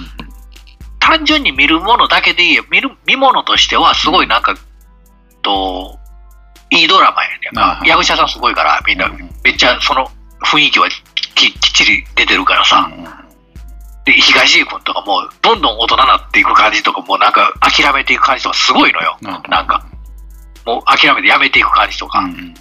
[0.99, 2.65] 単純に見るものだけでいいよ。
[2.69, 4.57] 見る、見物としてはすごいなんか、
[5.41, 5.97] と、
[6.69, 7.31] いいドラマや
[7.79, 10.11] ねん役者さんすごいから、みんな、うんめっちゃその
[10.45, 12.91] 雰囲気はききっちり出てるからさ。
[12.93, 13.27] うん
[14.05, 19.19] で、東井君とかもう、どんどん大人になっていく感じとか、もうなんか諦めていく感じとかすごいのよ。
[19.21, 19.85] うんなんか、
[20.65, 22.21] もう諦めてやめていく感じとか。
[22.21, 22.55] うん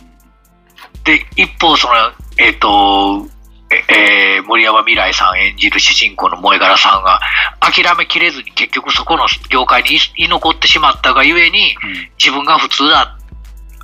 [1.04, 1.94] で、一方、その、
[2.38, 3.28] えっ、と、
[3.70, 7.20] ええー森山未来さん演じる主人公の萌柄さんが
[7.60, 11.76] 諦めきれずに結局そこの業界に居居残ってしまったがゆえに
[12.18, 13.18] 自分が普通だ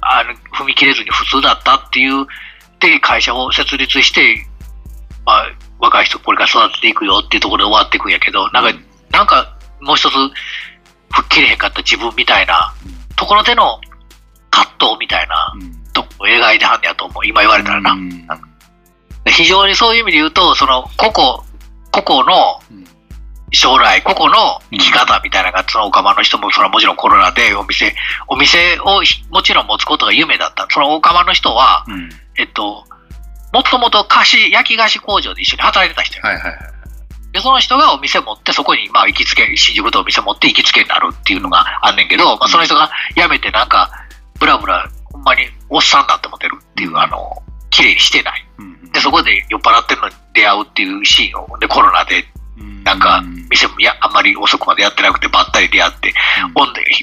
[0.02, 2.26] あの踏み切れずに普通だったっていう
[2.80, 4.46] で会社を設立して、
[5.26, 5.46] まあ、
[5.80, 8.86] 若い人これから育てていくよっていうところで終わっていくんやけどなんか、うん。
[9.12, 12.74] なんかもう一つ吹っ切れへんかった自分みたいな
[13.16, 13.80] ところでの
[14.50, 17.92] 葛藤みたいなうんと描いてはんねやと思う今言われたらな。
[17.92, 18.28] うん
[19.28, 21.44] 非常にそういう意味で言うと、その個々、
[21.92, 22.92] 個々のうん
[23.52, 27.94] 将来、個々の生き方みたいなのが、そのオカマの人も、それはもちろんコロナでお店、
[28.28, 30.68] お店をひもちろん持つことが夢だった。
[30.72, 32.86] そのオカマの人は、うんえっと、
[33.52, 36.60] もともと菓子、焼き菓子工場で一緒に働いてた人やはいはいはい。
[37.34, 43.92] で、その人がお店持って、そこに、まあ、行きつけ、新宿でお店持って行きつけになるっていうのがあんねんけど、まあ、その人が辞めて、なんか、
[44.40, 48.46] ブラブラ、ほんまにおっさんだって思ってるっていう、あの、綺麗にしてない。
[48.58, 52.26] うんで、そこで酔っ払ってるのに出会うっていうシーンを、で、コロナで、
[52.84, 56.14] なんか、店もやあんまり遅くまでやってなくて、ばったり出会って、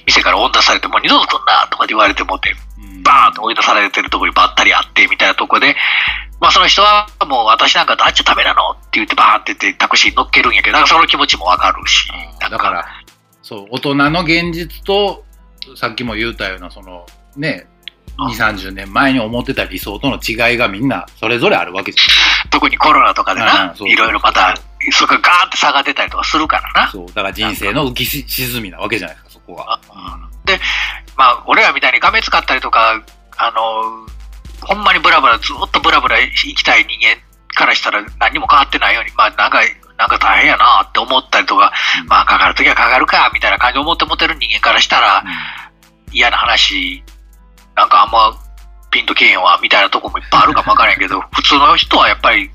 [0.04, 2.54] 店から追ん出されて、もう二度と来んなとかって言われてもって、
[3.04, 5.74] バーンと追い出されてるところにばったり会って、みたいなとこで、
[6.40, 8.70] まあその人はもう私なんかと会っちゃダメなの？
[8.70, 12.08] って言ってバーンって言ってタクシーに乗っけるんやけど、なんかその気持ちもわかるし、
[12.38, 12.86] だから、
[13.42, 15.24] そう、大人の現実と、
[15.74, 17.66] さっきも言ったような、その、ね、
[18.18, 21.98] 2、30年前に思ってた理想との違いがみんなそれぞれあるわけじ
[22.50, 24.54] 特にコロナとかでうんな、いろいろまた、
[24.92, 26.90] そこがガーって差が出たりとかするからなゃん。。
[26.90, 29.80] そう、だから人生の浮きし沈みなわけじゃないですか、そこは。
[30.44, 30.58] で、
[31.16, 33.02] まあ、俺らみたいに画面使ったりとか、
[33.36, 34.06] あの、
[34.66, 37.16] ほんまにブラブラ、ずっとブラブラ行きたい人間
[37.54, 39.60] からしたら何にも変わってないように、まあ、なんか、
[39.96, 41.72] なんか大変やなって思ったりとか、
[42.02, 45.24] うんまあ、かかるときはかかるか、みたいな感じで思って持てる人間からしたら、
[46.12, 47.02] 嫌な話、
[47.78, 48.36] なんかあんま
[48.90, 52.50] ピンとけえへんわ、みたいなとこもいっぱいあるかもわからんけど、 普通の人はやっぱり、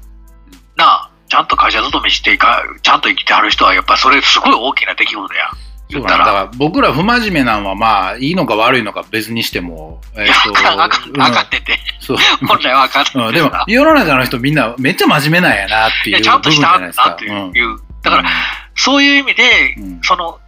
[0.75, 5.49] なあ、ちゃんと会社勤めしてか、ちゃんと生きてはる人は、やっぱそれすごい大きな出来事や。
[5.93, 10.89] だだから僕ら不真面目なんはまあいいのか悪いのか別にしても、えいや、あかん、あ
[11.29, 11.79] かってて。
[11.99, 12.17] そう。
[12.47, 13.19] 本来はあかんってて。
[13.19, 17.77] うん、でも世の中の人みんなめっちゃ真面目なんやなっていうちゃんとしたはずだゃなっていう。
[18.01, 18.29] だから、
[18.75, 19.99] そういう意味で、うん。
[20.01, 20.39] その、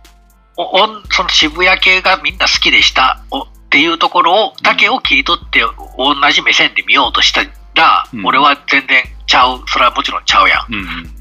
[0.58, 3.22] おおんその渋谷系がみんな好きでした。
[3.30, 5.60] おっていうところを、だけを切り取って、
[5.98, 7.44] 同じ目線で見ようとした
[7.74, 9.62] ら、うん俺は全然ちゃう。
[9.68, 10.66] それはもちろんちゃうやん。
[10.70, 11.12] うんうん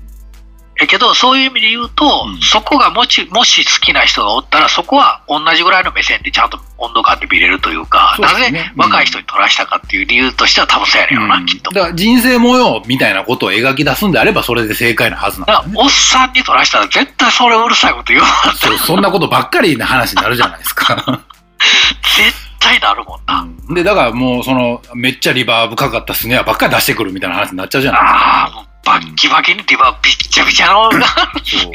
[0.81, 11.71] えけど、そういう意味で言うと、うんそこがもし、もし好きな人がおったら、そこは同じぐらいの目線でちゃんと温度感で見れるというか、なぜ若い人に取らしたかっていう理由としては多分そうやねんよな、うんきっと。
[11.73, 15.81] だから人生模様みたいなことを描き出すんであればそれで正解なはずなんだからだ。
[15.81, 21.25] おっさんに取らしたら絶対それうるさいこと言わなそうそんなことばっかりな話になるじゃないですか。
[22.95, 23.47] るもんな。
[23.75, 28.01] で、だからもうそのめっちゃリバーブかかったスネアばっかり出してくるみたいな話になっちゃうじゃない。
[28.01, 31.33] ああ、もうバッキバキにリバービッチャビチャのですか。
[31.45, 31.73] そう。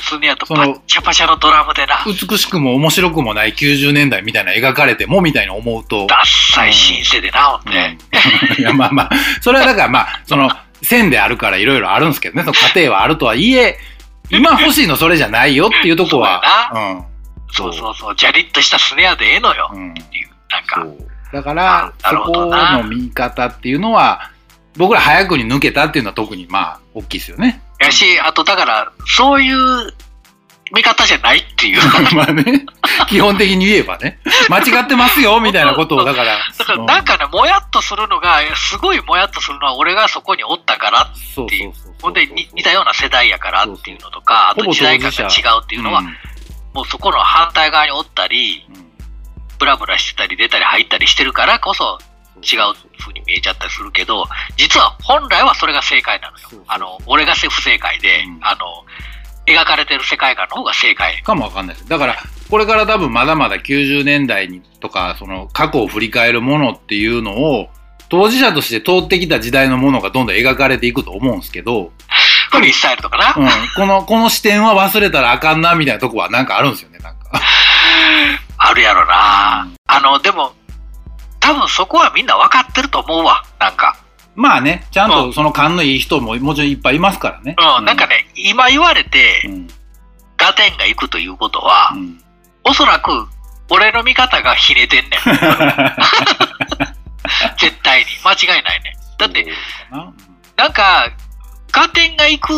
[0.00, 6.06] スネアとそのバッチャパチャのドラムでな、美しくも面白くもない90年代みたいな描かれてもみたいに思うと。
[6.08, 7.96] ダッサいシンセでな、ほんで。
[8.58, 9.10] いや、まあまあ、
[9.40, 10.50] それはだからまあ、その、
[10.82, 13.78] 線であるからいろいろあるんですけどね、その過程はあるとはいえ、
[14.30, 16.42] 今欲しいのそれじゃないよっていうとこは、
[17.52, 19.70] そうそうそう、ジャリッとしたスネアでええのよ。
[19.72, 19.78] って
[20.16, 20.30] いう。
[20.50, 20.86] なんか。
[21.32, 24.30] だから、そこの見方っていうのは、
[24.76, 27.62] 僕ら早くに抜けたっていうのは特にまあ、大きいですよね。
[27.78, 29.92] やし、あとだから、そういう
[30.72, 31.80] 見方じゃないっていう。
[32.14, 32.66] まあね、
[33.08, 34.18] 基本的に言えばね、
[34.48, 41.72] 間違ってますよ みたいなことを、だから、だからなんかね、もやっとするのが、すごいもやっとするのは、俺がそこにおったから、っていう。
[42.00, 45.26] ほんでに似たような世代やからっていうのとか、あと時代感が違
[45.58, 46.16] うっていうのは、ん
[46.72, 48.90] もうそこの反対側におったり、うん
[49.60, 51.98] ブラブラしてたり出たり入ったりしてるからこそ
[52.42, 54.24] 違う風に見えちゃったりするけど、
[54.56, 56.64] 実は本来はそれが正解なのよ。
[56.66, 58.66] あの、俺が不正解で、うんあの、
[59.46, 61.22] 描かれてる世界観の方が正解。
[61.22, 61.88] かもわかんないです。
[61.88, 62.16] だから、
[62.48, 67.68] これから多分まだまだ90年代にとか、その過去を振り返るものっていうのを、
[68.08, 71.92] 当事者として通ってきた時代のものがどんどん描かれていくと思うんですけど、
[72.50, 73.34] フリースタイルとかな。
[73.36, 77.30] うん、この、この視点は忘れたらあかんな、みたいなとこはなんかあるんですよね、なんか。
[78.58, 79.68] あるやろな。
[79.86, 80.52] あの、でも、
[81.38, 83.96] 多分そこはみんな分かってると思うわ、なんか。
[84.34, 87.56] まあね、ちゃんとその勘のいい人ももちろんいっぱいいますからね。
[87.58, 89.68] うん、なんかね、今言われてう、ん、
[90.36, 92.22] ガテンが行くということはう、ん。
[92.64, 93.28] おそらく、
[93.68, 95.20] 俺の見方がひねてんねん。
[97.58, 98.06] 絶対に。
[98.24, 98.96] 間違いないね。
[99.18, 99.46] だって、
[100.56, 101.08] なんか、
[101.72, 102.52] ガテンが行く、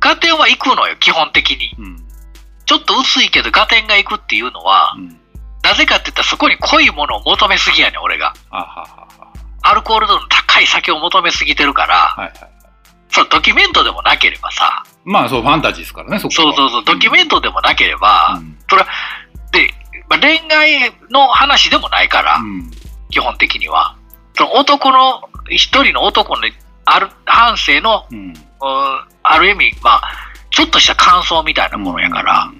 [0.00, 1.74] ガテンは行くのよ、基本的に。
[1.78, 2.06] うん。
[2.64, 5.20] ちょっと薄いけど、ガテンが行くっていうのは、うん。
[5.62, 8.34] なぜかって言ったらそこに濃いものを求めすぎやねん、俺が。
[8.50, 9.06] あははは。
[9.62, 12.32] アルコール度の高い酒を求めすぎてるから、はいはい。
[13.10, 18.88] そう、ドキュメントでもなければさ、まあそう、ファンタジーですからね、そそうそうそう、ドキュメントでもなければ、うんそれは、
[19.52, 19.72] で、
[20.08, 22.70] まあ、恋愛の話でもないから、うん。
[23.10, 23.96] 基本的には。
[24.34, 26.42] その男の、一人の男の
[26.86, 28.18] ある、半生の、うん。
[28.18, 28.34] うん
[29.28, 30.02] ある意味、まあ、
[30.50, 32.50] ちょっとした感想みたいなものやから、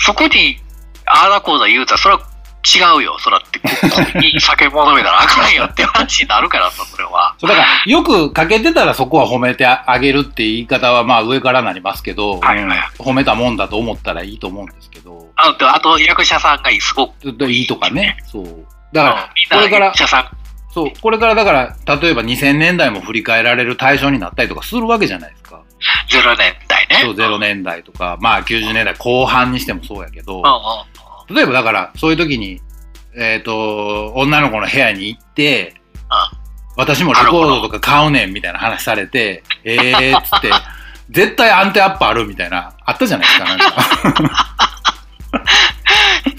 [0.00, 0.58] そこに、
[1.06, 2.20] ああだこうだ言うたら、それは
[2.66, 3.16] 違うよ。
[3.20, 3.68] そらって、こ
[4.12, 7.34] こに酒求めたらあかんよって話になるからさ、それは。
[7.38, 18.16] そうだから、よくかけてたらそこは褒めてあげるって言い方はまあ上からなりますけど、はいはい褒めたもんだと思ったらいいと思うんですけど、あと、あと役者さんがすごく、いいとかね。
[18.26, 18.44] そう。
[18.44, 20.28] だうんから、これから役、者さん、
[20.76, 25.64] そう、これからだから、例えば2000年代も振り返られる対象になったりとかするわけじゃないですか。
[26.10, 26.96] 0年代ね。
[27.00, 30.42] そう、0年代とか、まあ90年代後半にしてもそうやけど。
[31.34, 32.60] 例えばだから、そういう時に、
[33.16, 35.80] えっ、と、女の子の部屋に行って、
[36.76, 40.50] 私もレコードとか買うねんみたいな話されて、えーっつって、
[41.08, 44.52] 絶対アンテアップあるみたいな、あったじゃないですか、なんか。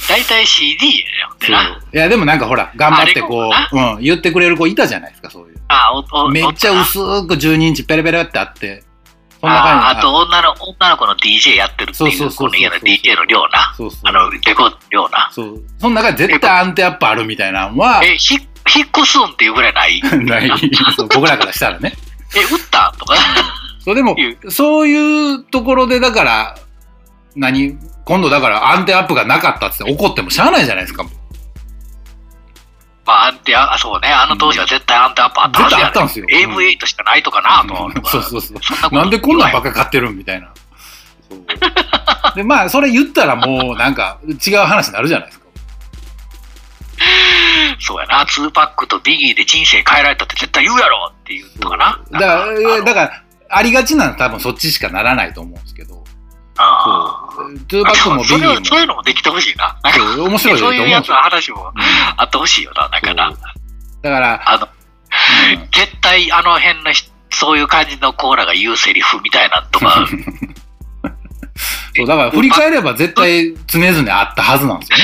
[0.10, 1.64] 大体 CD やよってな。
[1.94, 5.62] いや、でもなんかほら、頑張ってこう、うん、言ってくれる子いたじゃないですか、そういう。
[5.68, 6.94] あ、お、お、めっちゃお薄
[7.28, 8.84] く12インチペレペレってあって、
[9.40, 13.74] そんな感じああと女の、女の子の DJ やってるっていう、そうそうそうそうこの家の DJ の量な。
[13.78, 14.00] そうそう。
[14.06, 15.30] あの、レコ量な。
[15.32, 15.64] そう。
[15.80, 20.02] その中で絶対アンテアップあるみたいなのは、え、ひ、引っ越すんっていうぐらいない？
[20.26, 20.50] ない。
[20.96, 21.94] そう僕らからしたらね。
[22.36, 22.90] え、売った？
[22.90, 23.16] んとか？
[23.86, 26.56] そう、でもい、そういうところで、だから、
[27.38, 31.04] 何今度だからアンテアップがなかったって怒ってもしゃあないじゃないですか。
[33.06, 35.84] まあ、アンテア、そうね、あの当時は絶対アンテアップあったはずや、ね。
[35.86, 37.92] 絶対あったんですよ AV8 しかないとかなと思う。
[38.06, 38.58] そうそうそう。
[38.62, 40.50] そんな なんでこんなんばっか買ってるんみたいな。
[42.36, 45.48] で、まあ、それ言ったらもう、なんか、違う話になるじゃないですか。
[47.80, 52.02] そうやな、2パックとビギーで人生変えられたって絶対言うやろって言うとかな。
[52.12, 56.04] だから、だら、から、ありがちなのは多分そっちしかならないと思うんですけど。
[56.58, 57.54] あそう。
[57.54, 58.66] 2パックもビギそれはーも。
[58.66, 59.78] そういうのもできてほしいな。
[59.92, 61.82] そう面白いとそういうやつの話もうん
[62.18, 63.32] あってほしいよな、なんかな。
[64.02, 70.08] だから、あの、うん絶対あの辺の人そういう感じのコーラが言うセリフみたいなのとか、
[71.96, 75.04] そう、だから振り返れば絶対常々あったはずなんですよね。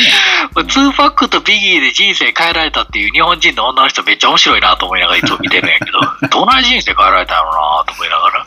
[0.63, 5.99] 2パックとビギーで人生変えられたっていう日本人の女の人めっちゃ面白いなと思いながらいつも見てるんやけど、
[6.29, 8.45] どない人生変えられたんやろうなと思いながら、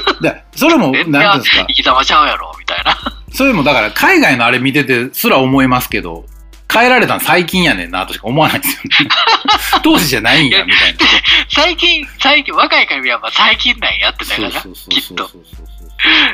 [0.20, 1.64] で、それも、全然なんていうんですか？
[1.68, 2.96] 生、き様ちゃうやろみたいな。
[3.32, 6.24] それもだから海外のあれ見ててすら思いますけど、
[6.72, 9.10] 変えられたの最近やねんなとしか思わないんですよね。
[9.82, 10.98] 当時じゃないんや、みたいな。
[11.48, 14.62] 最近、最近、若いから見れば最近なんやってたからきっ
[15.14, 15.30] と。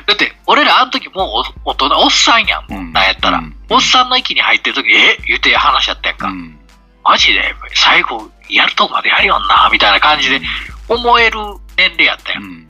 [0.07, 3.39] だって、俺らあの時もうお大人、おっさんやん、んなんやったら。
[3.39, 5.17] うんおっさんの域に入ってる時え？
[5.29, 6.27] 言って話しちゃったやんか。
[6.27, 6.59] うん。
[7.05, 10.41] マジで、最後、やるとこまでやるよんな、みたいな感じで
[10.89, 11.39] 思える
[11.77, 12.41] 年齢やったや。
[12.41, 12.67] うんん。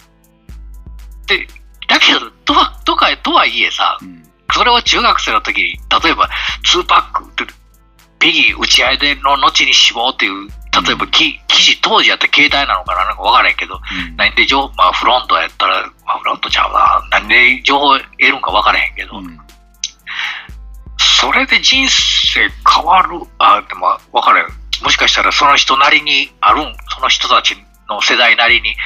[1.31, 1.47] で、
[1.87, 4.23] だけど、とは、とか、とはいえさ、うん。
[4.53, 6.29] それを中学生の時に、例えば、
[6.75, 7.31] 2パック
[8.21, 10.49] ビギー打ち合いでの後に死亡っていう、
[10.85, 13.81] 例えばき記事、当時やったら携帯なのかななんか分からへんけど、
[14.17, 19.39] 何で情報、まあフロントやったら、まあフロントちゃうな、何で情報得るんか分からへんけど、うん。
[20.99, 24.47] それで人生変わる、あ、でも分からへん。
[24.85, 27.57] もしかしたらその人なりにあるん、その人たち
[27.89, 28.77] の世代なりに、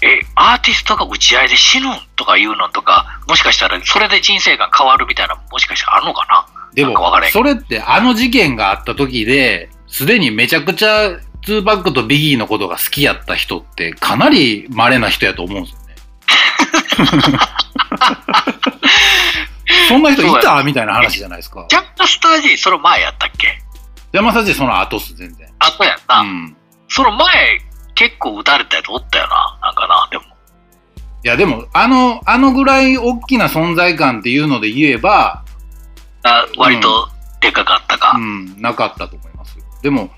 [0.00, 6.46] え、アーティストが打ち合いで死ぬんとかいうのとか、もしかしたらそれで人生が変わるみたいな、もしかしたらあるのかな？
[6.74, 6.94] でも
[7.32, 15.94] それってあの事件があった時で、すでにめちゃくちゃ2パックとビギーのことが好きやった人ってかなり稀な人やと思うんですよね。
[19.88, 20.62] そんな人いた？
[20.62, 21.66] みたいな話じゃないですか。
[21.68, 23.58] ジャックスター G その前やったっけ？
[24.12, 25.48] 山里その後っす、全然。
[25.58, 26.20] あとやんな。
[26.20, 26.56] うん。
[26.88, 27.60] その前、
[27.98, 29.58] 結構撃たれたやつおったよな。
[29.60, 30.24] なんかな、でも。
[30.24, 30.26] い
[31.24, 35.42] や、でも、あの、あのぐらい大きな存在感っていうので言えば、
[36.22, 37.08] が割と
[37.40, 38.12] でかかったか。
[38.16, 39.64] うん、なかったと思いますよ。
[39.82, 40.10] でも、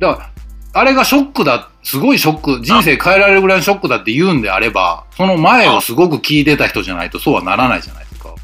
[0.00, 0.30] だか
[0.74, 8.34] ら、あれがショックだ、すごいショック、人生変えられるぐらいのショックだって言うんであれば、その前をすごく聞いてた人じゃないとそうはならないじゃないですか。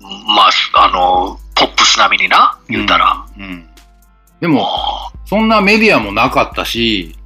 [0.00, 0.50] まあ、
[0.84, 3.24] あの、ポップス並みにな、言うたら。
[3.36, 3.44] うん。
[3.44, 3.68] うん
[4.40, 4.68] でも、
[5.24, 7.16] そんなメディアもなかったし、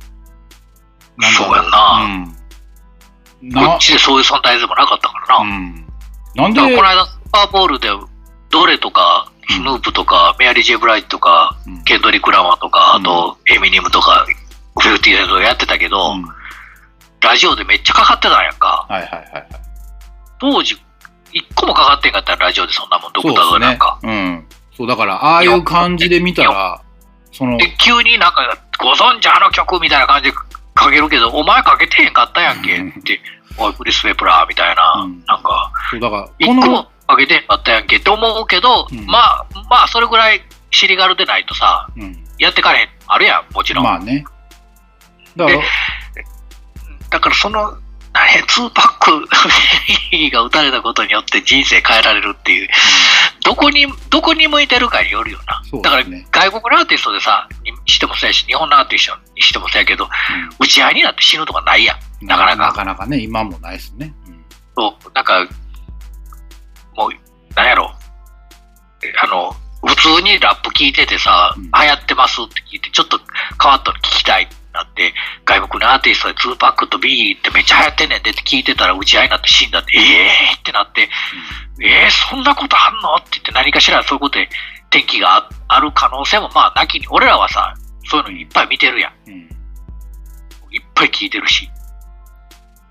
[1.23, 2.35] なんだろそうやんな
[3.43, 3.69] うん。
[3.69, 5.45] こっちでそういう存在でもなかったからな。
[5.45, 5.87] うん。
[6.35, 7.89] なんでこの間、スーパーボールで、
[8.51, 14.25] ドレとか、スヌープとか、メアリー・ジェブライトとか、うんケンドリック・ラマーとか、うんあと、エミネムとか、
[14.79, 16.25] フィフティーセントやってたけど、うん
[17.23, 18.85] ラジオでめっちゃかかってたんやんか。
[18.89, 19.47] はいはいはいはい。
[20.41, 20.77] 当時、
[21.33, 23.99] 一個もかかってんかったらラジオでそんなもん、ドクタードなんか。。
[24.03, 24.47] うん。
[24.77, 26.83] そう、だから、ああいう感じで見たら、
[27.31, 30.37] その、で、急になんか、ご存知あの曲みたいな感じで
[30.75, 32.77] かけるけど、お前かけてへんかったやんけ。
[32.77, 33.21] って、
[33.59, 35.25] おい、クリス・ペプラーみたいな、うん。
[35.27, 36.23] なんか、そうだから、
[37.07, 37.97] かけてへんかったやんけ。
[37.97, 39.07] って思うけど、うん。
[39.07, 42.25] まあ、まあ、それぐらい尻軽でないとさ、うん。
[42.39, 42.89] やってかれへん。
[43.07, 43.85] あるやん、もちろん。
[43.85, 44.25] まあね。
[45.37, 45.65] だからで、
[47.11, 47.77] だからその、
[48.15, 49.29] 2パック
[50.31, 52.69] が打たれたことによって人生変えられるっていう、
[53.45, 55.63] どこに、どこに向いてるかによるよな。
[55.83, 60.09] だから外国のアーティストでさ、にしてもそうやし、日本のアーティストにしてもそうやけど、
[60.59, 61.97] 打ち合いになって死ぬとかないやん。
[62.23, 62.47] うんなか。
[62.47, 64.13] なかなかなかね、今もないですね。
[64.27, 64.45] うん。
[64.77, 65.47] そう、なんか、
[66.95, 67.95] もう、なんやろ。
[69.05, 71.63] えあの、普通にラップ聞いててさ、うん。
[71.65, 73.19] 流行ってますって聞いて、ちょっと
[73.61, 74.45] 変わったの聞きたい。
[74.45, 75.13] ってなって、
[75.45, 78.23] 外国のアーティストで2パックとビギーってめっちゃ流行ってんねん。
[78.23, 81.09] でって聞いてたら打ち合いになって死んだって、ええーってなって、
[81.81, 83.15] えー、そんなことあんの？
[83.17, 84.49] って言って何かしらそういうことで
[84.91, 87.75] 天気があある可能性もまあなきに、俺らはさ、
[88.05, 89.13] そういうのいっぱい見てるやん。
[89.27, 89.35] うん。
[90.71, 91.69] いっぱい聞いてるし。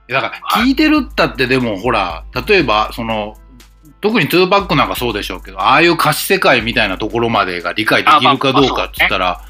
[0.08, 3.38] だから、聞いてるったってでも、ほら、例えば、その、
[4.02, 9.42] 特に2バックなんかそうでしょうけど、ああいう歌詞世界みたいなところまでが理解できるかどうかって言ったら、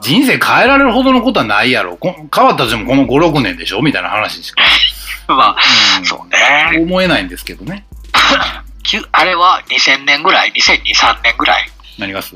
[0.00, 1.96] 人生変えられるほどのことはないやろ。
[1.96, 3.82] こ変わったとしてもこの5、6年でしょ？
[3.82, 4.62] みたいな話しか、
[5.28, 5.56] まあ、
[5.98, 6.78] うんそうね。
[6.80, 7.86] 思えないんですけどね。
[9.12, 11.68] あれは2000年ぐらい、2002、3年ぐらい、
[11.98, 12.34] 何がす？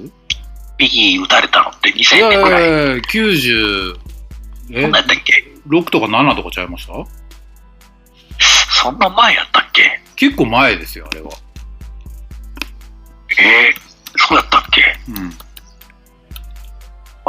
[0.77, 1.89] ビギー打たれたのって？
[1.91, 2.63] い2000やい年ぐらい？
[2.63, 3.97] やいや、90、
[4.73, 4.83] え？
[4.83, 6.93] そんなんやったっけ？6とか7とかちゃいました？
[8.83, 10.01] そんな前やったっけ？
[10.17, 11.31] 結構前ですよ、あれは。
[13.39, 14.83] えー、そうやったっけ？
[15.09, 15.33] うん。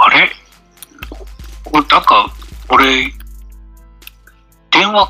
[0.05, 0.29] あれ？
[1.71, 2.31] 俺、なんか、
[2.69, 3.13] 俺、
[4.71, 5.07] 電話、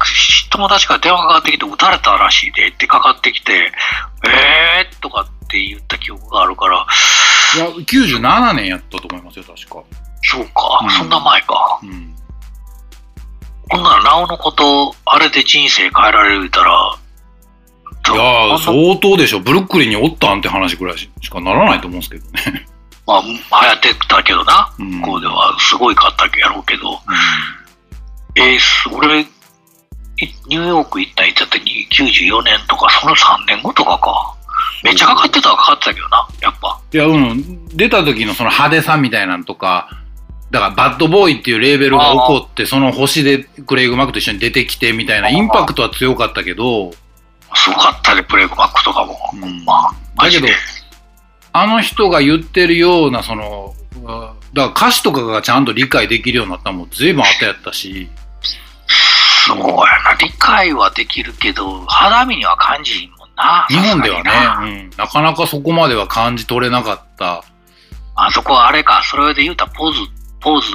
[0.50, 3.72] 友達から電話かかってきて、撃たれたらしいでってかかってきて、
[4.26, 6.86] えーとかって言った記憶があるから、
[7.56, 9.84] いや、97年やったと思いますよ、確か。
[10.22, 11.80] そうか、うんそんな前か。
[11.82, 12.16] うん。
[13.72, 16.98] ほんなら、なおのこと、あれで人生変えられるたら、
[18.06, 19.40] いや相当でしょ。
[19.40, 22.68] ブルックリンにおったんって話ぐらいしかならないと思うんですけどね。
[23.06, 24.92] まあ、流行ってたけどな、うん。
[25.02, 27.00] 向こうではすごいかったやろうけど、
[28.36, 29.26] えー、俺、い
[30.48, 34.36] ニューヨーク行ったんいつやったっけ？94年とか、その3年後とかか。
[34.84, 36.80] めっちゃかかってたはかかってたけどな、やっぱ。
[36.92, 37.68] いや、うん。
[37.68, 39.90] 出た時のその派手さみたいなのとか、
[40.52, 46.92] だから、バッドボーイっていうレーベルが起こって、その星でクレイグ・マークと一緒に出てきてみたいな、インパクトは強かったけど、
[47.56, 49.18] すごかったね、プレイグマックとかも。
[49.34, 49.66] うん。
[49.66, 50.48] まあ、マだけど
[51.54, 53.76] あの人が言ってるような、その、
[54.54, 58.10] だから歌詞とかがちゃんと理解できるようになったのも随分後やったし、
[59.46, 59.66] そうや
[60.04, 63.68] な、理解はできるけど、肌身には感じひんもんな。
[63.70, 64.32] 日本ではね、
[64.64, 67.44] うん、なかなかそこまでは感じ取れなかった。
[68.16, 70.00] あそこはあれか、それで言うたらポーズ、
[70.40, 70.70] ポーズ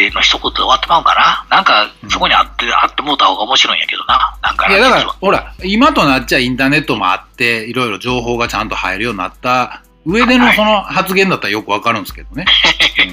[0.00, 1.56] での一言で終わってまうんかな。
[1.56, 4.38] なんか、そこにあって、あってもうた方が面白いんやけどな。
[4.42, 12.46] なんかな、いや、だからほら、今となっちゃインターネットもあって、いろいろ情報がちゃんと入るようになった上でのその発言だったらよくわかるんですけどね。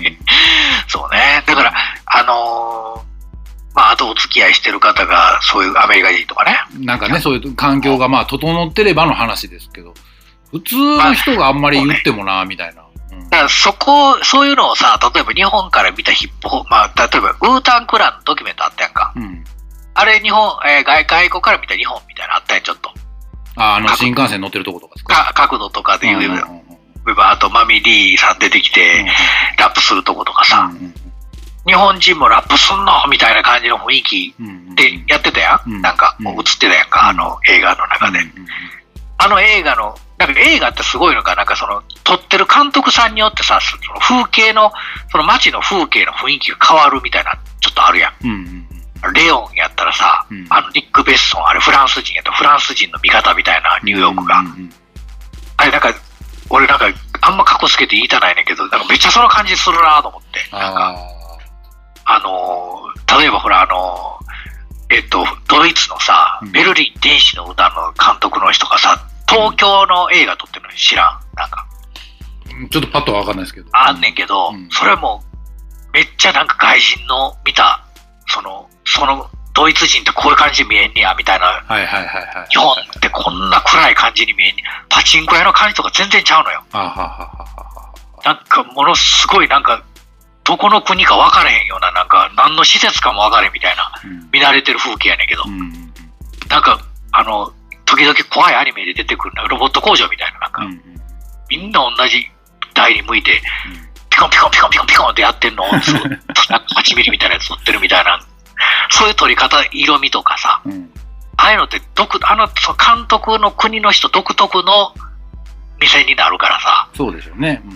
[0.88, 1.43] そうね。
[1.45, 1.73] だから、
[2.05, 3.07] あのー
[3.77, 6.57] まあ、あとお付き合いしてる方が、そういうアメリカ人とかね。
[6.77, 9.93] うんなんかね、そういう環境がまあ整ってればの話ですけど、
[10.51, 12.86] 普通の人があんまり言ってもな、みたいな。
[13.28, 19.12] うんだからそこ、そういうのをさ、例えば日本から見たヒップホップ、まあ、例えば、ウータンクランのドキュメントあったやんか。
[19.16, 19.44] うん。
[19.94, 22.91] あれ、日本、えー外外国から見た日本みたいなのあったやん、ちょっと。
[23.58, 25.16] あ、あの、新幹線乗ってるとことかですか？
[25.16, 26.30] か角度とかで言うよ。
[26.30, 26.58] うんうんうん
[27.20, 29.06] あと、マミリーさん出てきて、
[29.58, 30.94] ラップするとことかさ、うん
[31.66, 35.70] 日本人もラップすんのみたいな感じの雰囲気うんうんでやってたやん。
[35.70, 38.20] うんなんか、うんもう映ってたやんか、あの映画の中で。
[38.20, 38.48] うんうん
[39.18, 44.72] あの映画の、なんか映画ってすごいのが、なんかその、撮ってる監督さんによってさ、その風景の、
[45.11, 48.14] その街の風景の雰囲気が変わるみたいな、ちょっとあるやん。
[48.23, 48.68] うんうんうん
[49.14, 54.39] レオンやったらさ、うんあの、ニック・ベッソン、あれフランス人やったらフランス人の味方みたいな、ニューヨークが。
[54.39, 54.69] うんうん
[55.57, 55.94] あれなんか、
[56.49, 56.85] 俺なんか、
[57.22, 60.39] あんま過去つけて言いたないねんけど、なんかめっちゃその感じするなと思って。
[60.56, 60.95] なんか、
[62.06, 73.70] ああのー、例えばほら、あのー、えっと、ドイツのさうん、ベルリン天使の歌の監督の人がさ、東京の映画撮ってるの知らんなんか、ーちょっとパッとはわかんないですけど。
[73.74, 75.24] あんねんけど、うんそれも、
[75.94, 77.84] めっちゃなんか外人の見た、
[78.28, 81.45] その、その、ドイツ人ってこういう感じに見えんねや、みたいな。
[81.45, 82.48] はいはいはいはい。
[82.49, 86.64] 日本ってこんな暗い感じに見えんねパチンコ屋の感じとか全然ちゃうのよ。
[86.74, 87.94] あはははは
[88.24, 89.84] なんかものすごいなんか、
[90.44, 95.94] どこの国か分からへんような、なんか何の施設かも分からへんみたいな、うん見慣れてる風景やねんけど、うんうん
[96.49, 96.80] なんか、
[97.12, 97.52] あの、
[97.88, 100.81] 時々怖いアニメで出てくるなロボット工場みたいな、なんか、うんうん。
[101.49, 102.27] みんな同じ
[102.73, 103.41] 台に向いて、
[104.09, 105.64] ピコンピコンピコンピコンピコンってやってんの。
[105.64, 108.19] を、 そうなんか8ミリみたいなやつ撮ってるみたいな、
[108.89, 110.89] そういう撮り方、色味とかさ、うんうん。
[111.38, 114.93] ああいうのって独、あの、監督の国の人独特の
[115.80, 117.61] 店になるからさ、そうでしょうね。
[117.65, 117.73] う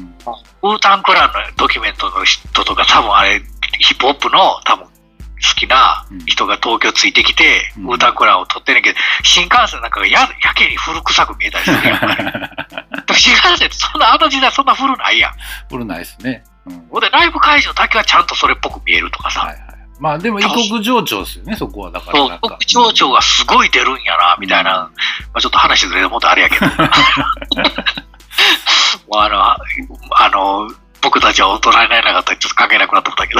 [0.67, 0.71] ん。
[0.71, 3.41] ウータンクランのドキュメントの人とか多分あれ、
[3.79, 4.90] ヒップホップの多分
[5.41, 11.99] 好きな人が東京ついてきて、うんウータンクランを撮ってんねんけど、新幹線なんかがややけに古臭く見えたりするやん。
[11.99, 12.05] で
[13.11, 15.34] も新幹線ってそんな、あの時代そんな古ないやん。
[15.69, 16.43] 古ないですね。
[16.65, 19.59] うんほんで、ライブ会場だけはちゃんとそれっぽく見えるとかさ、はいはい。
[19.99, 21.91] まあでも異国情緒ですよね、そこは。
[21.91, 22.49] だからそうなんか。
[22.49, 24.89] 特徴長がすごい出るんやな、みたいな、ま
[25.35, 26.65] あ、ちょっと話ずれてもっとあれやけど。
[29.13, 29.57] あの、あ
[30.30, 30.69] の、
[31.02, 33.40] 僕たちは大人になれなかったらちょっと関係なくなってたけど、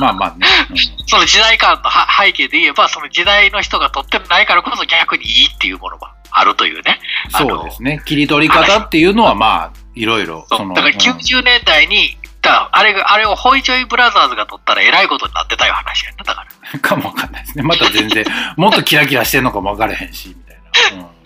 [0.00, 0.46] まあまあね。
[1.06, 7.00] その時代感のは背景で言えば、その時代の人が撮ってないからこそ逆にいいっていうものがあるというね。
[7.26, 8.02] うんそうですね。
[8.04, 10.46] 切り取り方っていうのはまあ、いろいろ。
[10.50, 16.78] だからうん90年代に、だあれがあれをホイジョイブラザーズが撮ったらえらいことになってたよ話やな、だから。
[16.80, 17.62] かもわかんないですね。
[17.62, 18.24] また全然、
[18.56, 21.04] もっとキラキラしてんのかもわからへんし、みたいな。
[21.04, 21.06] うん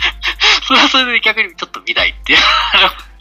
[0.62, 2.38] それはそれで逆にちょっと見たいっていう。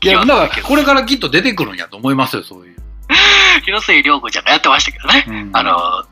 [0.02, 2.78] いや、だから、これからきっと出てくるんやと思いますよ、そういう。
[3.66, 5.26] 広末涼子ちゃんがやってましたけどね。
[5.28, 6.06] うんあの、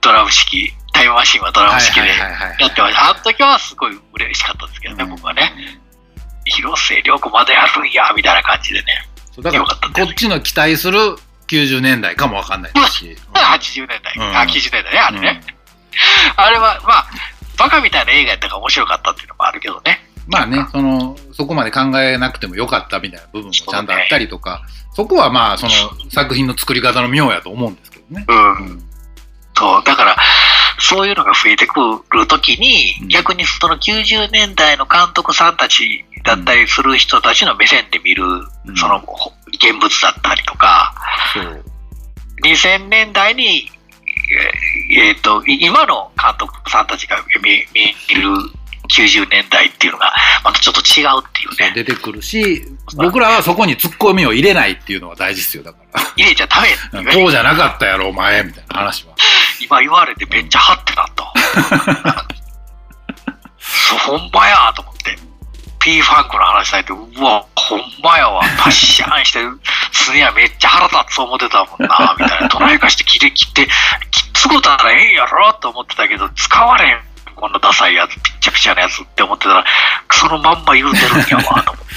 [0.00, 3.10] ドラム式、タイムマシンはドラム式でやってました。
[3.10, 5.52] あの時はすごい嬉しかったですけどね、僕はね。。
[6.46, 9.08] 広末涼子まだやるんや、みたいな感じでね。
[9.40, 10.98] だから、こっちの期待する
[11.48, 13.16] 90年代かもわかんないですし。
[13.34, 15.40] 80年代、うんあ、90年代ね、あれね。
[16.36, 17.06] あれは、まあ、
[17.56, 20.07] バカみたいな映画やったから面白かったっていうのもあるけどね。
[20.28, 24.62] まあね、その、そこまで考えなくてもよかったみたいな部分もちゃんとあったりとか、
[24.94, 25.72] そこはまあ、その
[26.10, 28.24] 作品の作り方の妙やと思うんですけどね。
[28.28, 28.56] うん。
[28.56, 28.88] うん
[29.58, 30.16] そう、だから、
[30.78, 31.80] そういうのが増えてく
[32.12, 40.94] るときに、うん逆にその90年代の監督さんたちだったりする人たちの目線で見る、うんそのほ現物だったりとか、
[41.34, 41.64] そう。
[42.44, 43.68] 2000年代に、
[44.92, 48.47] えーえーと、い今の監督さんたちが見見る
[48.88, 50.12] 90年代っていうのが、
[50.44, 51.72] またちょっと違うっていうね。
[51.74, 52.64] 出てくるし、
[52.96, 55.78] 僕らはそこに突っ込みを入れないっていうのが大事ですよ、だか
[56.16, 57.02] 入れちゃダメ。
[57.02, 57.14] ね。
[57.14, 59.14] こうじゃなかったやろ、お前、みたいな話は。
[59.60, 61.32] 今言われてめっちゃハッてなった。
[63.58, 65.18] そうほんまやと思って。
[65.80, 68.42] P ファンクの話されて、うわ、ほんまやわ。
[68.58, 69.40] パッシャンして、
[69.92, 72.48] すにはめっちゃ腹立つと思ってたもんな、みたいな。
[72.48, 73.70] どないかして切り切って、きっ
[74.34, 77.07] つこたらええんやろと思ってたけど、使われへん。
[77.38, 79.64] こんなダサいやつ、ぴっちゃくちゃなやつって思ってたら、
[80.10, 81.94] そのまんま言うてるんやわ、と思って。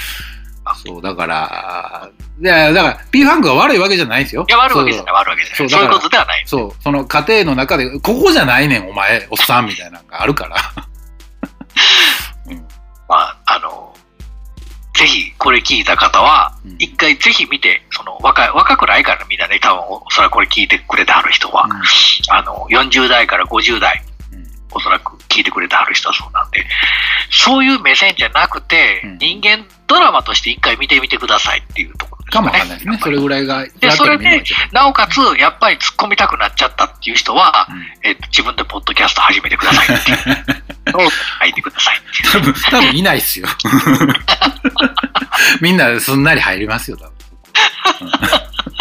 [0.86, 2.10] そう、だから、
[2.40, 4.46] いや、だから、P ファンクが悪いわけじゃないですよ。
[4.48, 5.70] いや、悪いわけじゃない、悪いわけじゃない。
[5.70, 6.44] そういうことではない。
[6.46, 10.56] そう、その家庭の中で、ここじゃないねん、お前、おっさん、みたいなのがあるから。
[12.48, 12.68] うん
[13.08, 13.94] まあ、あの、
[14.94, 21.68] ぜひこれ聞いた方はうん、一回ぜひ見て、その若い、若くないからみんなね、多分、おそらくこれ聞いてくれてはる人は、
[22.30, 24.11] あの、40代から50代、うん
[24.72, 26.66] おそらく聞いてくれてはる人はそうなんで、
[27.30, 32.48] そういう目線じゃなくて、うん人間ドラマとして一回見てみてくださいっていうところですかかね。
[32.48, 33.00] もわかんないですね。
[33.02, 40.18] それぐらいがで、もそれでなおかつ、やっぱり突っ込みたくなっちゃったっていう人は、うんえっと、自分でポッドキャスト始めてくださいっていう
[40.94, 41.10] のを
[41.42, 42.02] 書いてください。
[42.32, 43.48] 多分、多分いないっすよ。
[45.60, 47.12] みんなすんなり入りますよ、多分。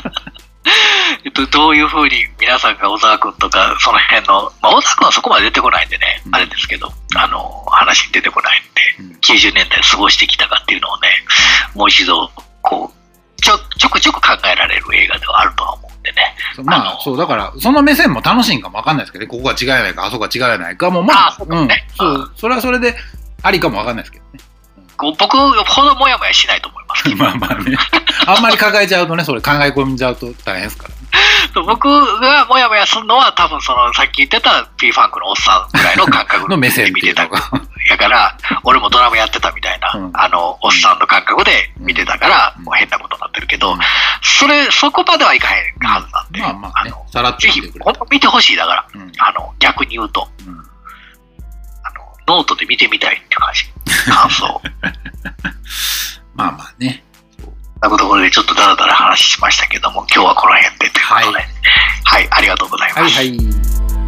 [1.25, 6.35] えっと、どういうふうに皆さんが小沢君とか、その辺の、まあ、小沢君はそこまで出てこないんでね、うん。
[6.35, 9.19] あれですけど、あの、話に出てこないんで、うん。
[9.21, 11.09] 90年代過ごしてきたかっていうのをね、
[11.75, 12.31] もう一度、
[12.63, 16.37] こう、ちょ、ちょくちょく考えられる映画ではあるとは思うんでね。
[16.65, 21.87] まあ、そう、だから、その目線も楽しいんかもわかんないですけどね、ここが違いないか、あそこが違いないかも、まあ、ね。
[21.99, 22.97] うん、そう、それはそれで
[23.43, 24.50] ありかもわかんないですけどね。
[25.19, 27.09] 僕ほどもやもやしないと思います。
[27.17, 27.77] まあまあね。
[28.27, 31.01] あんまり抱えちゃうとね、それ考え込んじゃうと大変ですからね。
[31.67, 31.89] 僕
[32.21, 37.29] がもやもやするのは多分そのさっき言ってた P ファンクのおっさんぐらいの感覚の目線で見てた。
[37.91, 40.11] やから、俺もドラムやってたみたいな、うん。
[40.15, 42.65] あの、おっさんの感覚で見てたから、うん。
[42.65, 43.77] もう変なことになってるけど、
[44.23, 46.91] それ、そこまではいかへんはずなんで、まあまあね。
[46.91, 47.61] の、さらっとぜひ
[48.11, 49.13] 見てほしいだから、うん。
[49.19, 50.70] あの、逆に言うと、うん
[52.31, 53.65] ノートで見てみたいっていう感じ。
[54.09, 54.63] 感想。
[56.37, 57.03] まあまあね。
[57.81, 61.39] なこところでちょっとダラダラ話しましたけども、今日はこの辺でということで、
[62.05, 63.17] はい、ありがとうございます。
[63.17, 64.00] はいはい。